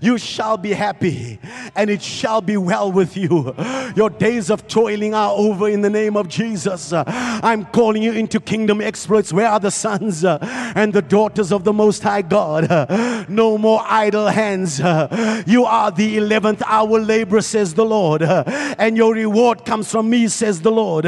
you 0.00 0.16
shall 0.16 0.56
be 0.56 0.72
happy 0.72 1.40
and 1.74 1.90
it 1.90 2.00
shall 2.00 2.40
be 2.40 2.56
well 2.56 2.92
with 2.92 3.16
you. 3.16 3.52
Your 3.96 4.10
days 4.10 4.48
of 4.48 4.68
toiling 4.68 5.12
are 5.12 5.32
over 5.32 5.68
in 5.68 5.80
the 5.80 5.90
name 5.90 6.16
of 6.16 6.28
Jesus. 6.28 6.92
I'm 6.92 7.64
calling 7.66 8.04
you 8.04 8.12
into 8.12 8.38
kingdom 8.38 8.80
exploits. 8.80 9.32
Where 9.32 9.48
are 9.48 9.58
the 9.58 9.72
sons 9.72 10.24
and 10.24 10.92
the 10.92 11.02
daughters 11.02 11.50
of 11.50 11.64
the 11.64 11.72
Most 11.72 12.04
High 12.04 12.22
God? 12.22 13.28
No 13.28 13.58
more 13.58 13.82
idle 13.84 14.28
hands. 14.28 14.78
You 14.78 15.64
are 15.64 15.90
the 15.90 16.18
11th 16.18 16.62
hour 16.64 17.00
laborer, 17.00 17.42
says 17.42 17.74
the 17.74 17.84
Lord, 17.84 18.22
and 18.22 18.96
your 18.96 19.14
reward 19.14 19.64
comes 19.64 19.90
from 19.90 20.08
me, 20.08 20.28
says 20.28 20.60
the 20.60 20.70
Lord. 20.70 21.06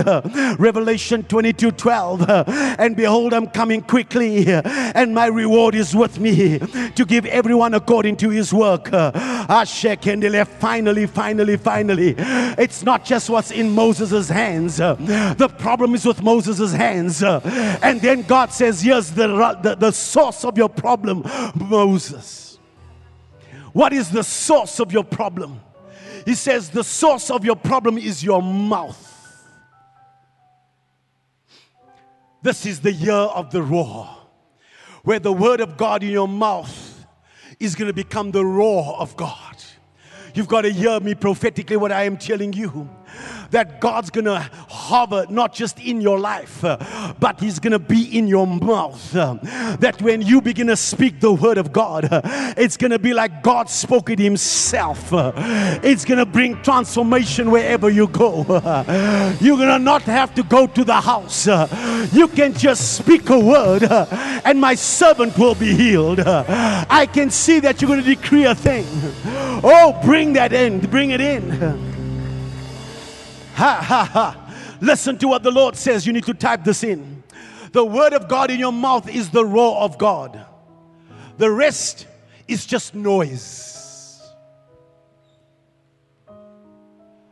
Revelation 0.58 1.22
22 1.22 1.70
12. 1.70 2.28
And 2.28 2.96
behold, 2.96 3.32
I'm 3.34 3.46
coming 3.46 3.82
quickly, 3.82 4.46
and 4.48 5.14
my 5.14 5.26
reward 5.26 5.76
is 5.76 5.94
with 5.94 6.07
with 6.08 6.20
me 6.20 6.58
to 6.90 7.04
give 7.04 7.26
everyone 7.26 7.74
according 7.74 8.16
to 8.16 8.30
his 8.30 8.52
work. 8.52 8.88
Ah, 8.92 9.64
finally, 9.64 11.06
finally, 11.06 11.56
finally. 11.56 12.14
It's 12.18 12.82
not 12.82 13.04
just 13.04 13.28
what's 13.28 13.50
in 13.50 13.70
Moses' 13.70 14.28
hands. 14.28 14.78
The 14.78 15.54
problem 15.58 15.94
is 15.94 16.06
with 16.06 16.22
Moses' 16.22 16.72
hands. 16.72 17.22
And 17.22 18.00
then 18.00 18.22
God 18.22 18.52
says, 18.52 18.80
Here's 18.80 19.10
the, 19.10 19.26
the, 19.62 19.74
the 19.74 19.92
source 19.92 20.44
of 20.44 20.56
your 20.56 20.68
problem, 20.68 21.24
Moses. 21.54 22.58
What 23.72 23.92
is 23.92 24.10
the 24.10 24.24
source 24.24 24.80
of 24.80 24.92
your 24.92 25.04
problem? 25.04 25.60
He 26.24 26.34
says, 26.34 26.70
The 26.70 26.84
source 26.84 27.30
of 27.30 27.44
your 27.44 27.56
problem 27.56 27.98
is 27.98 28.24
your 28.24 28.42
mouth. 28.42 29.04
This 32.40 32.64
is 32.66 32.80
the 32.80 32.92
year 32.92 33.12
of 33.12 33.50
the 33.50 33.62
roar 33.62 34.17
where 35.04 35.18
the 35.18 35.32
word 35.32 35.60
of 35.60 35.76
God 35.76 36.02
in 36.02 36.10
your 36.10 36.28
mouth 36.28 37.06
is 37.60 37.74
going 37.74 37.88
to 37.88 37.94
become 37.94 38.30
the 38.30 38.44
roar 38.44 38.96
of 38.98 39.16
God. 39.16 39.56
You've 40.34 40.48
got 40.48 40.62
to 40.62 40.70
hear 40.70 41.00
me 41.00 41.14
prophetically 41.14 41.76
what 41.76 41.92
I 41.92 42.04
am 42.04 42.16
telling 42.16 42.52
you 42.52 42.88
that 43.50 43.80
God's 43.80 44.10
gonna 44.10 44.40
hover 44.68 45.26
not 45.30 45.54
just 45.54 45.78
in 45.80 46.00
your 46.00 46.18
life, 46.18 46.64
uh, 46.64 47.14
but 47.18 47.40
He's 47.40 47.58
gonna 47.58 47.78
be 47.78 48.16
in 48.16 48.28
your 48.28 48.46
mouth. 48.46 49.14
Uh, 49.14 49.36
that 49.80 50.00
when 50.02 50.22
you 50.22 50.40
begin 50.40 50.66
to 50.68 50.76
speak 50.76 51.20
the 51.20 51.32
word 51.32 51.58
of 51.58 51.72
God, 51.72 52.08
uh, 52.10 52.20
it's 52.56 52.76
gonna 52.76 52.98
be 52.98 53.14
like 53.14 53.42
God 53.42 53.70
spoke 53.70 54.10
it 54.10 54.18
Himself. 54.18 55.08
It's 55.12 56.04
gonna 56.04 56.26
bring 56.26 56.60
transformation 56.62 57.50
wherever 57.50 57.88
you 57.90 58.08
go. 58.08 58.44
You're 59.40 59.58
gonna 59.58 59.78
not 59.78 60.02
have 60.02 60.34
to 60.34 60.42
go 60.42 60.66
to 60.66 60.84
the 60.84 61.00
house. 61.00 61.46
You 62.12 62.28
can 62.28 62.54
just 62.54 62.96
speak 62.96 63.28
a 63.30 63.38
word, 63.38 63.84
and 64.44 64.60
my 64.60 64.74
servant 64.74 65.38
will 65.38 65.54
be 65.54 65.74
healed. 65.74 66.20
I 66.20 67.06
can 67.06 67.30
see 67.30 67.60
that 67.60 67.80
you're 67.80 67.88
gonna 67.88 68.02
decree 68.02 68.44
a 68.44 68.54
thing. 68.54 68.86
Oh, 69.60 69.98
bring 70.04 70.34
that 70.34 70.52
in, 70.52 70.78
bring 70.78 71.10
it 71.10 71.20
in. 71.20 71.84
Ha 73.58 73.82
ha 73.82 74.04
ha. 74.04 74.78
Listen 74.80 75.18
to 75.18 75.26
what 75.26 75.42
the 75.42 75.50
Lord 75.50 75.74
says. 75.74 76.06
You 76.06 76.12
need 76.12 76.24
to 76.26 76.34
type 76.34 76.62
this 76.62 76.84
in. 76.84 77.24
The 77.72 77.84
word 77.84 78.12
of 78.12 78.28
God 78.28 78.52
in 78.52 78.60
your 78.60 78.72
mouth 78.72 79.08
is 79.08 79.30
the 79.30 79.44
roar 79.44 79.80
of 79.80 79.98
God. 79.98 80.46
The 81.38 81.50
rest 81.50 82.06
is 82.46 82.64
just 82.64 82.94
noise. 82.94 84.22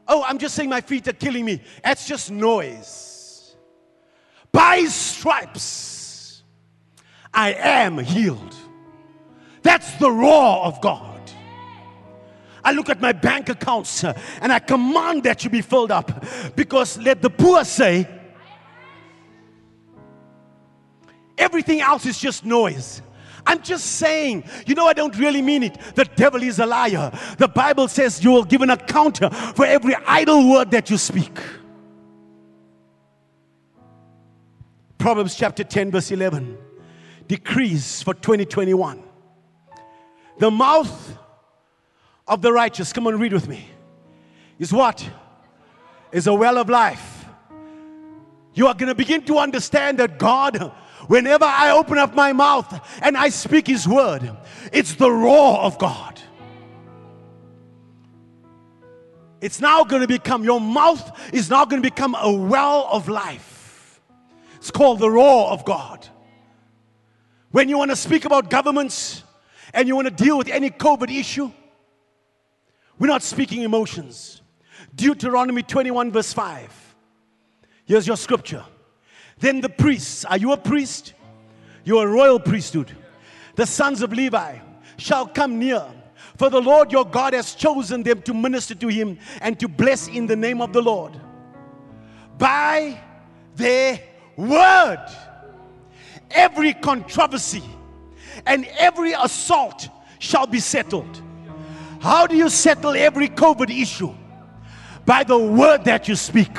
Oh, 0.08 0.24
I'm 0.26 0.38
just 0.38 0.56
saying 0.56 0.68
my 0.68 0.80
feet 0.80 1.06
are 1.06 1.12
killing 1.12 1.44
me. 1.44 1.62
That's 1.84 2.08
just 2.08 2.32
noise. 2.32 3.54
By 4.50 4.84
stripes, 4.86 6.42
I 7.32 7.52
am 7.52 7.98
healed. 7.98 8.56
That's 9.62 9.92
the 9.98 10.10
roar 10.10 10.64
of 10.64 10.80
God. 10.80 11.15
I 12.66 12.72
look 12.72 12.88
at 12.88 13.00
my 13.00 13.12
bank 13.12 13.48
accounts 13.48 14.02
and 14.02 14.52
I 14.52 14.58
command 14.58 15.22
that 15.22 15.44
you 15.44 15.50
be 15.50 15.62
filled 15.62 15.92
up. 15.92 16.24
Because 16.56 16.98
let 16.98 17.22
the 17.22 17.30
poor 17.30 17.64
say, 17.64 18.08
everything 21.38 21.80
else 21.80 22.06
is 22.06 22.18
just 22.18 22.44
noise. 22.44 23.02
I'm 23.46 23.62
just 23.62 23.86
saying, 23.86 24.42
you 24.66 24.74
know, 24.74 24.88
I 24.88 24.94
don't 24.94 25.16
really 25.16 25.42
mean 25.42 25.62
it. 25.62 25.78
The 25.94 26.06
devil 26.06 26.42
is 26.42 26.58
a 26.58 26.66
liar. 26.66 27.16
The 27.38 27.46
Bible 27.46 27.86
says 27.86 28.24
you 28.24 28.32
will 28.32 28.42
give 28.42 28.62
an 28.62 28.70
account 28.70 29.18
for 29.54 29.64
every 29.64 29.94
idle 30.04 30.50
word 30.50 30.72
that 30.72 30.90
you 30.90 30.98
speak. 30.98 31.38
Proverbs 34.98 35.36
chapter 35.36 35.62
10, 35.62 35.92
verse 35.92 36.10
11 36.10 36.58
decrees 37.28 38.02
for 38.02 38.12
2021. 38.12 39.04
The 40.40 40.50
mouth 40.50 41.16
of 42.28 42.42
the 42.42 42.52
righteous, 42.52 42.92
come 42.92 43.06
on, 43.06 43.18
read 43.18 43.32
with 43.32 43.48
me, 43.48 43.68
is 44.58 44.72
what? 44.72 45.08
Is 46.12 46.26
a 46.26 46.34
well 46.34 46.58
of 46.58 46.68
life. 46.68 47.24
You 48.54 48.68
are 48.68 48.74
going 48.74 48.88
to 48.88 48.94
begin 48.94 49.22
to 49.24 49.38
understand 49.38 49.98
that 49.98 50.18
God, 50.18 50.72
whenever 51.08 51.44
I 51.44 51.72
open 51.72 51.98
up 51.98 52.14
my 52.14 52.32
mouth 52.32 52.80
and 53.02 53.16
I 53.16 53.28
speak 53.28 53.66
His 53.66 53.86
word, 53.86 54.30
it's 54.72 54.94
the 54.94 55.10
roar 55.10 55.58
of 55.58 55.78
God. 55.78 56.20
It's 59.40 59.60
now 59.60 59.84
going 59.84 60.00
to 60.00 60.08
become, 60.08 60.42
your 60.42 60.60
mouth 60.60 61.32
is 61.32 61.50
now 61.50 61.66
going 61.66 61.82
to 61.82 61.86
become 61.86 62.16
a 62.18 62.32
well 62.32 62.88
of 62.90 63.08
life. 63.08 64.00
It's 64.56 64.70
called 64.70 64.98
the 64.98 65.10
roar 65.10 65.50
of 65.50 65.64
God. 65.64 66.08
When 67.50 67.68
you 67.68 67.78
want 67.78 67.90
to 67.90 67.96
speak 67.96 68.24
about 68.24 68.50
governments 68.50 69.22
and 69.74 69.86
you 69.86 69.94
want 69.94 70.08
to 70.08 70.24
deal 70.24 70.38
with 70.38 70.48
any 70.48 70.70
COVID 70.70 71.14
issue, 71.14 71.52
we're 72.98 73.08
not 73.08 73.22
speaking 73.22 73.62
emotions. 73.62 74.42
Deuteronomy 74.94 75.62
21, 75.62 76.10
verse 76.12 76.32
5. 76.32 76.94
Here's 77.84 78.06
your 78.06 78.16
scripture. 78.16 78.64
Then 79.38 79.60
the 79.60 79.68
priests, 79.68 80.24
are 80.24 80.38
you 80.38 80.52
a 80.52 80.56
priest? 80.56 81.14
You're 81.84 82.08
a 82.08 82.10
royal 82.10 82.40
priesthood. 82.40 82.90
The 83.54 83.66
sons 83.66 84.02
of 84.02 84.12
Levi 84.12 84.58
shall 84.96 85.26
come 85.26 85.58
near, 85.58 85.84
for 86.36 86.48
the 86.48 86.60
Lord 86.60 86.90
your 86.90 87.04
God 87.04 87.34
has 87.34 87.54
chosen 87.54 88.02
them 88.02 88.22
to 88.22 88.34
minister 88.34 88.74
to 88.74 88.88
him 88.88 89.18
and 89.40 89.58
to 89.60 89.68
bless 89.68 90.08
in 90.08 90.26
the 90.26 90.36
name 90.36 90.60
of 90.60 90.72
the 90.72 90.82
Lord. 90.82 91.20
By 92.38 93.00
their 93.54 94.00
word, 94.36 95.06
every 96.30 96.74
controversy 96.74 97.62
and 98.46 98.66
every 98.78 99.12
assault 99.12 99.88
shall 100.18 100.46
be 100.46 100.60
settled 100.60 101.22
how 102.06 102.26
do 102.26 102.36
you 102.36 102.48
settle 102.48 102.92
every 102.92 103.28
COVID 103.28 103.68
issue? 103.68 104.14
By 105.04 105.24
the 105.24 105.38
word 105.38 105.84
that 105.84 106.08
you 106.08 106.14
speak. 106.14 106.56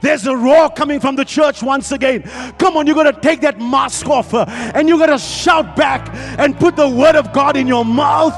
There's 0.00 0.26
a 0.26 0.34
roar 0.34 0.70
coming 0.70 0.98
from 0.98 1.16
the 1.16 1.24
church 1.24 1.62
once 1.62 1.92
again. 1.92 2.22
Come 2.58 2.78
on, 2.78 2.86
you're 2.86 2.94
going 2.94 3.14
to 3.14 3.20
take 3.20 3.42
that 3.42 3.60
mask 3.60 4.06
off 4.06 4.32
uh, 4.32 4.46
and 4.74 4.88
you're 4.88 4.98
going 4.98 5.10
to 5.10 5.18
shout 5.18 5.76
back 5.76 6.08
and 6.38 6.58
put 6.58 6.76
the 6.76 6.88
word 6.88 7.16
of 7.16 7.32
God 7.34 7.56
in 7.56 7.66
your 7.66 7.84
mouth. 7.84 8.32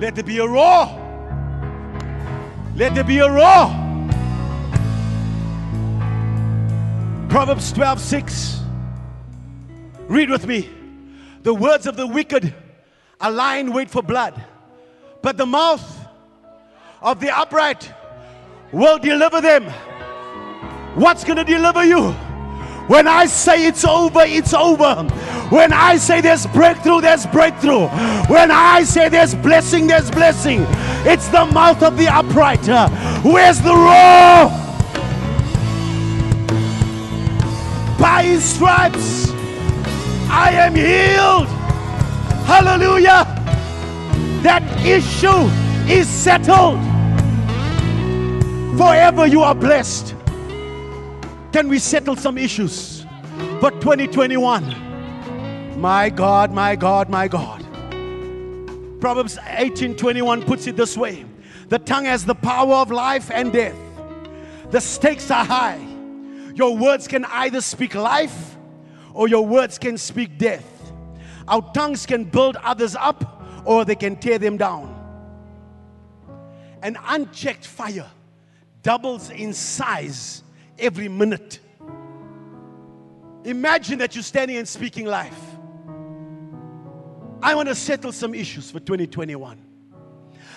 Let 0.00 0.16
there 0.16 0.24
be 0.24 0.38
a 0.38 0.46
roar. 0.48 0.86
Let 2.74 2.96
there 2.96 3.04
be 3.04 3.18
a 3.18 3.30
roar. 3.30 3.68
Proverbs 7.30 7.72
12 7.72 8.00
6. 8.00 8.60
Read 10.08 10.28
with 10.28 10.46
me. 10.46 10.68
The 11.44 11.54
words 11.54 11.86
of 11.86 11.96
the 11.96 12.06
wicked 12.06 12.52
a 13.22 13.30
lion 13.30 13.72
wait 13.72 13.88
for 13.88 14.02
blood, 14.02 14.34
but 15.22 15.36
the 15.36 15.46
mouth 15.46 16.06
of 17.00 17.20
the 17.20 17.30
upright 17.36 17.90
will 18.72 18.98
deliver 18.98 19.40
them. 19.40 19.64
What's 20.96 21.24
going 21.24 21.38
to 21.38 21.44
deliver 21.44 21.84
you? 21.84 22.10
When 22.88 23.06
I 23.06 23.26
say 23.26 23.66
it's 23.66 23.84
over, 23.84 24.22
it's 24.22 24.52
over. 24.52 25.04
When 25.50 25.72
I 25.72 25.96
say 25.96 26.20
there's 26.20 26.46
breakthrough, 26.46 27.00
there's 27.00 27.26
breakthrough. 27.26 27.86
When 28.26 28.50
I 28.50 28.82
say 28.82 29.08
there's 29.08 29.34
blessing, 29.36 29.86
there's 29.86 30.10
blessing. 30.10 30.66
It's 31.06 31.28
the 31.28 31.46
mouth 31.46 31.82
of 31.82 31.96
the 31.96 32.08
upright. 32.08 32.66
Where's 33.24 33.60
the 33.60 33.72
roar? 33.72 34.50
By 37.98 38.24
his 38.24 38.42
stripes, 38.42 39.30
I 40.28 40.50
am 40.54 40.74
healed. 40.74 41.61
Hallelujah. 42.46 43.26
That 44.42 44.62
issue 44.84 45.48
is 45.90 46.08
settled. 46.08 46.80
Forever 48.78 49.26
you 49.26 49.42
are 49.42 49.54
blessed. 49.54 50.14
Can 51.52 51.68
we 51.68 51.78
settle 51.78 52.16
some 52.16 52.38
issues 52.38 53.04
for 53.60 53.70
2021? 53.70 55.80
My 55.80 56.08
God, 56.08 56.52
my 56.52 56.76
God, 56.76 57.10
my 57.10 57.28
God. 57.28 57.60
Proverbs 59.00 59.38
18:21 59.48 60.46
puts 60.46 60.66
it 60.66 60.76
this 60.76 60.96
way. 60.96 61.26
The 61.68 61.78
tongue 61.78 62.06
has 62.06 62.24
the 62.24 62.34
power 62.34 62.74
of 62.74 62.90
life 62.90 63.30
and 63.30 63.52
death. 63.52 63.76
The 64.70 64.80
stakes 64.80 65.30
are 65.30 65.44
high. 65.44 65.80
Your 66.54 66.76
words 66.76 67.06
can 67.06 67.26
either 67.26 67.60
speak 67.60 67.94
life 67.94 68.56
or 69.12 69.28
your 69.28 69.46
words 69.46 69.78
can 69.78 69.98
speak 69.98 70.38
death. 70.38 70.71
Our 71.48 71.72
tongues 71.72 72.06
can 72.06 72.24
build 72.24 72.56
others 72.56 72.96
up 72.96 73.42
or 73.64 73.84
they 73.84 73.94
can 73.94 74.16
tear 74.16 74.38
them 74.38 74.56
down. 74.56 74.98
An 76.82 76.96
unchecked 77.06 77.66
fire 77.66 78.10
doubles 78.82 79.30
in 79.30 79.52
size 79.52 80.42
every 80.78 81.08
minute. 81.08 81.60
Imagine 83.44 83.98
that 83.98 84.14
you're 84.14 84.22
standing 84.22 84.56
and 84.56 84.68
speaking 84.68 85.06
life. 85.06 85.38
I 87.42 87.54
want 87.54 87.68
to 87.68 87.74
settle 87.74 88.12
some 88.12 88.34
issues 88.34 88.70
for 88.70 88.78
2021. 88.78 89.60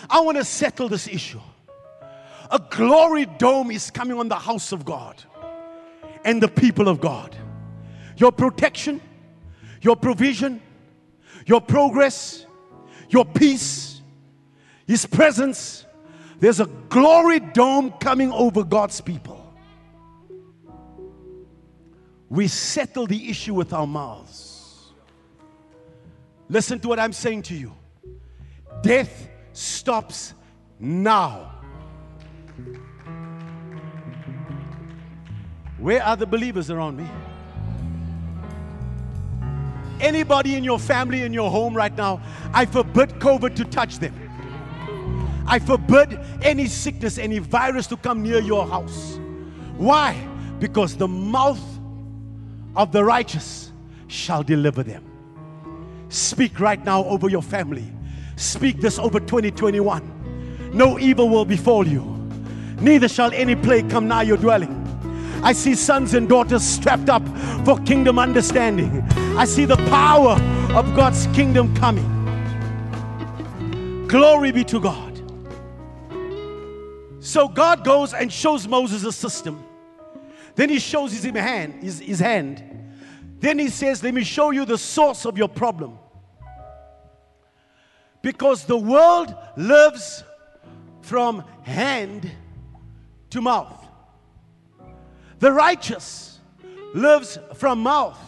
I 0.09 0.19
want 0.19 0.37
to 0.37 0.43
settle 0.43 0.87
this 0.87 1.07
issue. 1.07 1.41
A 2.51 2.59
glory 2.69 3.25
dome 3.25 3.71
is 3.71 3.89
coming 3.89 4.19
on 4.19 4.27
the 4.27 4.35
house 4.35 4.71
of 4.71 4.85
God 4.85 5.23
and 6.23 6.41
the 6.41 6.47
people 6.47 6.87
of 6.87 7.01
God. 7.01 7.35
Your 8.17 8.31
protection, 8.31 9.01
your 9.81 9.95
provision, 9.95 10.61
your 11.45 11.61
progress, 11.61 12.45
your 13.09 13.25
peace, 13.25 14.01
His 14.87 15.05
presence. 15.05 15.85
There's 16.39 16.59
a 16.59 16.65
glory 16.65 17.39
dome 17.39 17.91
coming 17.93 18.31
over 18.31 18.63
God's 18.63 18.99
people. 19.01 19.41
We 22.29 22.47
settle 22.47 23.07
the 23.07 23.29
issue 23.29 23.53
with 23.53 23.71
our 23.71 23.87
mouths. 23.87 24.91
Listen 26.49 26.79
to 26.79 26.87
what 26.87 26.99
I'm 26.99 27.13
saying 27.13 27.43
to 27.43 27.55
you. 27.55 27.71
Death 28.81 29.29
stops 29.53 30.33
now. 30.79 31.51
Where 35.77 36.03
are 36.03 36.15
the 36.15 36.25
believers 36.25 36.69
around 36.69 36.97
me? 36.97 37.07
Anybody 39.99 40.55
in 40.55 40.63
your 40.63 40.79
family, 40.79 41.23
in 41.23 41.33
your 41.33 41.49
home 41.49 41.73
right 41.73 41.95
now, 41.95 42.21
I 42.53 42.65
forbid 42.65 43.09
COVID 43.19 43.55
to 43.55 43.65
touch 43.65 43.99
them. 43.99 44.13
I 45.47 45.59
forbid 45.59 46.19
any 46.41 46.67
sickness, 46.67 47.17
any 47.17 47.39
virus 47.39 47.87
to 47.87 47.97
come 47.97 48.23
near 48.23 48.39
your 48.39 48.67
house. 48.67 49.19
Why? 49.77 50.15
Because 50.59 50.95
the 50.95 51.07
mouth 51.07 51.61
of 52.75 52.91
the 52.91 53.03
righteous 53.03 53.71
shall 54.07 54.43
deliver 54.43 54.83
them. 54.83 55.03
Speak 56.09 56.59
right 56.59 56.83
now 56.83 57.03
over 57.05 57.29
your 57.29 57.41
family. 57.41 57.91
Speak 58.35 58.81
this 58.81 58.99
over 58.99 59.19
2021. 59.19 60.71
No 60.73 60.99
evil 60.99 61.29
will 61.29 61.45
befall 61.45 61.87
you, 61.87 62.01
neither 62.81 63.07
shall 63.07 63.31
any 63.33 63.55
plague 63.55 63.89
come 63.89 64.07
nigh 64.07 64.23
your 64.23 64.37
dwelling. 64.37 64.84
I 65.45 65.53
see 65.53 65.75
sons 65.75 66.15
and 66.15 66.27
daughters 66.27 66.63
strapped 66.63 67.07
up 67.07 67.21
for 67.65 67.77
kingdom 67.81 68.17
understanding. 68.17 69.03
I 69.37 69.45
see 69.45 69.65
the 69.65 69.77
power 69.77 70.41
of 70.73 70.95
God's 70.95 71.27
kingdom 71.27 71.75
coming. 71.75 72.11
Glory 74.07 74.51
be 74.51 74.63
to 74.63 74.79
God. 74.79 75.21
So 77.19 77.47
God 77.47 77.83
goes 77.83 78.15
and 78.15 78.33
shows 78.33 78.67
Moses 78.67 79.03
a 79.03 79.11
system. 79.11 79.63
Then 80.55 80.69
he 80.69 80.79
shows 80.79 81.11
his 81.11 81.25
hand, 81.25 81.83
his, 81.83 81.99
his 81.99 82.19
hand. 82.19 82.63
Then 83.39 83.59
he 83.59 83.69
says, 83.69 84.01
Let 84.01 84.15
me 84.15 84.23
show 84.23 84.49
you 84.49 84.65
the 84.65 84.79
source 84.79 85.25
of 85.25 85.37
your 85.37 85.49
problem. 85.49 85.99
Because 88.23 88.65
the 88.65 88.77
world 88.77 89.35
lives 89.55 90.23
from 91.01 91.43
hand 91.61 92.31
to 93.29 93.41
mouth. 93.41 93.84
The 95.39 95.51
righteous 95.51 96.39
lives 96.93 97.37
from 97.55 97.79
mouth 97.79 98.19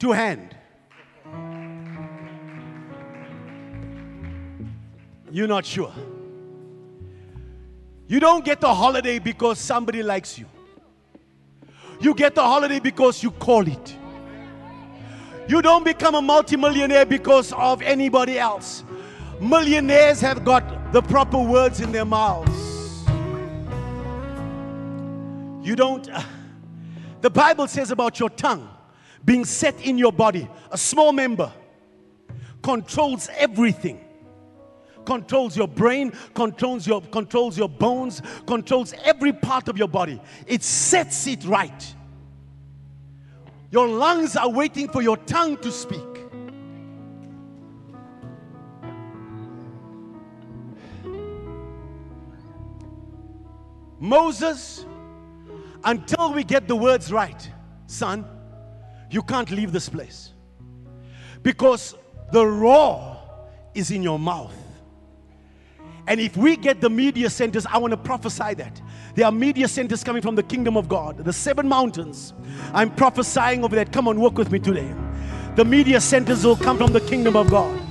to 0.00 0.12
hand. 0.12 0.56
You're 5.30 5.48
not 5.48 5.64
sure. 5.64 5.92
You 8.06 8.20
don't 8.20 8.44
get 8.44 8.60
the 8.60 8.74
holiday 8.74 9.18
because 9.18 9.58
somebody 9.58 10.02
likes 10.02 10.38
you. 10.38 10.44
You 12.00 12.14
get 12.14 12.34
the 12.34 12.42
holiday 12.42 12.80
because 12.80 13.22
you 13.22 13.30
call 13.30 13.66
it. 13.66 13.96
You 15.48 15.62
don't 15.62 15.84
become 15.84 16.14
a 16.14 16.22
multimillionaire 16.22 17.06
because 17.06 17.52
of 17.54 17.80
anybody 17.80 18.38
else. 18.38 18.84
Millionaires 19.40 20.20
have 20.20 20.44
got 20.44 20.92
the 20.92 21.00
proper 21.00 21.38
words 21.38 21.80
in 21.80 21.92
their 21.92 22.04
mouths. 22.04 22.71
You 25.62 25.76
don't. 25.76 26.08
Uh, 26.10 26.22
the 27.20 27.30
Bible 27.30 27.68
says 27.68 27.90
about 27.90 28.18
your 28.18 28.30
tongue 28.30 28.68
being 29.24 29.44
set 29.44 29.80
in 29.80 29.98
your 29.98 30.12
body, 30.12 30.48
a 30.70 30.78
small 30.78 31.12
member 31.12 31.52
controls 32.62 33.28
everything. 33.36 34.00
Controls 35.04 35.56
your 35.56 35.66
brain, 35.66 36.12
controls 36.34 36.86
your 36.86 37.00
controls 37.00 37.58
your 37.58 37.68
bones, 37.68 38.22
controls 38.46 38.94
every 39.04 39.32
part 39.32 39.68
of 39.68 39.76
your 39.76 39.88
body. 39.88 40.20
It 40.46 40.62
sets 40.62 41.26
it 41.26 41.44
right. 41.44 41.94
Your 43.70 43.88
lungs 43.88 44.36
are 44.36 44.50
waiting 44.50 44.88
for 44.88 45.02
your 45.02 45.16
tongue 45.16 45.56
to 45.58 45.72
speak. 45.72 46.00
Moses 53.98 54.84
until 55.84 56.32
we 56.32 56.44
get 56.44 56.68
the 56.68 56.76
words 56.76 57.12
right, 57.12 57.50
son, 57.86 58.24
you 59.10 59.22
can't 59.22 59.50
leave 59.50 59.72
this 59.72 59.88
place. 59.88 60.32
Because 61.42 61.94
the 62.32 62.46
raw 62.46 63.18
is 63.74 63.90
in 63.90 64.02
your 64.02 64.18
mouth. 64.18 64.54
And 66.06 66.20
if 66.20 66.36
we 66.36 66.56
get 66.56 66.80
the 66.80 66.90
media 66.90 67.30
centers, 67.30 67.64
I 67.66 67.78
want 67.78 67.92
to 67.92 67.96
prophesy 67.96 68.54
that. 68.54 68.80
There 69.14 69.26
are 69.26 69.32
media 69.32 69.68
centers 69.68 70.02
coming 70.02 70.22
from 70.22 70.34
the 70.34 70.42
kingdom 70.42 70.76
of 70.76 70.88
God, 70.88 71.18
the 71.18 71.32
seven 71.32 71.68
mountains. 71.68 72.32
I'm 72.72 72.94
prophesying 72.94 73.62
over 73.64 73.76
that. 73.76 73.92
Come 73.92 74.08
on, 74.08 74.18
work 74.18 74.36
with 74.36 74.50
me 74.50 74.58
today. 74.58 74.92
The 75.54 75.64
media 75.64 76.00
centers 76.00 76.44
will 76.44 76.56
come 76.56 76.78
from 76.78 76.92
the 76.92 77.00
kingdom 77.00 77.36
of 77.36 77.50
God. 77.50 77.81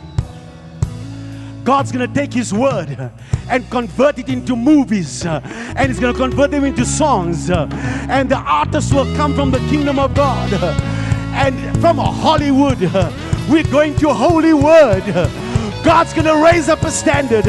God's 1.64 1.92
going 1.92 2.08
to 2.08 2.14
take 2.14 2.34
His 2.34 2.54
word 2.54 3.12
and 3.50 3.70
convert 3.70 4.20
it 4.20 4.30
into 4.30 4.56
movies, 4.56 5.26
and 5.26 5.88
He's 5.88 6.00
going 6.00 6.14
to 6.14 6.20
convert 6.20 6.52
them 6.52 6.66
into 6.66 6.86
songs. 6.86 7.50
And 7.50 8.30
the 8.30 8.38
artists 8.38 8.94
will 8.94 9.14
come 9.16 9.36
from 9.36 9.52
the 9.52 9.60
kingdom 9.70 10.00
of 10.00 10.14
God. 10.14 10.54
And 11.34 11.80
from 11.80 11.98
Hollywood, 11.98 12.80
we're 13.50 13.70
going 13.72 13.96
to 13.98 14.14
Holy 14.14 14.54
Word. 14.54 15.04
God's 15.84 16.14
going 16.14 16.26
to 16.26 16.44
raise 16.44 16.70
up 16.70 16.84
a 16.84 16.92
standard 16.92 17.46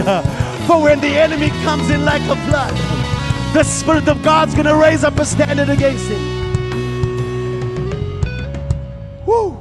for 0.67 0.83
when 0.83 1.01
the 1.01 1.09
enemy 1.09 1.51
comes 1.65 1.91
in 1.91 2.05
like 2.05 2.23
a 2.23 2.37
flood. 2.47 2.75
The 3.53 3.63
Spirit 3.63 4.09
of 4.09 4.23
God's 4.23 4.55
going 4.55 4.67
to 4.67 4.77
raise 4.77 5.05
up 5.05 5.19
a 5.19 5.27
standard 5.27 5.69
against 5.69 6.09
him. 6.09 6.43
Woo! 9.27 9.59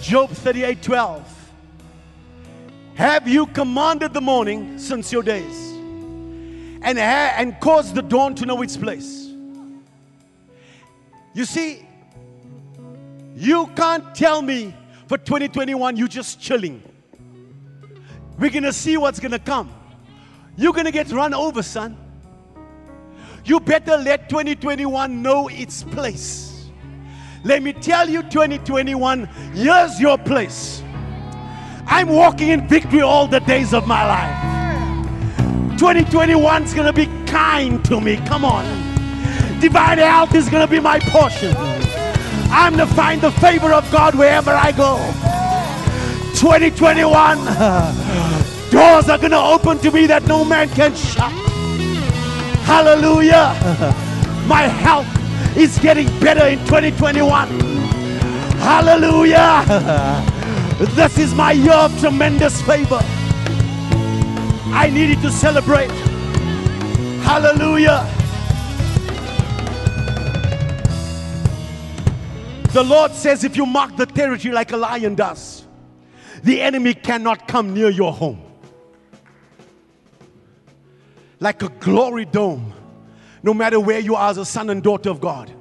Job 0.00 0.30
38 0.30 0.80
12. 0.80 1.39
Have 2.94 3.26
you 3.26 3.46
commanded 3.46 4.12
the 4.12 4.20
morning 4.20 4.78
since 4.78 5.10
your 5.10 5.22
days 5.22 5.72
and, 6.82 6.98
ha- 6.98 7.34
and 7.36 7.58
caused 7.60 7.94
the 7.94 8.02
dawn 8.02 8.34
to 8.36 8.46
know 8.46 8.62
its 8.62 8.76
place? 8.76 9.28
You 11.32 11.44
see, 11.44 11.86
you 13.34 13.68
can't 13.76 14.14
tell 14.14 14.42
me 14.42 14.74
for 15.06 15.16
2021 15.16 15.96
you're 15.96 16.08
just 16.08 16.40
chilling. 16.40 16.82
We're 18.38 18.50
gonna 18.50 18.72
see 18.72 18.96
what's 18.96 19.20
gonna 19.20 19.38
come. 19.38 19.72
You're 20.56 20.72
gonna 20.72 20.90
get 20.92 21.10
run 21.10 21.34
over, 21.34 21.62
son. 21.62 21.96
You 23.44 23.60
better 23.60 23.96
let 23.96 24.28
2021 24.28 25.22
know 25.22 25.48
its 25.48 25.82
place. 25.82 26.66
Let 27.42 27.62
me 27.62 27.72
tell 27.72 28.08
you, 28.08 28.22
2021, 28.22 29.24
here's 29.54 29.98
your 29.98 30.18
place. 30.18 30.82
I'm 31.92 32.08
walking 32.08 32.48
in 32.48 32.68
victory 32.68 33.00
all 33.02 33.26
the 33.26 33.40
days 33.40 33.74
of 33.74 33.88
my 33.88 34.06
life. 34.06 35.76
2021 35.76 36.62
is 36.62 36.72
going 36.72 36.86
to 36.86 36.92
be 36.92 37.06
kind 37.26 37.84
to 37.86 38.00
me. 38.00 38.16
Come 38.26 38.44
on. 38.44 38.64
Divine 39.60 39.98
health 39.98 40.32
is 40.36 40.48
going 40.48 40.64
to 40.64 40.70
be 40.70 40.78
my 40.78 41.00
portion. 41.00 41.52
I'm 42.52 42.76
going 42.76 42.88
to 42.88 42.94
find 42.94 43.20
the 43.20 43.32
favor 43.32 43.72
of 43.72 43.90
God 43.90 44.14
wherever 44.14 44.52
I 44.52 44.70
go. 44.70 44.98
2021, 46.38 47.38
doors 48.70 49.08
are 49.08 49.18
going 49.18 49.32
to 49.32 49.36
open 49.36 49.78
to 49.80 49.90
me 49.90 50.06
that 50.06 50.22
no 50.28 50.44
man 50.44 50.68
can 50.68 50.94
shut. 50.94 51.32
Hallelujah. 52.62 53.52
My 54.46 54.62
health 54.62 55.08
is 55.56 55.76
getting 55.80 56.06
better 56.20 56.46
in 56.46 56.60
2021. 56.66 57.48
Hallelujah. 58.60 60.36
This 60.80 61.18
is 61.18 61.34
my 61.34 61.52
year 61.52 61.74
of 61.74 62.00
tremendous 62.00 62.62
favor. 62.62 63.00
I 64.72 64.88
needed 64.90 65.20
to 65.20 65.30
celebrate. 65.30 65.90
Hallelujah. 67.20 68.10
The 72.72 72.82
Lord 72.82 73.12
says, 73.12 73.44
if 73.44 73.58
you 73.58 73.66
mark 73.66 73.94
the 73.96 74.06
territory 74.06 74.54
like 74.54 74.72
a 74.72 74.78
lion 74.78 75.16
does, 75.16 75.66
the 76.44 76.62
enemy 76.62 76.94
cannot 76.94 77.46
come 77.46 77.74
near 77.74 77.90
your 77.90 78.14
home. 78.14 78.40
Like 81.40 81.62
a 81.62 81.68
glory 81.68 82.24
dome, 82.24 82.72
no 83.42 83.52
matter 83.52 83.78
where 83.78 83.98
you 83.98 84.14
are 84.14 84.30
as 84.30 84.38
a 84.38 84.46
son 84.46 84.70
and 84.70 84.82
daughter 84.82 85.10
of 85.10 85.20
God, 85.20 85.52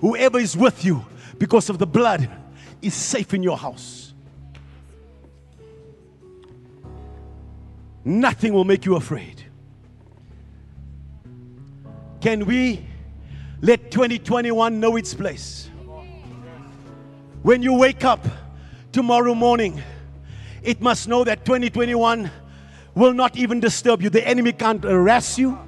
whoever 0.00 0.38
is 0.38 0.56
with 0.56 0.84
you 0.84 1.04
because 1.38 1.70
of 1.70 1.78
the 1.78 1.88
blood 1.88 2.30
is 2.80 2.94
safe 2.94 3.34
in 3.34 3.42
your 3.42 3.58
house. 3.58 3.99
Nothing 8.04 8.52
will 8.52 8.64
make 8.64 8.86
you 8.86 8.96
afraid. 8.96 9.44
Can 12.20 12.46
we 12.46 12.84
let 13.60 13.90
2021 13.90 14.80
know 14.80 14.96
its 14.96 15.14
place? 15.14 15.70
When 17.42 17.62
you 17.62 17.74
wake 17.74 18.04
up 18.04 18.26
tomorrow 18.92 19.34
morning, 19.34 19.82
it 20.62 20.80
must 20.80 21.08
know 21.08 21.24
that 21.24 21.44
2021 21.44 22.30
will 22.94 23.12
not 23.14 23.36
even 23.36 23.60
disturb 23.60 24.02
you. 24.02 24.10
The 24.10 24.26
enemy 24.26 24.52
can't 24.52 24.82
harass 24.82 25.38
you, 25.38 25.58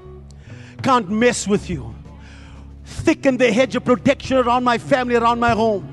can't 0.83 1.09
mess 1.09 1.47
with 1.47 1.71
you. 1.71 1.95
Thicken 2.85 3.39
the 3.39 3.51
hedge 3.51 3.75
of 3.77 3.85
protection 3.85 4.37
around 4.37 4.65
my 4.65 4.77
family, 4.77 5.17
around 5.17 5.41
my 5.41 5.53
home. 5.53 5.89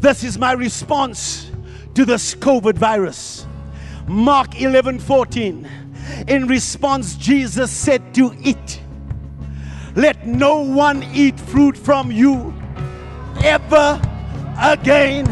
This 0.00 0.24
is 0.24 0.36
my 0.36 0.52
response 0.52 1.50
to 1.94 2.04
this 2.04 2.34
COVID 2.34 2.74
virus. 2.74 3.46
Mark 4.12 4.60
11 4.60 4.98
14. 4.98 5.68
In 6.28 6.46
response, 6.46 7.16
Jesus 7.16 7.70
said 7.70 8.14
to 8.14 8.34
it, 8.40 8.80
Let 9.96 10.26
no 10.26 10.60
one 10.60 11.02
eat 11.14 11.40
fruit 11.40 11.78
from 11.78 12.12
you 12.12 12.52
ever 13.42 14.00
again. 14.60 15.26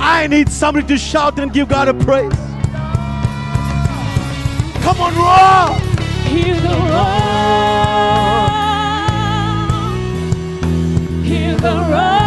I 0.00 0.26
need 0.26 0.48
somebody 0.48 0.86
to 0.88 0.98
shout 0.98 1.38
and 1.38 1.52
give 1.52 1.68
God 1.68 1.86
a 1.88 1.94
praise. 1.94 2.32
Come 4.82 5.00
on, 5.00 5.14
roar! 5.14 5.78
Hear 6.26 6.54
the 6.56 6.68
roar. 6.68 7.30
Hear 11.22 11.56
the 11.56 11.86
roar. 11.90 12.19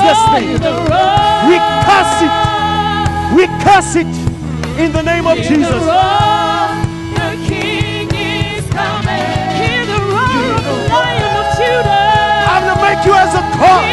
the 0.00 0.02
curse 0.02 0.08
this 0.08 0.18
roar. 0.18 0.34
thing. 0.34 0.48
Hear 0.48 0.58
the 0.58 0.74
roar. 0.90 1.48
We 1.50 1.56
curse 1.86 2.16
it. 2.26 2.34
We 3.36 3.44
curse 3.64 3.94
it 3.96 4.12
in 4.80 4.92
the 4.92 5.02
name 5.02 5.26
of 5.26 5.36
Hear 5.38 5.48
Jesus. 5.50 5.70
the 5.70 5.86
roar. 5.86 6.68
The 7.18 7.30
King 7.48 8.08
is 8.14 8.64
coming. 8.70 9.26
Hear 9.60 9.82
the 9.86 10.00
roar 10.12 10.44
of 10.56 10.62
the 10.64 10.76
Lion 10.92 11.32
of 11.42 11.46
Judah. 11.58 12.52
I'm 12.52 12.62
gonna 12.66 12.82
make 12.82 13.02
you 13.06 13.14
as 13.14 13.34
a 13.34 13.36
car. 13.58 13.82
The. 13.82 13.88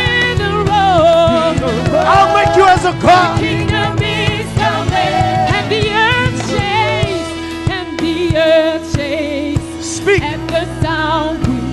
I'll 2.07 2.33
make 2.35 2.55
you 2.55 2.65
as 2.67 2.85
a 2.85 2.93
car. 2.99 3.37
Kingdom 3.37 3.97
is 4.01 4.47
coming, 4.57 5.13
and 5.55 5.71
the 5.71 5.83
earth 5.93 6.49
shakes, 6.49 7.29
and 7.69 7.99
the 7.99 8.37
earth 8.37 8.86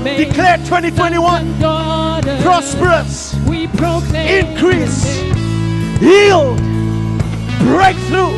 Declare 0.05 0.59
2021 0.59 1.59
daughters, 1.59 2.43
prosperous, 2.43 3.35
we 3.49 3.67
proclaim 3.69 4.47
increase, 4.47 5.03
healed, 5.99 6.59
breakthrough. 7.65 8.37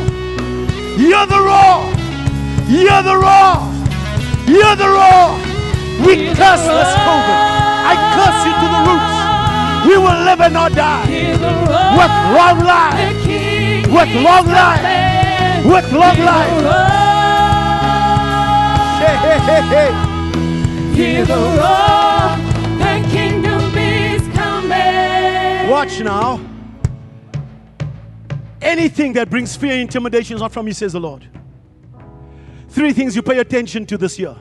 You're 0.94 1.26
the 1.26 1.42
roar. 1.42 1.90
You're 2.70 3.02
the 3.02 3.18
roar. 3.18 3.66
You're 4.46 4.76
the 4.78 4.86
roar. 4.86 5.34
We 6.06 6.30
curse 6.38 6.62
this 6.62 6.92
COVID. 7.02 7.38
I 7.90 7.94
curse 8.14 8.40
you 8.46 8.54
to 8.62 8.66
the 8.70 8.80
roots. 8.86 9.16
We 9.88 9.98
will 9.98 10.22
live 10.24 10.40
and 10.40 10.54
not 10.54 10.72
die. 10.72 11.02
With 11.98 12.14
long 12.30 12.62
life. 12.64 13.26
With 13.90 14.14
long 14.22 14.46
life. 14.46 15.66
With 15.66 15.92
long 15.92 16.18
life. 16.20 16.86
Hey, 19.00 19.16
hey, 19.16 19.38
hey, 19.40 19.62
hey. 19.62 20.05
Hear 20.97 21.26
the 21.26 21.34
roar. 21.34 22.38
The 22.78 23.07
kingdom 23.11 23.76
is 23.76 24.22
coming. 24.34 25.70
Watch 25.70 26.01
now. 26.01 26.40
Anything 28.62 29.12
that 29.12 29.28
brings 29.28 29.55
fear 29.55 29.72
and 29.72 29.82
intimidation 29.82 30.36
is 30.36 30.40
not 30.40 30.53
from 30.53 30.64
me, 30.64 30.72
says 30.72 30.94
the 30.94 31.01
Lord. 31.01 31.28
Three 32.70 32.94
things 32.94 33.14
you 33.14 33.20
pay 33.20 33.40
attention 33.40 33.84
to 33.84 33.99
this 33.99 34.18
year. 34.18 34.34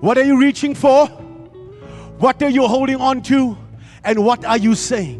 What 0.00 0.16
are 0.16 0.24
you 0.24 0.40
reaching 0.40 0.74
for? 0.74 1.06
What 1.06 2.42
are 2.42 2.48
you 2.48 2.66
holding 2.66 2.96
on 2.96 3.20
to? 3.24 3.58
And 4.04 4.24
what 4.24 4.46
are 4.46 4.56
you 4.56 4.74
saying? 4.74 5.18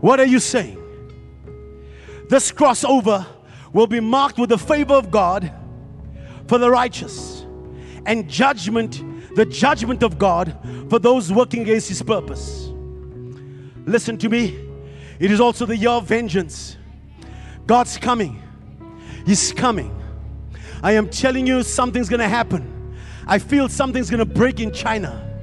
What 0.00 0.18
are 0.18 0.24
you 0.24 0.38
saying? 0.38 0.78
This 2.30 2.50
crossover 2.50 3.26
will 3.74 3.86
be 3.86 4.00
marked 4.00 4.38
with 4.38 4.48
the 4.48 4.56
favor 4.56 4.94
of 4.94 5.10
God 5.10 5.52
for 6.46 6.56
the 6.56 6.70
righteous 6.70 7.33
and 8.06 8.28
judgment, 8.28 9.02
the 9.36 9.44
judgment 9.44 10.02
of 10.02 10.18
God 10.18 10.56
for 10.88 10.98
those 10.98 11.32
working 11.32 11.62
against 11.62 11.88
His 11.88 12.02
purpose. 12.02 12.70
Listen 13.86 14.16
to 14.18 14.28
me. 14.28 14.58
It 15.18 15.30
is 15.30 15.40
also 15.40 15.66
the 15.66 15.76
year 15.76 15.90
of 15.90 16.06
vengeance. 16.06 16.76
God's 17.66 17.96
coming. 17.96 18.42
He's 19.26 19.52
coming. 19.52 19.94
I 20.82 20.92
am 20.92 21.08
telling 21.08 21.46
you, 21.46 21.62
something's 21.62 22.08
to 22.20 22.28
happen. 22.28 22.96
I 23.26 23.38
feel 23.38 23.68
something's 23.68 24.10
to 24.18 24.26
break 24.26 24.60
in 24.60 24.72
China. 24.72 25.33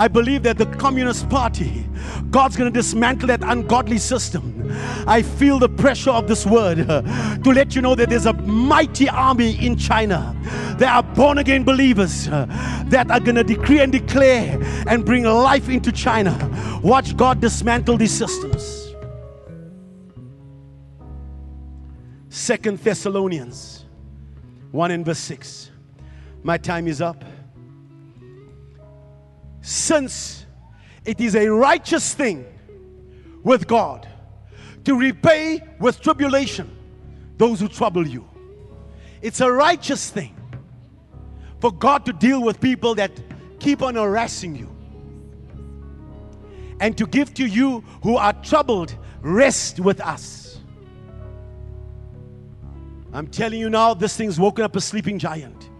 I 0.00 0.08
believe 0.08 0.44
that 0.44 0.56
the 0.56 0.64
Communist 0.64 1.28
Party, 1.28 1.86
God's 2.30 2.56
going 2.56 2.72
to 2.72 2.78
dismantle 2.78 3.26
that 3.26 3.42
ungodly 3.42 3.98
system. 3.98 4.66
I 5.06 5.20
feel 5.20 5.58
the 5.58 5.68
pressure 5.68 6.08
of 6.08 6.26
this 6.26 6.46
word 6.46 6.88
uh, 6.88 7.02
to 7.36 7.50
let 7.50 7.76
you 7.76 7.82
know 7.82 7.94
that 7.94 8.08
there's 8.08 8.24
a 8.24 8.32
mighty 8.32 9.10
army 9.10 9.62
in 9.62 9.76
China. 9.76 10.34
There 10.78 10.88
are 10.88 11.02
born 11.02 11.36
again 11.36 11.64
believers 11.64 12.28
uh, 12.28 12.46
that 12.86 13.10
are 13.10 13.20
going 13.20 13.34
to 13.34 13.44
decree 13.44 13.80
and 13.80 13.92
declare 13.92 14.58
and 14.86 15.04
bring 15.04 15.24
life 15.24 15.68
into 15.68 15.92
China. 15.92 16.80
Watch 16.82 17.14
God 17.14 17.42
dismantle 17.42 17.98
these 17.98 18.12
systems. 18.12 18.94
Second 22.30 22.78
Thessalonians 22.78 23.84
1 24.70 24.92
and 24.92 25.04
verse 25.04 25.18
6. 25.18 25.70
My 26.42 26.56
time 26.56 26.88
is 26.88 27.02
up. 27.02 27.22
Since 29.70 30.46
it 31.04 31.20
is 31.20 31.36
a 31.36 31.46
righteous 31.46 32.12
thing 32.12 32.44
with 33.44 33.68
God 33.68 34.08
to 34.82 34.98
repay 34.98 35.62
with 35.78 36.00
tribulation 36.00 36.76
those 37.36 37.60
who 37.60 37.68
trouble 37.68 38.04
you. 38.04 38.28
It's 39.22 39.40
a 39.40 39.48
righteous 39.48 40.10
thing 40.10 40.34
for 41.60 41.70
God 41.70 42.04
to 42.06 42.12
deal 42.12 42.42
with 42.42 42.60
people 42.60 42.96
that 42.96 43.12
keep 43.60 43.80
on 43.80 43.94
harassing 43.94 44.56
you 44.56 44.74
and 46.80 46.98
to 46.98 47.06
give 47.06 47.32
to 47.34 47.46
you 47.46 47.84
who 48.02 48.16
are 48.16 48.32
troubled 48.42 48.96
rest 49.20 49.78
with 49.78 50.00
us. 50.00 50.58
I'm 53.12 53.28
telling 53.28 53.60
you 53.60 53.70
now, 53.70 53.94
this 53.94 54.16
thing's 54.16 54.40
woken 54.40 54.64
up 54.64 54.74
a 54.74 54.80
sleeping 54.80 55.20
giant. 55.20 55.70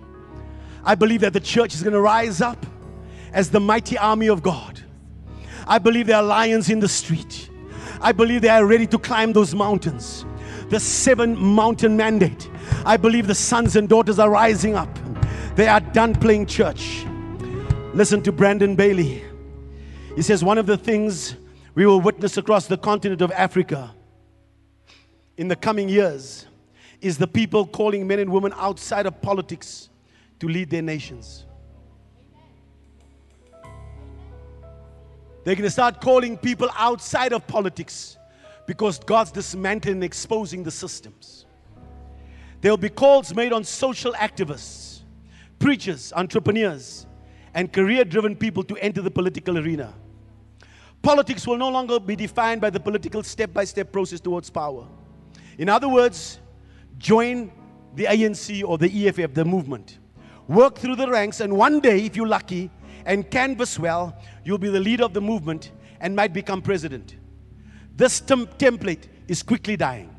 I 0.85 0.95
believe 0.95 1.23
that 1.23 1.33
the 1.33 1.41
church 1.41 1.75
is 1.75 1.83
going 1.83 1.95
to 1.95 2.01
rise 2.01 2.41
up 2.41 2.65
as 3.33 3.51
the 3.51 3.61
mighty 3.61 3.97
army 3.99 4.29
of 4.29 4.43
God. 4.43 4.83
I 5.67 5.79
believe 5.79 6.07
there 6.07 6.17
are 6.17 6.23
lions 6.23 6.71
in 6.71 6.81
the 6.81 6.89
street. 6.89 7.51
I 8.01 8.13
believe 8.13 8.43
they 8.43 8.49
are 8.49 8.65
ready 8.65 8.87
to 8.89 8.99
climb 8.99 9.33
those 9.33 9.55
mountains. 9.55 10.25
The 10.69 10.81
seven 10.81 11.37
mountain 11.37 11.97
mandate. 11.97 12.51
I 12.85 12.97
believe 12.97 13.27
the 13.27 13.35
sons 13.35 13.77
and 13.77 13.89
daughters 13.89 14.19
are 14.19 14.31
rising 14.31 14.75
up. 14.75 14.99
They 15.55 15.69
are 15.69 15.81
done 15.81 16.15
playing 16.15 16.47
church. 16.47 17.05
Listen 17.93 18.23
to 18.23 18.33
Brandon 18.33 18.77
Bailey. 18.77 19.23
He 20.17 20.23
says, 20.23 20.43
One 20.43 20.59
of 20.59 20.67
the 20.67 20.77
things 20.77 21.37
we 21.75 21.87
will 21.87 22.01
witness 22.01 22.37
across 22.37 22.67
the 22.67 22.79
continent 22.79 23.21
of 23.21 23.31
Africa 23.33 23.95
in 25.37 25.49
the 25.49 25.57
coming 25.57 25.89
years 25.89 26.47
is 27.01 27.19
the 27.19 27.27
people 27.27 27.67
calling 27.67 28.07
men 28.07 28.19
and 28.19 28.31
women 28.31 28.53
outside 28.57 29.07
of 29.07 29.21
politics 29.23 29.89
to 30.39 30.49
lead 30.49 30.71
their 30.71 30.83
nations. 30.83 31.47
They're 35.51 35.57
going 35.57 35.67
to 35.67 35.71
start 35.73 36.01
calling 36.01 36.39
people 36.39 36.69
outside 36.77 37.33
of 37.33 37.45
politics 37.49 38.17
because 38.69 39.01
God's 39.01 39.33
dismantling 39.33 39.95
and 39.95 40.05
exposing 40.05 40.63
the 40.63 40.71
systems. 40.71 41.45
There 42.61 42.71
will 42.71 42.77
be 42.77 42.89
calls 42.89 43.35
made 43.35 43.53
on 43.53 43.65
social 43.65 44.13
activists, 44.13 45.01
preachers, 45.59 46.13
entrepreneurs, 46.15 47.05
and 47.53 47.73
career 47.73 48.05
driven 48.05 48.37
people 48.37 48.63
to 48.63 48.77
enter 48.77 49.03
the 49.03 49.11
political 49.11 49.59
arena. 49.59 49.93
Politics 51.03 51.49
will 51.49 51.59
no 51.59 51.69
longer 51.69 51.99
be 51.99 52.15
defined 52.15 52.61
by 52.61 52.71
the 52.71 52.79
political 52.79 53.25
step 53.25 53.53
by 53.53 53.65
step 53.65 53.91
process 53.91 54.21
towards 54.21 54.51
power. 54.51 54.87
In 55.59 55.69
other 55.69 55.89
words, 55.89 56.39
join 56.97 57.51
the 57.97 58.05
ANC 58.05 58.63
or 58.65 58.79
the 58.79 59.09
EFF, 59.09 59.35
the 59.35 59.45
movement. 59.45 59.99
Work 60.47 60.79
through 60.79 60.95
the 60.95 61.11
ranks, 61.11 61.41
and 61.41 61.57
one 61.57 61.81
day, 61.81 62.05
if 62.05 62.15
you're 62.15 62.29
lucky 62.29 62.71
and 63.07 63.31
canvass 63.31 63.79
well, 63.79 64.17
you'll 64.45 64.59
be 64.59 64.69
the 64.69 64.81
leader 64.81 65.05
of 65.05 65.13
the 65.13 65.21
movement 65.21 65.73
and 66.01 66.15
might 66.15 66.33
become 66.33 66.63
president. 66.63 67.17
This 67.97 68.21
tem- 68.21 68.47
template 68.47 69.09
is 69.29 69.43
quickly 69.43 69.77
dying. 69.77 70.15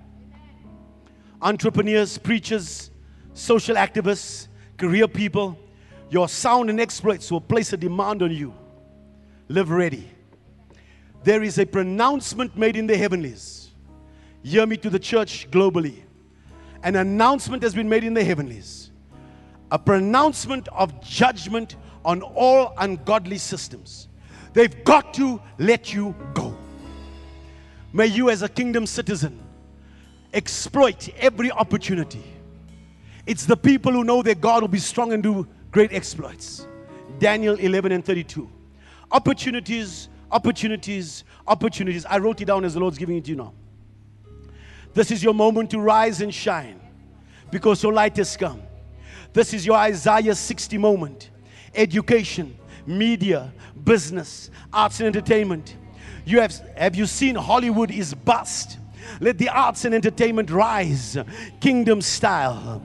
Entrepreneurs, 1.42 2.18
preachers, 2.18 2.92
social 3.34 3.76
activists, 3.76 4.48
career 4.78 5.08
people, 5.08 5.58
your 6.10 6.28
sound 6.28 6.70
and 6.70 6.80
exploits 6.80 7.32
will 7.32 7.42
place 7.42 7.74
a 7.74 7.78
demand 7.78 8.22
on 8.22 8.32
you. 8.32 8.54
Live 9.48 9.72
ready. 9.72 10.10
There 11.24 11.44
is 11.44 11.58
a 11.58 11.66
pronouncement 11.66 12.58
made 12.58 12.76
in 12.76 12.88
the 12.88 12.98
heavenlies. 12.98 13.72
Hear 14.44 14.66
me 14.66 14.78
to 14.78 14.90
the 14.90 15.00
church 15.00 15.50
globally. 15.52 16.04
An 16.84 16.96
announcement 16.96 17.62
has 17.64 17.76
been 17.76 17.88
made 17.88 18.04
in 18.04 18.14
the 18.14 18.24
heavenlies. 18.24 18.92
A 19.72 19.80
pronouncement 19.80 20.68
of 20.70 21.02
judgment 21.02 21.76
on 22.04 22.22
all 22.22 22.74
ungodly 22.78 23.38
systems. 23.38 24.08
They've 24.54 24.84
got 24.84 25.14
to 25.16 25.42
let 25.58 25.94
you 25.94 26.16
go. 26.34 26.56
May 27.94 28.08
you, 28.08 28.30
as 28.30 28.42
a 28.42 28.50
kingdom 28.50 28.86
citizen, 28.86 29.40
exploit 30.34 31.10
every 31.18 31.52
opportunity. 31.52 32.24
It's 33.26 33.46
the 33.46 33.58
people 33.58 33.92
who 33.92 34.04
know 34.04 34.22
that 34.24 34.42
God 34.42 34.64
will 34.64 34.68
be 34.68 34.80
strong 34.80 35.14
and 35.14 35.22
do 35.22 35.48
great 35.72 35.94
exploits. 35.94 36.66
Daniel 37.20 37.56
11 37.56 37.92
and 37.92 38.04
32. 38.04 38.50
Opportunities, 39.12 40.10
opportunities, 40.32 41.24
opportunities. 41.48 42.06
I 42.06 42.18
wrote 42.18 42.42
it 42.42 42.46
down 42.46 42.66
as 42.66 42.74
the 42.74 42.80
Lord's 42.80 42.98
giving 42.98 43.18
it 43.18 43.26
to 43.26 43.32
you 43.32 43.38
now. 43.38 43.54
This 44.94 45.12
is 45.12 45.24
your 45.24 45.34
moment 45.34 45.72
to 45.72 45.80
rise 45.80 46.22
and 46.22 46.34
shine 46.34 46.80
because 47.50 47.84
your 47.84 47.94
light 47.94 48.18
has 48.18 48.36
come. 48.36 48.62
This 49.34 49.54
is 49.54 49.66
your 49.66 49.78
Isaiah 49.78 50.36
60 50.36 50.78
moment. 50.78 51.31
Education, 51.74 52.58
media, 52.86 53.54
business, 53.84 54.50
arts 54.74 55.00
and 55.00 55.08
entertainment. 55.08 55.78
You 56.26 56.42
have 56.42 56.54
have 56.76 56.96
you 56.96 57.06
seen 57.06 57.36
Hollywood 57.36 57.92
is 57.92 58.14
bust? 58.14 58.78
Let 59.20 59.38
the 59.38 59.50
arts 59.50 59.86
and 59.86 59.94
entertainment 59.94 60.50
rise, 60.50 61.18
kingdom 61.60 62.02
style. 62.02 62.82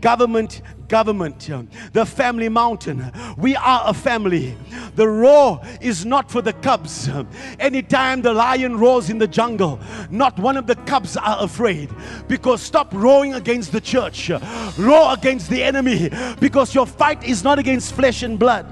Government, 0.00 0.62
government, 0.88 1.50
the 1.92 2.06
family 2.06 2.48
mountain. 2.48 3.12
We 3.36 3.54
are 3.54 3.82
a 3.84 3.92
family. 3.92 4.56
The 4.96 5.06
roar 5.06 5.60
is 5.80 6.06
not 6.06 6.30
for 6.30 6.40
the 6.40 6.54
cubs. 6.54 7.10
Anytime 7.58 8.22
the 8.22 8.32
lion 8.32 8.78
roars 8.78 9.10
in 9.10 9.18
the 9.18 9.28
jungle, 9.28 9.78
not 10.10 10.38
one 10.38 10.56
of 10.56 10.66
the 10.66 10.76
cubs 10.76 11.16
are 11.16 11.42
afraid. 11.42 11.90
Because 12.28 12.62
stop 12.62 12.92
roaring 12.94 13.34
against 13.34 13.72
the 13.72 13.80
church, 13.80 14.30
roar 14.78 15.12
against 15.12 15.50
the 15.50 15.62
enemy. 15.62 16.10
Because 16.40 16.74
your 16.74 16.86
fight 16.86 17.22
is 17.22 17.44
not 17.44 17.58
against 17.58 17.94
flesh 17.94 18.22
and 18.22 18.38
blood. 18.38 18.66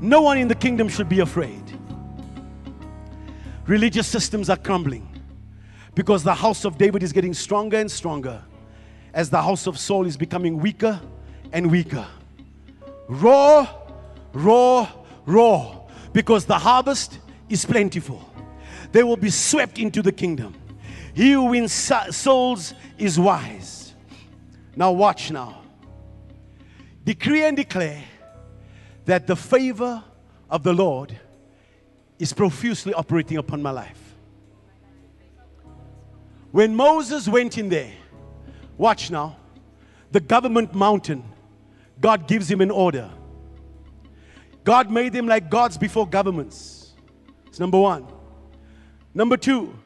No 0.00 0.22
one 0.22 0.38
in 0.38 0.48
the 0.48 0.54
kingdom 0.54 0.88
should 0.88 1.08
be 1.08 1.20
afraid. 1.20 1.62
Religious 3.66 4.06
systems 4.06 4.48
are 4.48 4.56
crumbling 4.56 5.06
because 5.94 6.24
the 6.24 6.34
house 6.34 6.64
of 6.64 6.78
David 6.78 7.02
is 7.02 7.12
getting 7.12 7.34
stronger 7.34 7.76
and 7.76 7.90
stronger 7.90 8.42
as 9.12 9.30
the 9.30 9.42
house 9.42 9.66
of 9.66 9.78
Saul 9.78 10.06
is 10.06 10.16
becoming 10.16 10.58
weaker 10.58 11.00
and 11.52 11.70
weaker. 11.70 12.06
Roar, 13.08 13.68
roar, 14.32 14.88
roar 15.26 15.88
because 16.12 16.44
the 16.44 16.58
harvest 16.58 17.18
is 17.48 17.64
plentiful. 17.64 18.28
They 18.92 19.02
will 19.02 19.16
be 19.16 19.30
swept 19.30 19.78
into 19.78 20.02
the 20.02 20.12
kingdom. 20.12 20.54
He 21.14 21.32
who 21.32 21.44
wins 21.44 21.72
so- 21.72 22.10
souls 22.10 22.74
is 22.98 23.18
wise. 23.18 23.94
Now, 24.76 24.92
watch 24.92 25.30
now. 25.30 25.62
Decree 27.04 27.44
and 27.44 27.56
declare 27.56 28.04
that 29.06 29.26
the 29.26 29.34
favor 29.34 30.04
of 30.50 30.62
the 30.62 30.72
Lord 30.72 31.18
is 32.18 32.32
profusely 32.32 32.94
operating 32.94 33.38
upon 33.38 33.62
my 33.62 33.70
life. 33.70 34.14
When 36.50 36.74
Moses 36.74 37.28
went 37.28 37.58
in 37.58 37.68
there, 37.68 37.92
watch 38.78 39.10
now, 39.10 39.36
the 40.12 40.20
government 40.20 40.74
mountain, 40.74 41.22
God 42.00 42.26
gives 42.26 42.50
him 42.50 42.60
an 42.60 42.70
order. 42.70 43.10
God 44.64 44.90
made 44.90 45.12
them 45.12 45.26
like 45.26 45.50
gods 45.50 45.76
before 45.76 46.06
governments. 46.06 46.94
It's 47.46 47.60
number 47.60 47.78
one. 47.78 48.06
Number 49.14 49.36
two, 49.36 49.76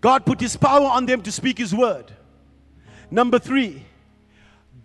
God 0.00 0.24
put 0.24 0.40
his 0.40 0.56
power 0.56 0.86
on 0.86 1.06
them 1.06 1.22
to 1.22 1.32
speak 1.32 1.58
his 1.58 1.74
word. 1.74 2.12
Number 3.10 3.38
three, 3.38 3.84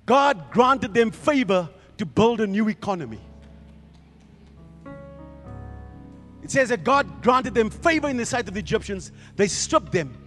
God 0.05 0.51
granted 0.51 0.93
them 0.93 1.11
favor 1.11 1.69
to 1.97 2.05
build 2.05 2.41
a 2.41 2.47
new 2.47 2.67
economy. 2.69 3.21
It 6.41 6.51
says 6.51 6.69
that 6.69 6.83
God 6.83 7.21
granted 7.21 7.53
them 7.53 7.69
favor 7.69 8.09
in 8.09 8.17
the 8.17 8.25
sight 8.25 8.47
of 8.47 8.53
the 8.53 8.59
Egyptians. 8.59 9.11
They 9.35 9.47
stripped 9.47 9.93
them 9.93 10.17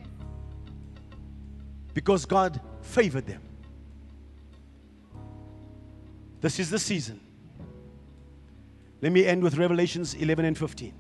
because 1.93 2.25
God 2.25 2.61
favored 2.87 3.27
them. 3.27 3.43
This 6.41 6.59
is 6.59 6.71
the 6.71 6.79
season. 6.79 7.21
Let 9.03 9.13
me 9.13 9.27
end 9.27 9.43
with 9.43 9.59
Revelations 9.59 10.15
11 10.15 10.45
and 10.45 10.57
15. 10.57 10.93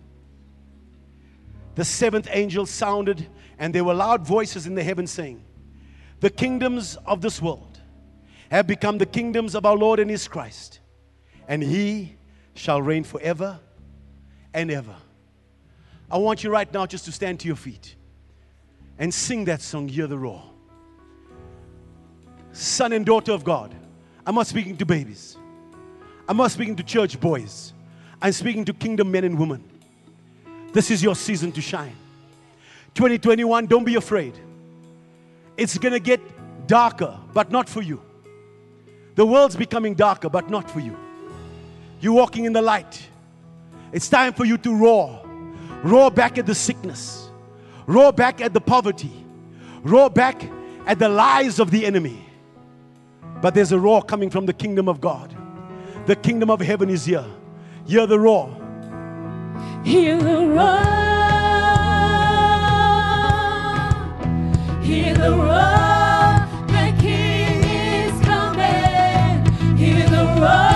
The 1.77 1.85
seventh 1.85 2.29
angel 2.31 2.67
sounded, 2.67 3.27
and 3.59 3.75
there 3.75 3.85
were 3.85 3.95
loud 3.95 4.27
voices 4.27 4.67
in 4.67 4.75
the 4.75 4.83
heaven 4.83 5.07
saying, 5.07 5.43
The 6.21 6.31
kingdoms 6.31 6.97
of 7.07 7.21
this 7.21 7.41
world 7.41 7.81
have 8.51 8.67
become 8.67 8.99
the 8.99 9.07
kingdoms 9.07 9.55
of 9.55 9.67
our 9.67 9.77
Lord 9.77 9.99
and 9.99 10.11
his 10.11 10.27
Christ, 10.29 10.81
and 11.49 11.63
he 11.63 12.17
shall 12.55 12.81
reign 12.81 13.05
forever 13.05 13.61
and 14.55 14.71
ever. 14.71 14.97
I 16.11 16.19
want 16.19 16.45
you 16.45 16.51
right 16.51 16.73
now 16.73 16.87
just 16.87 17.05
to 17.07 17.13
stand 17.13 17.41
to 17.41 17.47
your 17.47 17.57
feet 17.57 17.95
and 18.99 19.13
sing 19.13 19.45
that 19.47 19.61
song, 19.61 19.89
Hear 19.89 20.07
the 20.07 20.19
Roar. 20.19 20.43
Son 22.57 22.93
and 22.93 23.05
daughter 23.05 23.33
of 23.33 23.45
God, 23.45 23.75
I'm 24.25 24.35
not 24.35 24.47
speaking 24.47 24.79
to 24.79 24.87
babies, 24.87 25.37
I'm 26.27 26.39
not 26.39 26.51
speaking 26.51 26.75
to 26.77 26.83
church 26.83 27.21
boys, 27.21 27.75
I'm 28.23 28.33
speaking 28.33 28.65
to 28.65 28.73
kingdom 28.73 29.11
men 29.11 29.25
and 29.25 29.39
women. 29.39 29.63
This 30.73 30.91
is 30.91 31.03
your 31.03 31.15
season 31.15 31.53
to 31.53 31.61
shine. 31.61 31.95
2021, 32.95 33.67
don't 33.67 33.85
be 33.85 33.97
afraid. 33.97 34.39
It's 35.59 35.77
gonna 35.77 35.99
get 35.99 36.19
darker, 36.67 37.19
but 37.35 37.51
not 37.51 37.69
for 37.69 37.83
you. 37.83 38.01
The 39.17 39.27
world's 39.27 39.57
becoming 39.57 39.95
darker, 39.95 40.31
but 40.31 40.49
not 40.49 40.71
for 40.71 40.81
you. 40.81 40.97
You're 42.01 42.15
walking 42.15 42.47
in 42.47 42.55
the 42.55 42.63
light. 42.63 43.07
It's 43.93 44.09
time 44.09 44.33
for 44.33 44.47
you 44.47 44.57
to 44.57 44.75
roar. 44.75 45.23
Roar 45.83 46.11
back 46.11 46.39
at 46.39 46.47
the 46.47 46.55
sickness. 46.55 47.29
Roar 47.87 48.15
back 48.15 48.41
at 48.41 48.55
the 48.55 48.63
poverty. 48.63 49.13
Roar 49.83 50.09
back 50.09 50.43
at 50.87 50.99
the 50.99 51.09
lies 51.11 51.59
of 51.59 51.71
the 51.71 51.85
enemy. 51.85 52.26
But 53.41 53.55
there's 53.55 53.73
a 53.73 53.79
roar 53.79 54.03
coming 54.03 54.31
from 54.31 54.47
the 54.47 54.53
kingdom 54.53 54.89
of 54.89 55.01
God. 55.01 55.35
The 56.07 56.17
kingdom 56.17 56.51
of 56.51 56.61
heaven 56.61 56.89
is 56.89 57.05
here. 57.05 57.25
Hear 57.87 58.07
the 58.07 58.19
roar. 58.19 58.49
Hear 59.85 60.19
the 60.19 60.47
roar. 60.47 61.07
Hear 64.83 65.15
the 65.15 65.31
roar. 65.31 66.47
The 66.69 66.95
King 67.01 67.63
is 67.65 68.21
coming. 68.25 69.77
Hear 69.77 70.09
the 70.09 70.25
roar. 70.41 70.76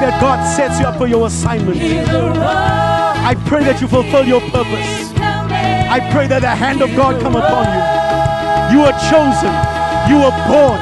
That 0.00 0.20
God 0.20 0.42
sets 0.56 0.80
you 0.80 0.86
up 0.86 0.96
for 0.96 1.06
your 1.06 1.26
assignment. 1.26 1.78
I 1.78 3.34
pray 3.46 3.62
that 3.64 3.80
you 3.80 3.88
fulfill 3.88 4.24
your 4.26 4.40
purpose. 4.40 5.12
I 5.16 6.00
pray 6.12 6.26
that 6.26 6.40
the 6.40 6.48
hand 6.48 6.82
of 6.82 6.94
God 6.96 7.20
come 7.20 7.36
upon 7.36 7.66
you. 7.66 7.82
You 8.72 8.84
are 8.86 8.96
chosen. 9.10 9.54
You 10.08 10.18
were 10.24 10.34
born 10.48 10.80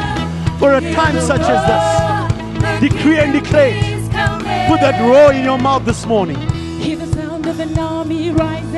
for 0.58 0.74
a 0.74 0.80
time 0.94 1.18
such 1.20 1.42
as 1.42 1.62
this. 1.68 1.84
Decree 2.80 3.18
and 3.18 3.32
declare. 3.32 3.74
Put 4.68 4.80
that 4.80 5.00
roar 5.00 5.32
in 5.32 5.44
your 5.44 5.58
mouth 5.58 5.84
this 5.84 6.04
morning. 6.06 6.36
Hear 6.78 6.96
the 6.96 7.06
sound 7.14 7.46
of 7.46 7.58
an 7.58 7.78
army 7.78 8.30
rising. 8.30 8.68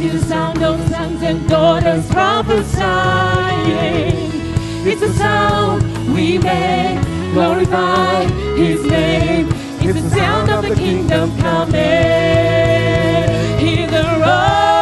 Hear 0.00 0.12
the 0.12 0.24
sound 0.26 0.62
of 0.62 0.80
sons 0.88 1.22
and 1.22 1.48
daughters 1.48 2.06
prophesying. 2.10 2.76
It's 4.88 5.02
a 5.02 5.12
sound 5.14 5.82
we 6.14 6.38
make, 6.38 7.04
glorify 7.32 8.24
His 8.56 8.84
name. 8.84 9.48
It's 9.80 10.02
the 10.02 10.10
sound 10.10 10.50
of 10.50 10.68
the 10.68 10.74
kingdom 10.74 11.36
coming. 11.38 11.74
Hear 13.58 13.86
the 13.86 14.04
roar. 14.20 14.75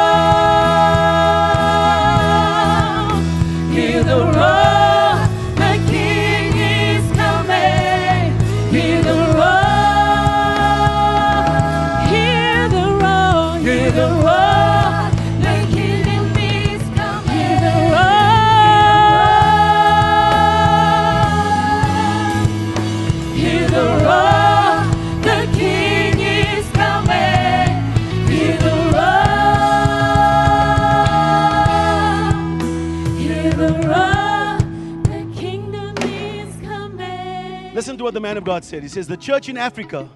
The 38.14 38.20
man 38.20 38.38
of 38.38 38.44
God 38.44 38.64
said. 38.64 38.82
He 38.82 38.88
says, 38.88 39.06
The 39.06 39.16
church 39.16 39.48
in 39.48 39.58
Africa 39.58 40.08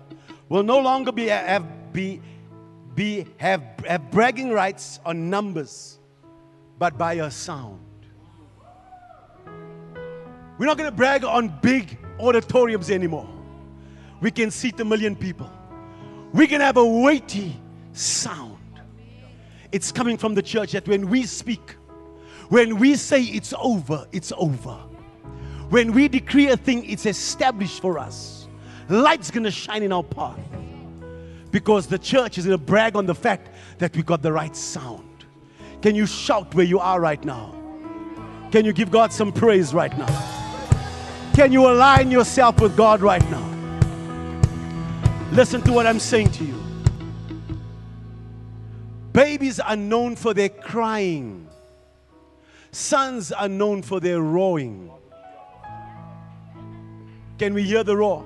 will 0.49 0.62
no 0.62 0.78
longer 0.78 1.12
be, 1.12 1.26
have, 1.26 1.92
be, 1.92 2.22
be, 2.94 3.26
have, 3.36 3.62
have 3.86 4.11
bragging 4.11 4.51
rights 4.51 5.01
on 5.05 5.28
numbers, 5.28 5.99
but 6.78 6.96
by 6.96 7.14
a 7.14 7.30
sound. 7.30 7.80
We're 10.57 10.66
not 10.66 10.78
going 10.78 10.90
to 10.90 10.96
brag 10.96 11.24
on 11.24 11.57
big 11.61 11.99
auditoriums 12.18 12.90
anymore. 12.90 13.28
We 14.20 14.30
can 14.30 14.51
seat 14.51 14.80
a 14.80 14.84
million 14.84 15.14
people. 15.14 15.51
We 16.32 16.46
can 16.46 16.61
have 16.61 16.76
a 16.76 16.84
weighty 16.84 17.57
sound. 17.92 18.59
It's 19.70 19.92
coming 19.92 20.16
from 20.16 20.34
the 20.34 20.42
church 20.42 20.72
that 20.72 20.88
when 20.88 21.09
we 21.09 21.24
speak, 21.24 21.76
when 22.49 22.78
we 22.78 22.96
say 22.96 23.22
it's 23.22 23.55
over, 23.59 24.07
it's 24.11 24.32
over. 24.36 24.88
When 25.70 25.92
we 25.92 26.08
decree 26.08 26.48
a 26.48 26.56
thing, 26.56 26.88
it's 26.88 27.04
established 27.04 27.80
for 27.80 27.98
us. 27.98 28.48
Light's 28.88 29.30
gonna 29.30 29.50
shine 29.50 29.82
in 29.82 29.92
our 29.92 30.02
path 30.02 30.38
because 31.50 31.86
the 31.86 31.98
church 31.98 32.38
is 32.38 32.46
gonna 32.46 32.56
brag 32.56 32.96
on 32.96 33.04
the 33.04 33.14
fact 33.14 33.50
that 33.78 33.94
we 33.94 34.02
got 34.02 34.22
the 34.22 34.32
right 34.32 34.56
sound. 34.56 35.26
Can 35.82 35.94
you 35.94 36.06
shout 36.06 36.54
where 36.54 36.64
you 36.64 36.78
are 36.78 37.00
right 37.00 37.22
now? 37.22 37.54
Can 38.50 38.64
you 38.64 38.72
give 38.72 38.90
God 38.90 39.12
some 39.12 39.30
praise 39.30 39.74
right 39.74 39.96
now? 39.96 40.06
Can 41.34 41.52
you 41.52 41.68
align 41.68 42.10
yourself 42.10 42.60
with 42.60 42.76
God 42.76 43.02
right 43.02 43.22
now? 43.30 43.44
Listen 45.32 45.60
to 45.62 45.72
what 45.72 45.86
I'm 45.86 46.00
saying 46.00 46.32
to 46.32 46.44
you. 46.44 46.54
Babies 49.12 49.60
are 49.60 49.76
known 49.76 50.16
for 50.16 50.32
their 50.32 50.48
crying. 50.48 51.46
Sons 52.72 53.32
are 53.32 53.48
known 53.48 53.82
for 53.82 54.00
their 54.00 54.20
roaring. 54.20 54.90
Can 57.39 57.55
we 57.55 57.62
hear 57.62 57.84
the 57.84 57.97
roar? 57.97 58.24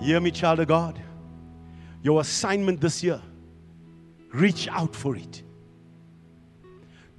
Hear 0.00 0.18
me, 0.18 0.30
child 0.30 0.60
of 0.60 0.68
God. 0.68 1.00
Your 2.02 2.22
assignment 2.22 2.80
this 2.80 3.02
year, 3.02 3.20
reach 4.32 4.66
out 4.68 4.96
for 4.96 5.14
it. 5.14 5.42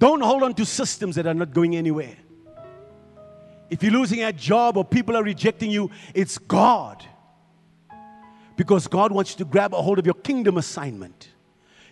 Don't 0.00 0.20
hold 0.20 0.42
on 0.42 0.54
to 0.54 0.66
systems 0.66 1.14
that 1.14 1.28
are 1.28 1.34
not 1.34 1.52
going 1.52 1.76
anywhere. 1.76 2.16
If 3.70 3.84
you're 3.84 3.92
losing 3.92 4.24
a 4.24 4.32
job 4.32 4.76
or 4.76 4.84
people 4.84 5.16
are 5.16 5.22
rejecting 5.22 5.70
you, 5.70 5.90
it's 6.12 6.36
God. 6.36 7.04
Because 8.56 8.88
God 8.88 9.12
wants 9.12 9.30
you 9.30 9.38
to 9.38 9.44
grab 9.44 9.72
a 9.74 9.80
hold 9.80 10.00
of 10.00 10.06
your 10.06 10.16
kingdom 10.16 10.56
assignment. 10.56 11.28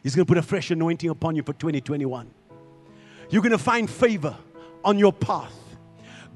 He's 0.03 0.17
going 0.17 0.27
to 0.27 0.29
put 0.29 0.39
a 0.39 0.43
fresh 0.43 0.73
anointing 0.73 1.09
upon 1.09 1.37
you 1.37 1.43
for 1.43 1.53
2021. 1.53 2.31
You're 3.31 3.43
going 3.43 3.53
to 3.53 3.59
find 3.59 3.89
favor 3.89 4.37
on 4.85 4.99
your 4.99 5.13
path. 5.13 5.60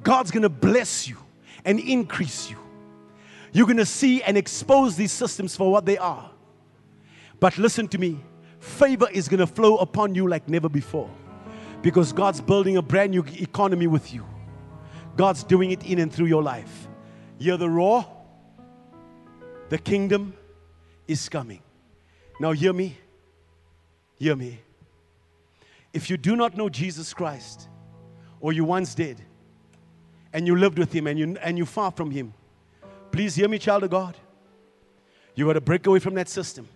God's 0.04 0.30
going 0.30 0.42
to 0.42 0.48
bless 0.48 1.08
you 1.08 1.16
and 1.64 1.80
increase 1.80 2.48
you. 2.48 2.58
You're 3.52 3.66
going 3.66 3.78
to 3.78 3.86
see 3.86 4.22
and 4.22 4.36
expose 4.36 4.96
these 4.96 5.10
systems 5.10 5.56
for 5.56 5.72
what 5.72 5.86
they 5.86 5.98
are. 5.98 6.30
But 7.40 7.58
listen 7.58 7.88
to 7.88 7.98
me 7.98 8.20
favor 8.60 9.06
is 9.12 9.28
going 9.28 9.40
to 9.40 9.46
flow 9.46 9.76
upon 9.76 10.14
you 10.14 10.26
like 10.26 10.48
never 10.48 10.70
before 10.70 11.10
because 11.82 12.14
God's 12.14 12.40
building 12.40 12.78
a 12.78 12.82
brand 12.82 13.10
new 13.10 13.22
economy 13.34 13.86
with 13.86 14.14
you. 14.14 14.24
God's 15.16 15.44
doing 15.44 15.70
it 15.70 15.84
in 15.84 15.98
and 15.98 16.10
through 16.10 16.26
your 16.26 16.42
life. 16.42 16.88
Hear 17.38 17.58
the 17.58 17.68
roar? 17.68 18.06
The 19.68 19.78
kingdom 19.78 20.34
is 21.06 21.28
coming. 21.28 21.60
Now, 22.40 22.52
hear 22.52 22.72
me. 22.72 22.96
Hear 24.16 24.34
me. 24.34 24.60
If 25.92 26.08
you 26.08 26.16
do 26.16 26.36
not 26.36 26.56
know 26.56 26.68
Jesus 26.68 27.12
Christ, 27.12 27.68
or 28.40 28.52
you 28.52 28.64
once 28.64 28.94
did, 28.94 29.20
and 30.34 30.46
you 30.46 30.56
lived 30.56 30.78
with 30.78 30.92
Him 30.92 31.06
and 31.06 31.18
you, 31.18 31.36
and 31.40 31.56
you 31.56 31.64
far 31.64 31.90
from 31.90 32.10
Him, 32.10 32.34
please 33.12 33.36
hear 33.36 33.48
me, 33.48 33.58
child 33.58 33.84
of 33.84 33.90
God. 33.90 34.16
You 35.34 35.46
got 35.46 35.54
to 35.54 35.60
break 35.60 35.86
away 35.86 36.00
from 36.00 36.14
that 36.14 36.28
system 36.28 36.68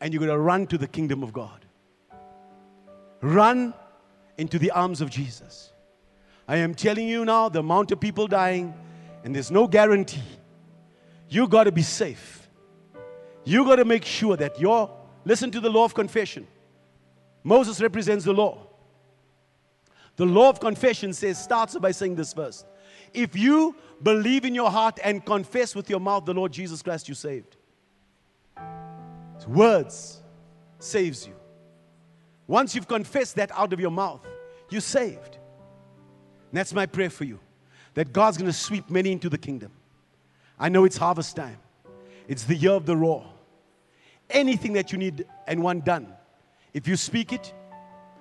and 0.00 0.12
you 0.12 0.20
got 0.20 0.26
to 0.26 0.38
run 0.38 0.66
to 0.68 0.78
the 0.78 0.86
kingdom 0.86 1.22
of 1.22 1.32
God. 1.32 1.64
Run 3.20 3.72
into 4.36 4.58
the 4.58 4.70
arms 4.70 5.00
of 5.00 5.10
Jesus. 5.10 5.72
I 6.46 6.58
am 6.58 6.74
telling 6.74 7.08
you 7.08 7.24
now, 7.24 7.48
the 7.48 7.60
amount 7.60 7.90
of 7.90 8.00
people 8.00 8.26
dying, 8.26 8.74
and 9.24 9.34
there's 9.34 9.50
no 9.50 9.66
guarantee. 9.66 10.20
You 11.30 11.48
got 11.48 11.64
to 11.64 11.72
be 11.72 11.82
safe. 11.82 12.50
You 13.44 13.64
got 13.64 13.76
to 13.76 13.86
make 13.86 14.04
sure 14.04 14.36
that 14.36 14.60
your, 14.60 14.90
listen 15.24 15.50
to 15.52 15.60
the 15.60 15.70
law 15.70 15.84
of 15.84 15.94
confession. 15.94 16.46
Moses 17.42 17.80
represents 17.80 18.26
the 18.26 18.34
law. 18.34 18.66
The 20.16 20.26
law 20.26 20.50
of 20.50 20.60
confession 20.60 21.14
says, 21.14 21.42
starts 21.42 21.78
by 21.78 21.92
saying 21.92 22.16
this 22.16 22.34
first. 22.34 22.66
If 23.14 23.36
you 23.36 23.76
believe 24.02 24.44
in 24.44 24.54
your 24.54 24.70
heart 24.70 24.98
and 25.02 25.24
confess 25.24 25.74
with 25.74 25.88
your 25.88 26.00
mouth 26.00 26.24
the 26.24 26.34
Lord 26.34 26.52
Jesus 26.52 26.82
Christ, 26.82 27.08
you 27.08 27.14
saved. 27.14 27.56
Words 29.46 30.22
saves 30.78 31.26
you. 31.26 31.34
Once 32.46 32.74
you've 32.74 32.88
confessed 32.88 33.36
that 33.36 33.50
out 33.52 33.72
of 33.72 33.80
your 33.80 33.90
mouth, 33.90 34.20
you're 34.70 34.80
saved. 34.80 35.38
And 36.50 36.58
that's 36.58 36.72
my 36.72 36.86
prayer 36.86 37.10
for 37.10 37.24
you 37.24 37.40
that 37.94 38.12
God's 38.12 38.36
going 38.36 38.50
to 38.50 38.56
sweep 38.56 38.90
many 38.90 39.12
into 39.12 39.28
the 39.28 39.38
kingdom. 39.38 39.70
I 40.58 40.68
know 40.68 40.84
it's 40.84 40.96
harvest 40.96 41.36
time, 41.36 41.58
it's 42.28 42.44
the 42.44 42.54
year 42.54 42.72
of 42.72 42.86
the 42.86 42.96
roar. 42.96 43.24
Anything 44.30 44.72
that 44.72 44.90
you 44.90 44.98
need 44.98 45.26
and 45.46 45.62
want 45.62 45.84
done, 45.84 46.08
if 46.72 46.88
you 46.88 46.96
speak 46.96 47.32
it, 47.32 47.52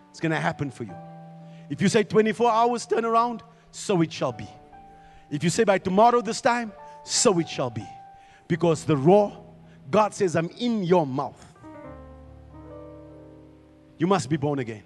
it's 0.09 0.19
going 0.19 0.31
to 0.31 0.39
happen 0.39 0.69
for 0.69 0.83
you. 0.83 0.95
If 1.69 1.81
you 1.81 1.87
say 1.87 2.03
24 2.03 2.51
hours 2.51 2.85
turn 2.85 3.05
around, 3.05 3.41
so 3.71 4.01
it 4.01 4.11
shall 4.11 4.31
be. 4.31 4.47
If 5.29 5.43
you 5.43 5.49
say 5.49 5.63
by 5.63 5.77
tomorrow 5.77 6.21
this 6.21 6.41
time, 6.41 6.71
so 7.03 7.39
it 7.39 7.49
shall 7.49 7.69
be. 7.69 7.87
Because 8.47 8.85
the 8.85 8.97
roar, 8.97 9.43
God 9.89 10.13
says, 10.13 10.35
I'm 10.35 10.49
in 10.57 10.83
your 10.83 11.07
mouth. 11.07 11.43
You 13.97 14.07
must 14.07 14.29
be 14.29 14.37
born 14.37 14.59
again. 14.59 14.83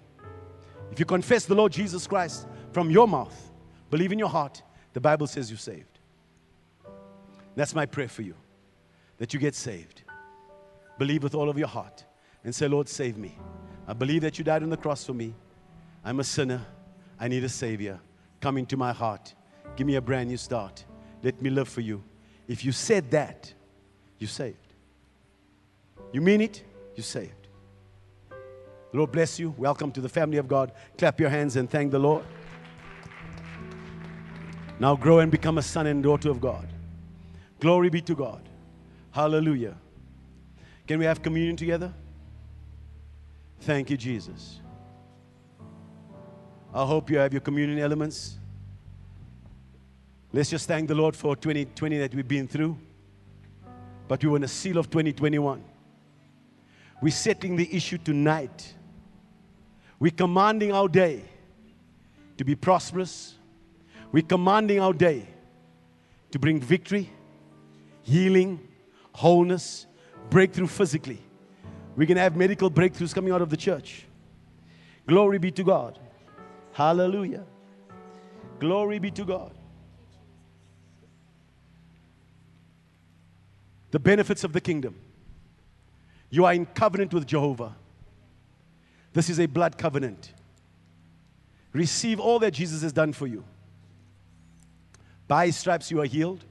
If 0.92 1.00
you 1.00 1.06
confess 1.06 1.46
the 1.46 1.56
Lord 1.56 1.72
Jesus 1.72 2.08
Christ 2.08 2.48
from 2.72 2.90
your 2.90 3.08
mouth, 3.08 3.52
believe 3.90 4.12
in 4.12 4.20
your 4.20 4.30
heart, 4.30 4.62
the 4.94 5.02
Bible 5.02 5.28
says 5.28 5.50
you're 5.50 5.58
saved. 5.58 6.00
That's 7.56 7.74
my 7.74 7.86
prayer 7.86 8.08
for 8.08 8.22
you 8.22 8.36
that 9.18 9.34
you 9.34 9.40
get 9.40 9.56
saved. 9.56 10.04
Believe 10.98 11.24
with 11.24 11.36
all 11.36 11.50
of 11.50 11.58
your 11.58 11.68
heart 11.68 12.06
and 12.44 12.54
say, 12.54 12.68
Lord, 12.68 12.88
save 12.88 13.18
me. 13.18 13.38
I 13.88 13.94
believe 13.94 14.22
that 14.22 14.38
you 14.38 14.44
died 14.44 14.64
on 14.64 14.70
the 14.70 14.78
cross 14.78 15.04
for 15.06 15.14
me. 15.14 15.34
I'm 16.04 16.20
a 16.20 16.24
sinner. 16.24 16.62
I 17.20 17.28
need 17.28 17.44
a 17.44 17.50
Savior. 17.50 18.00
Come 18.42 18.58
into 18.58 18.78
my 18.78 18.94
heart. 18.94 19.34
Give 19.78 19.86
me 19.86 19.96
a 19.96 20.02
brand 20.02 20.28
new 20.28 20.38
start. 20.38 20.84
Let 21.22 21.40
me 21.40 21.52
live 21.52 21.70
for 21.70 21.82
you. 21.82 22.04
If 22.48 22.66
you 22.66 22.72
said 22.72 23.12
that, 23.12 23.54
you're 24.18 24.28
saved. 24.28 24.74
You 26.12 26.20
mean 26.20 26.42
it, 26.42 26.64
you're 26.96 27.04
saved. 27.04 27.48
Lord 28.92 29.12
bless 29.12 29.38
you. 29.38 29.54
Welcome 29.56 29.92
to 29.92 30.02
the 30.02 30.10
family 30.10 30.40
of 30.40 30.48
God. 30.48 30.72
Clap 30.98 31.20
your 31.20 31.30
hands 31.30 31.58
and 31.58 31.70
thank 31.70 31.92
the 31.92 32.00
Lord. 32.00 32.26
Now 34.80 34.96
grow 34.96 35.20
and 35.20 35.32
become 35.32 35.60
a 35.60 35.62
son 35.62 35.86
and 35.86 36.02
daughter 36.02 36.32
of 36.32 36.42
God. 36.42 36.68
Glory 37.60 37.90
be 37.90 38.02
to 38.02 38.16
God. 38.16 38.42
Hallelujah. 39.12 39.76
Can 40.88 40.98
we 40.98 41.06
have 41.06 41.22
communion 41.22 41.56
together? 41.56 41.94
Thank 43.60 43.92
you, 43.92 43.98
Jesus. 43.98 44.60
I 46.74 46.84
hope 46.84 47.12
you 47.12 47.20
have 47.20 47.32
your 47.32 47.42
communion 47.42 47.78
elements. 47.78 48.40
Let's 50.38 50.52
just 50.52 50.68
thank 50.68 50.88
the 50.88 50.94
Lord 50.94 51.16
for 51.16 51.36
2020 51.36 51.98
that 51.98 52.14
we've 52.14 52.28
been 52.28 52.48
through. 52.48 52.78
But 54.08 54.24
we 54.24 54.30
want 54.30 54.44
a 54.44 54.48
seal 54.48 54.78
of 54.78 54.88
2021. 54.88 55.64
We're 57.02 57.10
setting 57.10 57.56
the 57.56 57.68
issue 57.76 57.98
tonight. 57.98 58.76
We're 60.00 60.12
commanding 60.12 60.74
our 60.74 60.88
day 60.90 61.24
to 62.38 62.46
be 62.46 62.54
prosperous. 62.54 63.34
We're 64.12 64.28
commanding 64.28 64.80
our 64.80 64.94
day 64.94 65.28
to 66.30 66.38
bring 66.38 66.60
victory. 66.60 67.10
healing, 68.04 68.60
wholeness, 69.14 69.88
breakthrough 70.30 70.68
physically. 70.68 71.20
We're 71.96 72.06
going 72.06 72.18
to 72.18 72.22
have 72.22 72.36
medical 72.36 72.70
breakthroughs 72.70 73.12
coming 73.12 73.34
out 73.34 73.42
of 73.42 73.50
the 73.50 73.58
church. 73.58 74.06
Glory 75.08 75.40
be 75.40 75.50
to 75.50 75.64
God. 75.64 75.98
Hallelujah. 76.74 77.44
Glory 78.60 79.00
be 79.00 79.10
to 79.10 79.26
God. 79.26 79.57
The 83.98 84.02
benefits 84.02 84.44
of 84.44 84.54
the 84.54 84.62
kingdom. 84.62 84.94
You 86.30 86.46
are 86.46 86.54
in 86.54 86.68
covenant 86.68 87.16
with 87.16 87.26
Jehovah. 87.26 87.76
This 89.12 89.28
is 89.28 89.40
a 89.40 89.48
blood 89.48 89.76
covenant. 89.80 90.34
Receive 91.74 92.20
all 92.20 92.38
that 92.38 92.52
Jesus 92.52 92.84
has 92.84 92.94
done 92.94 93.12
for 93.12 93.26
you. 93.26 93.44
By 95.28 95.48
his 95.48 95.58
stripes, 95.58 95.90
you 95.90 96.00
are 96.00 96.06
healed 96.06 96.46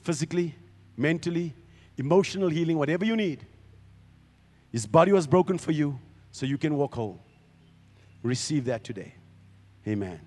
physically, 0.00 0.56
mentally, 0.96 1.54
emotional 1.96 2.48
healing, 2.48 2.76
whatever 2.76 3.04
you 3.04 3.14
need. 3.14 3.46
His 4.72 4.84
body 4.84 5.12
was 5.12 5.28
broken 5.28 5.58
for 5.58 5.70
you 5.70 5.96
so 6.32 6.44
you 6.44 6.58
can 6.58 6.74
walk 6.74 6.96
whole. 6.96 7.22
Receive 8.24 8.64
that 8.64 8.82
today. 8.82 9.14
Amen. 9.86 10.18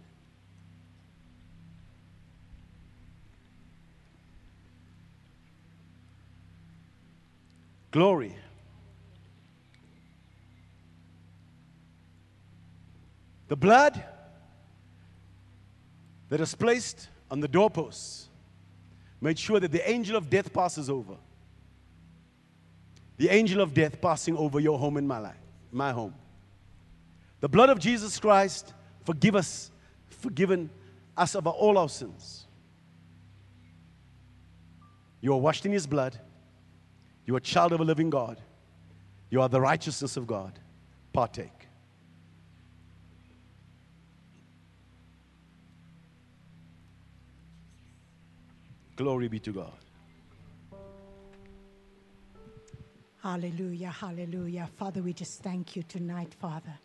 Glory. 7.94 8.36
The 13.50 13.56
blood 13.56 14.04
that 16.30 16.42
is 16.42 16.56
placed 16.56 17.08
on 17.30 17.40
the 17.40 17.48
doorposts 17.48 18.30
made 19.22 19.38
sure 19.38 19.60
that 19.60 19.72
the 19.72 19.88
angel 19.88 20.16
of 20.18 20.28
death 20.28 20.52
passes 20.52 20.90
over. 20.90 21.14
The 23.18 23.30
angel 23.30 23.62
of 23.62 23.76
death 23.76 24.02
passing 24.02 24.36
over 24.38 24.60
your 24.60 24.80
home 24.80 24.98
and 24.98 25.08
my 25.08 25.20
life, 25.20 25.38
my 25.72 25.92
home. 25.92 26.16
The 27.42 27.48
blood 27.48 27.70
of 27.70 27.78
Jesus 27.78 28.20
Christ 28.20 28.74
forgive 29.06 29.36
us, 29.36 29.70
forgiven 30.10 30.72
us 31.16 31.36
of 31.36 31.46
all 31.46 31.78
our 31.78 31.90
sins. 31.90 32.48
You 35.22 35.34
are 35.34 35.40
washed 35.40 35.68
in 35.68 35.72
his 35.72 35.86
blood. 35.86 36.18
You 37.26 37.36
are 37.36 37.38
a 37.38 37.42
child 37.42 37.74
of 37.74 37.80
a 37.80 37.84
living 37.84 38.10
God. 38.10 38.42
You 39.30 39.42
are 39.42 39.50
the 39.50 39.62
righteousness 39.62 40.18
of 40.18 40.28
God. 40.28 40.60
Partake. 41.14 41.68
Glory 48.96 49.28
be 49.28 49.40
to 49.40 49.52
God. 49.52 49.74
Hallelujah, 53.22 53.90
hallelujah. 53.90 54.70
Father, 54.76 55.02
we 55.02 55.14
just 55.14 55.42
thank 55.42 55.76
you 55.76 55.84
tonight, 55.84 56.36
Father. 56.40 56.78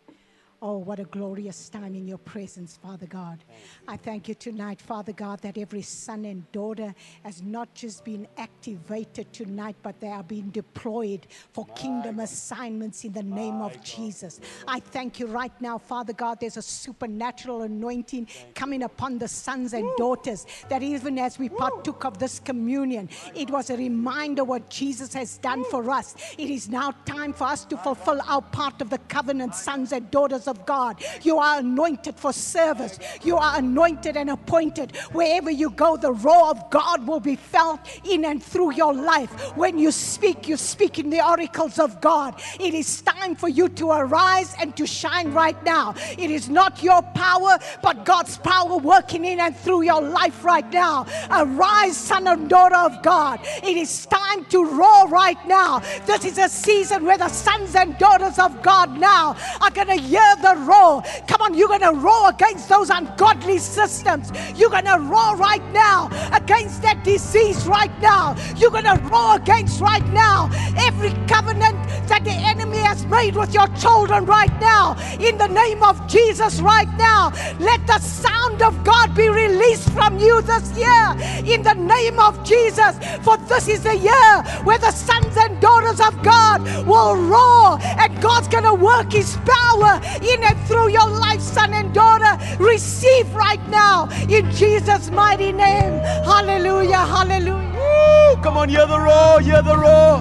Oh, 0.60 0.78
what 0.78 0.98
a 0.98 1.04
glorious 1.04 1.68
time 1.68 1.94
in 1.94 2.08
your 2.08 2.18
presence, 2.18 2.76
Father 2.82 3.06
God. 3.06 3.44
I 3.86 3.96
thank 3.96 4.26
you 4.26 4.34
tonight, 4.34 4.80
Father 4.80 5.12
God, 5.12 5.40
that 5.42 5.56
every 5.56 5.82
son 5.82 6.24
and 6.24 6.50
daughter 6.50 6.96
has 7.22 7.42
not 7.42 7.72
just 7.74 8.04
been 8.04 8.26
activated 8.36 9.32
tonight, 9.32 9.76
but 9.84 10.00
they 10.00 10.08
are 10.08 10.24
being 10.24 10.50
deployed 10.50 11.28
for 11.52 11.64
kingdom 11.76 12.18
assignments 12.18 13.04
in 13.04 13.12
the 13.12 13.22
name 13.22 13.60
of 13.62 13.80
Jesus. 13.84 14.40
I 14.66 14.80
thank 14.80 15.20
you 15.20 15.28
right 15.28 15.52
now, 15.60 15.78
Father 15.78 16.12
God, 16.12 16.40
there's 16.40 16.56
a 16.56 16.62
supernatural 16.62 17.62
anointing 17.62 18.26
coming 18.56 18.82
upon 18.82 19.18
the 19.18 19.28
sons 19.28 19.74
and 19.74 19.88
daughters 19.96 20.44
that 20.68 20.82
even 20.82 21.20
as 21.20 21.38
we 21.38 21.50
partook 21.50 22.04
of 22.04 22.18
this 22.18 22.40
communion, 22.40 23.08
it 23.32 23.48
was 23.48 23.70
a 23.70 23.76
reminder 23.76 24.42
what 24.42 24.68
Jesus 24.70 25.14
has 25.14 25.38
done 25.38 25.62
for 25.66 25.88
us. 25.88 26.16
It 26.36 26.50
is 26.50 26.68
now 26.68 26.90
time 27.06 27.32
for 27.32 27.44
us 27.44 27.64
to 27.66 27.76
fulfill 27.76 28.20
our 28.22 28.42
part 28.42 28.82
of 28.82 28.90
the 28.90 28.98
covenant, 29.06 29.54
sons 29.54 29.92
and 29.92 30.10
daughters 30.10 30.47
of 30.48 30.66
God. 30.66 31.02
You 31.22 31.38
are 31.38 31.60
anointed 31.60 32.16
for 32.16 32.32
service. 32.32 32.98
You 33.22 33.36
are 33.36 33.58
anointed 33.58 34.16
and 34.16 34.30
appointed. 34.30 34.96
Wherever 35.12 35.50
you 35.50 35.70
go, 35.70 35.96
the 35.96 36.12
roar 36.12 36.50
of 36.50 36.70
God 36.70 37.06
will 37.06 37.20
be 37.20 37.36
felt 37.36 37.80
in 38.04 38.24
and 38.24 38.42
through 38.42 38.72
your 38.72 38.92
life. 38.92 39.30
When 39.56 39.78
you 39.78 39.92
speak, 39.92 40.48
you 40.48 40.56
speak 40.56 40.98
in 40.98 41.10
the 41.10 41.24
oracles 41.24 41.78
of 41.78 42.00
God. 42.00 42.40
It 42.58 42.74
is 42.74 43.02
time 43.02 43.36
for 43.36 43.48
you 43.48 43.68
to 43.68 43.90
arise 43.90 44.54
and 44.58 44.76
to 44.76 44.86
shine 44.86 45.32
right 45.32 45.62
now. 45.64 45.94
It 46.18 46.30
is 46.30 46.48
not 46.48 46.82
your 46.82 47.02
power, 47.14 47.58
but 47.82 48.04
God's 48.04 48.38
power 48.38 48.76
working 48.76 49.24
in 49.24 49.38
and 49.40 49.56
through 49.56 49.82
your 49.82 50.02
life 50.02 50.44
right 50.44 50.70
now. 50.72 51.06
Arise, 51.30 51.96
son 51.96 52.26
and 52.26 52.48
daughter 52.48 52.76
of 52.76 53.02
God. 53.02 53.40
It 53.62 53.76
is 53.76 54.06
time 54.06 54.44
to 54.46 54.64
roar 54.64 55.08
right 55.08 55.38
now. 55.46 55.80
This 56.06 56.24
is 56.24 56.38
a 56.38 56.48
season 56.48 57.04
where 57.04 57.18
the 57.18 57.28
sons 57.28 57.74
and 57.74 57.96
daughters 57.98 58.38
of 58.38 58.62
God 58.62 58.98
now 58.98 59.36
are 59.60 59.70
going 59.70 59.88
to 59.88 59.94
hear 59.94 60.36
the 60.42 60.56
roar. 60.56 61.02
Come 61.26 61.42
on, 61.42 61.54
you're 61.54 61.68
going 61.68 61.80
to 61.80 61.92
roar 61.92 62.30
against 62.30 62.68
those 62.68 62.90
ungodly 62.90 63.58
systems. 63.58 64.32
You're 64.56 64.70
going 64.70 64.84
to 64.84 64.98
roar 64.98 65.36
right 65.36 65.64
now 65.72 66.08
against 66.32 66.82
that 66.82 67.04
disease 67.04 67.66
right 67.66 67.92
now. 68.00 68.36
You're 68.56 68.70
going 68.70 68.84
to 68.84 69.00
roar 69.10 69.36
against 69.36 69.80
right 69.80 70.06
now 70.12 70.50
every 70.76 71.10
covenant 71.26 71.76
that 72.08 72.24
the 72.24 72.32
enemy 72.32 72.78
has 72.78 73.04
made 73.06 73.36
with 73.36 73.52
your 73.52 73.68
children 73.68 74.24
right 74.26 74.52
now. 74.60 74.96
In 75.20 75.38
the 75.38 75.48
name 75.48 75.82
of 75.82 76.06
Jesus, 76.06 76.60
right 76.60 76.88
now, 76.96 77.32
let 77.58 77.86
the 77.86 77.98
sound 77.98 78.62
of 78.62 78.82
God 78.84 79.14
be 79.14 79.28
released 79.28 79.90
from 79.90 80.18
you 80.18 80.40
this 80.42 80.76
year. 80.76 81.06
In 81.44 81.62
the 81.62 81.74
name 81.74 82.18
of 82.18 82.42
Jesus, 82.44 82.98
for 83.22 83.36
this 83.36 83.68
is 83.68 83.82
the 83.82 83.96
year 83.96 84.42
where 84.64 84.78
the 84.78 84.90
sons 84.90 85.36
and 85.36 85.60
daughters 85.60 86.00
of 86.00 86.22
God 86.22 86.62
will 86.86 87.16
roar, 87.16 87.78
and 87.82 88.22
God's 88.22 88.48
going 88.48 88.64
to 88.64 88.74
work 88.74 89.12
His 89.12 89.36
power 89.44 90.00
in 90.28 90.42
and 90.44 90.58
through 90.66 90.88
your 90.90 91.08
life, 91.08 91.40
son 91.40 91.72
and 91.72 91.92
daughter. 91.94 92.32
Receive 92.62 93.32
right 93.34 93.66
now 93.68 94.08
in 94.28 94.50
Jesus' 94.52 95.10
mighty 95.10 95.52
name. 95.52 95.98
Hallelujah, 96.24 96.98
hallelujah. 96.98 97.72
Woo! 97.74 98.42
Come 98.42 98.56
on, 98.56 98.68
hear 98.68 98.86
the 98.86 99.00
roar, 99.00 99.40
hear 99.40 99.62
the 99.62 99.76
roar. 99.76 100.20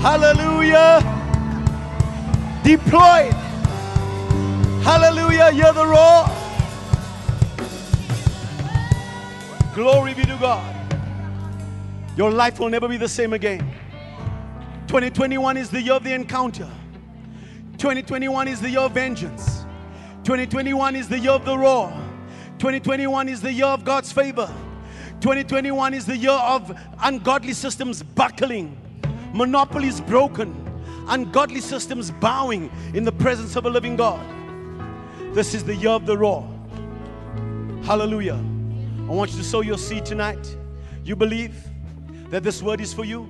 Hallelujah. 0.00 1.02
Deployed. 2.62 3.34
Hallelujah, 4.84 5.50
hear 5.50 5.72
the 5.72 5.86
roar. 5.86 6.26
Glory 9.74 10.14
be 10.14 10.22
to 10.22 10.36
God. 10.40 10.74
Your 12.16 12.30
life 12.30 12.58
will 12.58 12.68
never 12.68 12.88
be 12.88 12.96
the 12.96 13.08
same 13.08 13.32
again. 13.32 13.60
2021 14.88 15.56
is 15.56 15.70
the 15.70 15.80
year 15.80 15.94
of 15.94 16.04
the 16.04 16.12
encounter. 16.12 16.68
2021 17.78 18.48
is 18.48 18.60
the 18.60 18.70
year 18.70 18.80
of 18.80 18.92
vengeance. 18.92 19.64
2021 20.24 20.96
is 20.96 21.08
the 21.08 21.18
year 21.18 21.30
of 21.30 21.44
the 21.44 21.56
roar. 21.56 21.90
2021 22.58 23.28
is 23.28 23.40
the 23.40 23.52
year 23.52 23.66
of 23.66 23.84
God's 23.84 24.10
favor. 24.10 24.52
2021 25.20 25.94
is 25.94 26.04
the 26.04 26.16
year 26.16 26.32
of 26.32 26.76
ungodly 27.04 27.52
systems 27.52 28.02
buckling, 28.02 28.76
monopolies 29.32 30.00
broken, 30.00 30.52
ungodly 31.06 31.60
systems 31.60 32.10
bowing 32.10 32.68
in 32.94 33.04
the 33.04 33.12
presence 33.12 33.54
of 33.54 33.64
a 33.64 33.70
living 33.70 33.94
God. 33.94 34.26
This 35.32 35.54
is 35.54 35.62
the 35.62 35.74
year 35.76 35.90
of 35.90 36.04
the 36.04 36.18
roar. 36.18 36.48
Hallelujah. 37.84 38.34
I 39.08 39.12
want 39.12 39.30
you 39.30 39.38
to 39.38 39.44
sow 39.44 39.60
your 39.60 39.78
seed 39.78 40.04
tonight. 40.04 40.56
You 41.04 41.14
believe 41.14 41.54
that 42.30 42.42
this 42.42 42.60
word 42.60 42.80
is 42.80 42.92
for 42.92 43.04
you? 43.04 43.28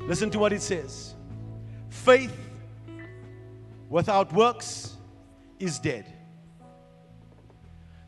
Listen 0.00 0.28
to 0.30 0.38
what 0.38 0.52
it 0.52 0.60
says 0.60 1.14
faith 1.88 2.49
without 3.90 4.32
works 4.32 4.96
is 5.58 5.78
dead. 5.78 6.06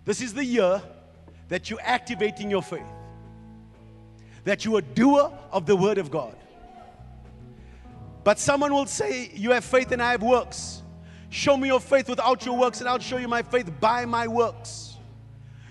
This 0.04 0.22
is 0.22 0.32
the 0.32 0.44
year 0.44 0.80
that 1.48 1.68
you're 1.68 1.82
activating 1.82 2.50
your 2.50 2.62
faith, 2.62 2.86
that 4.44 4.64
you're 4.64 4.78
a 4.78 4.82
doer 4.82 5.30
of 5.50 5.66
the 5.66 5.76
word 5.76 5.98
of 5.98 6.10
God. 6.10 6.36
But 8.24 8.38
someone 8.38 8.72
will 8.72 8.86
say, 8.86 9.30
You 9.34 9.50
have 9.50 9.64
faith 9.64 9.92
and 9.92 10.00
I 10.00 10.12
have 10.12 10.22
works. 10.22 10.82
Show 11.28 11.56
me 11.56 11.68
your 11.68 11.80
faith 11.80 12.08
without 12.08 12.46
your 12.46 12.56
works, 12.56 12.80
and 12.80 12.88
I'll 12.88 12.98
show 12.98 13.16
you 13.16 13.26
my 13.26 13.42
faith 13.42 13.70
by 13.80 14.04
my 14.04 14.28
works. 14.28 14.96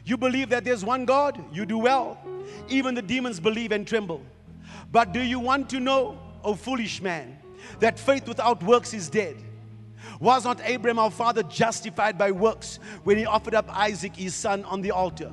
You 0.04 0.18
believe 0.18 0.50
that 0.50 0.66
there's 0.66 0.84
one 0.84 1.06
God, 1.06 1.44
you 1.54 1.66
do 1.66 1.78
well. 1.78 2.20
Even 2.68 2.96
the 2.96 3.02
demons 3.02 3.40
believe 3.40 3.72
and 3.72 3.88
tremble. 3.88 4.22
But 4.92 5.14
do 5.14 5.22
you 5.22 5.40
want 5.40 5.70
to 5.70 5.80
know, 5.80 6.20
O 6.44 6.56
foolish 6.56 7.02
man, 7.02 7.38
that 7.80 8.00
faith 8.00 8.28
without 8.28 8.62
works 8.64 8.94
is 8.94 9.10
dead? 9.10 9.38
Was 10.20 10.46
not 10.46 10.62
Abraham 10.64 11.00
our 11.00 11.12
father 11.12 11.44
justified 11.44 12.18
by 12.18 12.32
works 12.32 12.80
when 13.04 13.18
he 13.18 13.26
offered 13.26 13.56
up 13.56 13.70
Isaac 13.70 14.16
his 14.16 14.36
son 14.36 14.64
on 14.66 14.82
the 14.82 14.92
altar? 14.92 15.32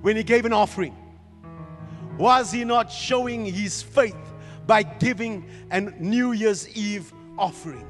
When 0.00 0.16
he 0.16 0.22
gave 0.22 0.44
an 0.44 0.52
offering? 0.52 0.96
Was 2.18 2.52
he 2.52 2.64
not 2.64 2.90
showing 2.90 3.44
his 3.44 3.82
faith 3.82 4.16
by 4.66 4.82
giving 4.82 5.46
a 5.70 5.80
New 5.80 6.32
Year's 6.32 6.68
Eve 6.76 7.12
offering? 7.38 7.86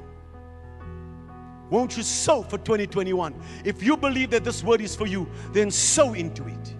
Won't 1.69 1.97
you 1.97 2.03
sow 2.03 2.43
for 2.43 2.57
2021? 2.57 3.33
If 3.65 3.81
you 3.81 3.97
believe 3.97 4.29
that 4.31 4.43
this 4.43 4.63
word 4.63 4.81
is 4.81 4.95
for 4.95 5.07
you, 5.07 5.27
then 5.51 5.71
sow 5.71 6.13
into 6.13 6.47
it. 6.47 6.75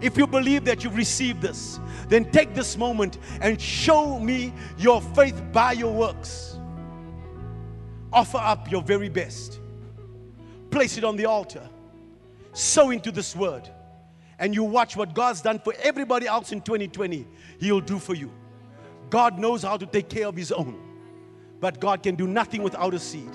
If 0.00 0.16
you 0.16 0.26
believe 0.26 0.64
that 0.64 0.82
you've 0.82 0.96
received 0.96 1.40
this, 1.40 1.78
then 2.08 2.28
take 2.32 2.54
this 2.54 2.76
moment 2.76 3.18
and 3.40 3.60
show 3.60 4.18
me 4.18 4.52
your 4.76 5.00
faith 5.00 5.40
by 5.52 5.72
your 5.72 5.94
works. 5.94 6.58
Offer 8.12 8.38
up 8.38 8.70
your 8.70 8.82
very 8.82 9.08
best. 9.08 9.60
Place 10.70 10.96
it 10.98 11.04
on 11.04 11.16
the 11.16 11.26
altar. 11.26 11.68
Sow 12.52 12.90
into 12.90 13.10
this 13.10 13.34
word. 13.34 13.68
And 14.38 14.54
you 14.54 14.64
watch 14.64 14.96
what 14.96 15.14
God's 15.14 15.40
done 15.40 15.58
for 15.58 15.74
everybody 15.82 16.26
else 16.26 16.52
in 16.52 16.60
2020, 16.60 17.26
He'll 17.60 17.80
do 17.80 17.98
for 17.98 18.14
you. 18.14 18.30
God 19.08 19.38
knows 19.38 19.62
how 19.62 19.76
to 19.76 19.86
take 19.86 20.08
care 20.08 20.26
of 20.26 20.36
His 20.36 20.52
own. 20.52 20.80
But 21.60 21.80
God 21.80 22.02
can 22.02 22.16
do 22.16 22.26
nothing 22.26 22.62
without 22.62 22.92
a 22.92 22.98
seed, 22.98 23.30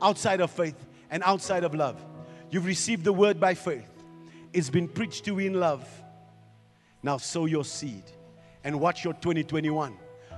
outside 0.00 0.40
of 0.40 0.50
faith 0.50 0.86
and 1.10 1.22
outside 1.24 1.62
of 1.62 1.74
love. 1.74 2.02
You've 2.50 2.64
received 2.64 3.04
the 3.04 3.12
word 3.12 3.38
by 3.38 3.54
faith, 3.54 3.90
it's 4.52 4.70
been 4.70 4.88
preached 4.88 5.24
to 5.26 5.32
you 5.32 5.46
in 5.48 5.60
love. 5.60 5.86
Now 7.02 7.18
sow 7.18 7.44
your 7.44 7.64
seed 7.64 8.04
and 8.64 8.80
watch 8.80 9.04
your 9.04 9.12
2021. 9.14 9.96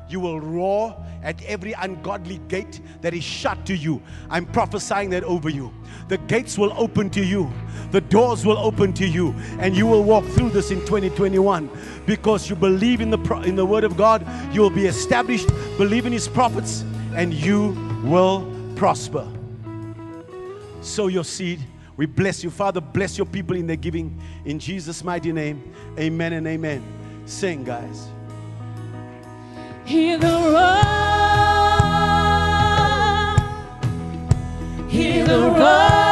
You 0.08 0.20
will 0.20 0.40
roar 0.40 0.96
at 1.22 1.42
every 1.44 1.72
ungodly 1.72 2.38
gate 2.48 2.80
that 3.02 3.14
is 3.14 3.24
shut 3.24 3.66
to 3.66 3.76
you. 3.76 4.02
I'm 4.30 4.46
prophesying 4.46 5.10
that 5.10 5.24
over 5.24 5.48
you. 5.48 5.72
The 6.08 6.18
gates 6.18 6.56
will 6.56 6.72
open 6.76 7.10
to 7.10 7.24
you, 7.24 7.52
the 7.90 8.00
doors 8.00 8.46
will 8.46 8.58
open 8.58 8.92
to 8.94 9.06
you, 9.06 9.34
and 9.58 9.76
you 9.76 9.86
will 9.86 10.02
walk 10.02 10.24
through 10.24 10.50
this 10.50 10.70
in 10.70 10.80
2021 10.80 11.70
because 12.06 12.48
you 12.48 12.56
believe 12.56 13.00
in 13.00 13.10
the, 13.10 13.18
in 13.44 13.56
the 13.56 13.66
Word 13.66 13.84
of 13.84 13.96
God. 13.96 14.26
You 14.54 14.62
will 14.62 14.70
be 14.70 14.86
established, 14.86 15.48
believe 15.76 16.06
in 16.06 16.12
His 16.12 16.28
prophets, 16.28 16.84
and 17.14 17.34
you 17.34 17.76
will 18.04 18.50
prosper. 18.76 19.26
Sow 20.80 21.08
your 21.08 21.24
seed. 21.24 21.60
We 21.96 22.06
bless 22.06 22.44
you. 22.44 22.50
Father, 22.50 22.80
bless 22.80 23.18
your 23.18 23.26
people 23.26 23.56
in 23.56 23.66
their 23.66 23.76
giving. 23.76 24.18
In 24.44 24.58
Jesus' 24.58 25.02
mighty 25.02 25.32
name, 25.32 25.74
amen 25.98 26.32
and 26.32 26.46
amen. 26.46 26.82
Sing, 27.26 27.64
guys. 27.64 28.08
Hear 29.88 30.18
the 30.18 30.26
roar. 30.26 30.84
Hear 34.86 35.24
the 35.24 35.38
roar. 35.38 36.07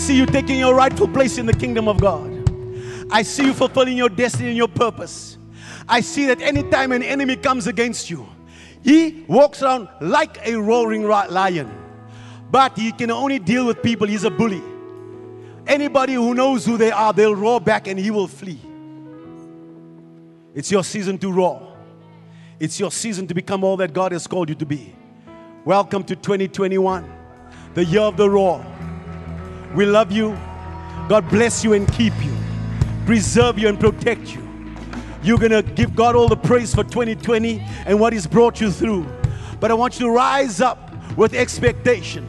See 0.00 0.16
you 0.16 0.24
taking 0.24 0.58
your 0.58 0.74
rightful 0.74 1.06
place 1.06 1.36
in 1.36 1.44
the 1.44 1.52
kingdom 1.52 1.86
of 1.86 2.00
God. 2.00 2.30
I 3.12 3.22
see 3.22 3.44
you 3.44 3.52
fulfilling 3.52 3.98
your 3.98 4.08
destiny 4.08 4.48
and 4.48 4.56
your 4.56 4.68
purpose. 4.68 5.36
I 5.86 6.00
see 6.00 6.24
that 6.26 6.40
anytime 6.40 6.92
an 6.92 7.02
enemy 7.02 7.36
comes 7.36 7.66
against 7.66 8.08
you, 8.08 8.26
he 8.82 9.26
walks 9.28 9.62
around 9.62 9.88
like 10.00 10.38
a 10.46 10.54
roaring 10.54 11.06
lion. 11.06 11.70
But 12.50 12.78
he 12.78 12.92
can 12.92 13.10
only 13.10 13.38
deal 13.38 13.66
with 13.66 13.82
people, 13.82 14.06
he's 14.06 14.24
a 14.24 14.30
bully. 14.30 14.62
Anybody 15.66 16.14
who 16.14 16.34
knows 16.34 16.64
who 16.64 16.78
they 16.78 16.90
are, 16.90 17.12
they'll 17.12 17.36
roar 17.36 17.60
back 17.60 17.86
and 17.86 18.00
he 18.00 18.10
will 18.10 18.26
flee. 18.26 18.58
It's 20.54 20.70
your 20.70 20.82
season 20.82 21.18
to 21.18 21.30
roar. 21.30 21.76
It's 22.58 22.80
your 22.80 22.90
season 22.90 23.26
to 23.26 23.34
become 23.34 23.62
all 23.64 23.76
that 23.76 23.92
God 23.92 24.12
has 24.12 24.26
called 24.26 24.48
you 24.48 24.54
to 24.54 24.66
be. 24.66 24.94
Welcome 25.66 26.04
to 26.04 26.16
2021, 26.16 27.12
the 27.74 27.84
year 27.84 28.00
of 28.00 28.16
the 28.16 28.30
roar. 28.30 28.64
We 29.74 29.86
love 29.86 30.10
you. 30.10 30.36
God 31.08 31.28
bless 31.28 31.64
you 31.64 31.72
and 31.72 31.90
keep 31.92 32.12
you, 32.24 32.36
preserve 33.06 33.58
you 33.58 33.68
and 33.68 33.78
protect 33.78 34.34
you. 34.34 34.46
You're 35.22 35.38
going 35.38 35.52
to 35.52 35.62
give 35.62 35.94
God 35.94 36.16
all 36.16 36.28
the 36.28 36.36
praise 36.36 36.74
for 36.74 36.82
2020 36.84 37.60
and 37.86 38.00
what 38.00 38.12
He's 38.12 38.26
brought 38.26 38.60
you 38.60 38.70
through. 38.70 39.06
But 39.60 39.70
I 39.70 39.74
want 39.74 39.98
you 40.00 40.06
to 40.06 40.12
rise 40.12 40.60
up 40.60 40.90
with 41.16 41.34
expectation. 41.34 42.26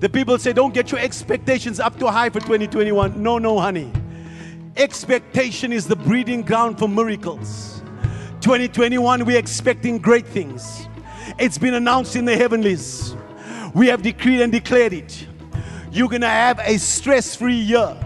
The 0.00 0.08
people 0.08 0.38
say, 0.38 0.52
don't 0.52 0.74
get 0.74 0.92
your 0.92 1.00
expectations 1.00 1.80
up 1.80 1.98
too 1.98 2.06
high 2.06 2.28
for 2.28 2.40
2021. 2.40 3.22
No, 3.22 3.38
no, 3.38 3.58
honey. 3.58 3.90
Expectation 4.76 5.72
is 5.72 5.86
the 5.86 5.96
breeding 5.96 6.42
ground 6.42 6.78
for 6.78 6.88
miracles. 6.88 7.82
2021, 8.42 9.24
we're 9.24 9.38
expecting 9.38 9.98
great 9.98 10.26
things. 10.26 10.86
It's 11.38 11.56
been 11.56 11.74
announced 11.74 12.14
in 12.14 12.26
the 12.26 12.36
heavenlies. 12.36 13.16
We 13.74 13.86
have 13.86 14.02
decreed 14.02 14.40
and 14.40 14.52
declared 14.52 14.92
it. 14.92 15.26
You're 15.96 16.10
gonna 16.10 16.28
have 16.28 16.60
a 16.62 16.76
stress 16.76 17.34
free 17.34 17.54
year. 17.54 17.96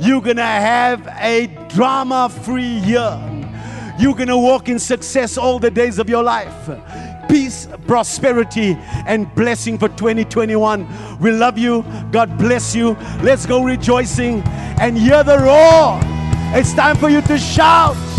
You're 0.00 0.22
gonna 0.22 0.40
have 0.40 1.06
a 1.20 1.48
drama 1.68 2.30
free 2.30 2.78
year. 2.78 3.20
You're 3.98 4.14
gonna 4.14 4.38
walk 4.38 4.70
in 4.70 4.78
success 4.78 5.36
all 5.36 5.58
the 5.58 5.70
days 5.70 5.98
of 5.98 6.08
your 6.08 6.22
life. 6.22 6.70
Peace, 7.28 7.68
prosperity, 7.86 8.78
and 9.06 9.32
blessing 9.34 9.76
for 9.76 9.90
2021. 9.90 11.18
We 11.20 11.30
love 11.30 11.58
you. 11.58 11.84
God 12.10 12.38
bless 12.38 12.74
you. 12.74 12.96
Let's 13.22 13.44
go 13.44 13.62
rejoicing 13.62 14.40
and 14.80 14.96
hear 14.96 15.22
the 15.22 15.40
roar. 15.40 16.00
It's 16.58 16.72
time 16.72 16.96
for 16.96 17.10
you 17.10 17.20
to 17.20 17.36
shout. 17.36 18.13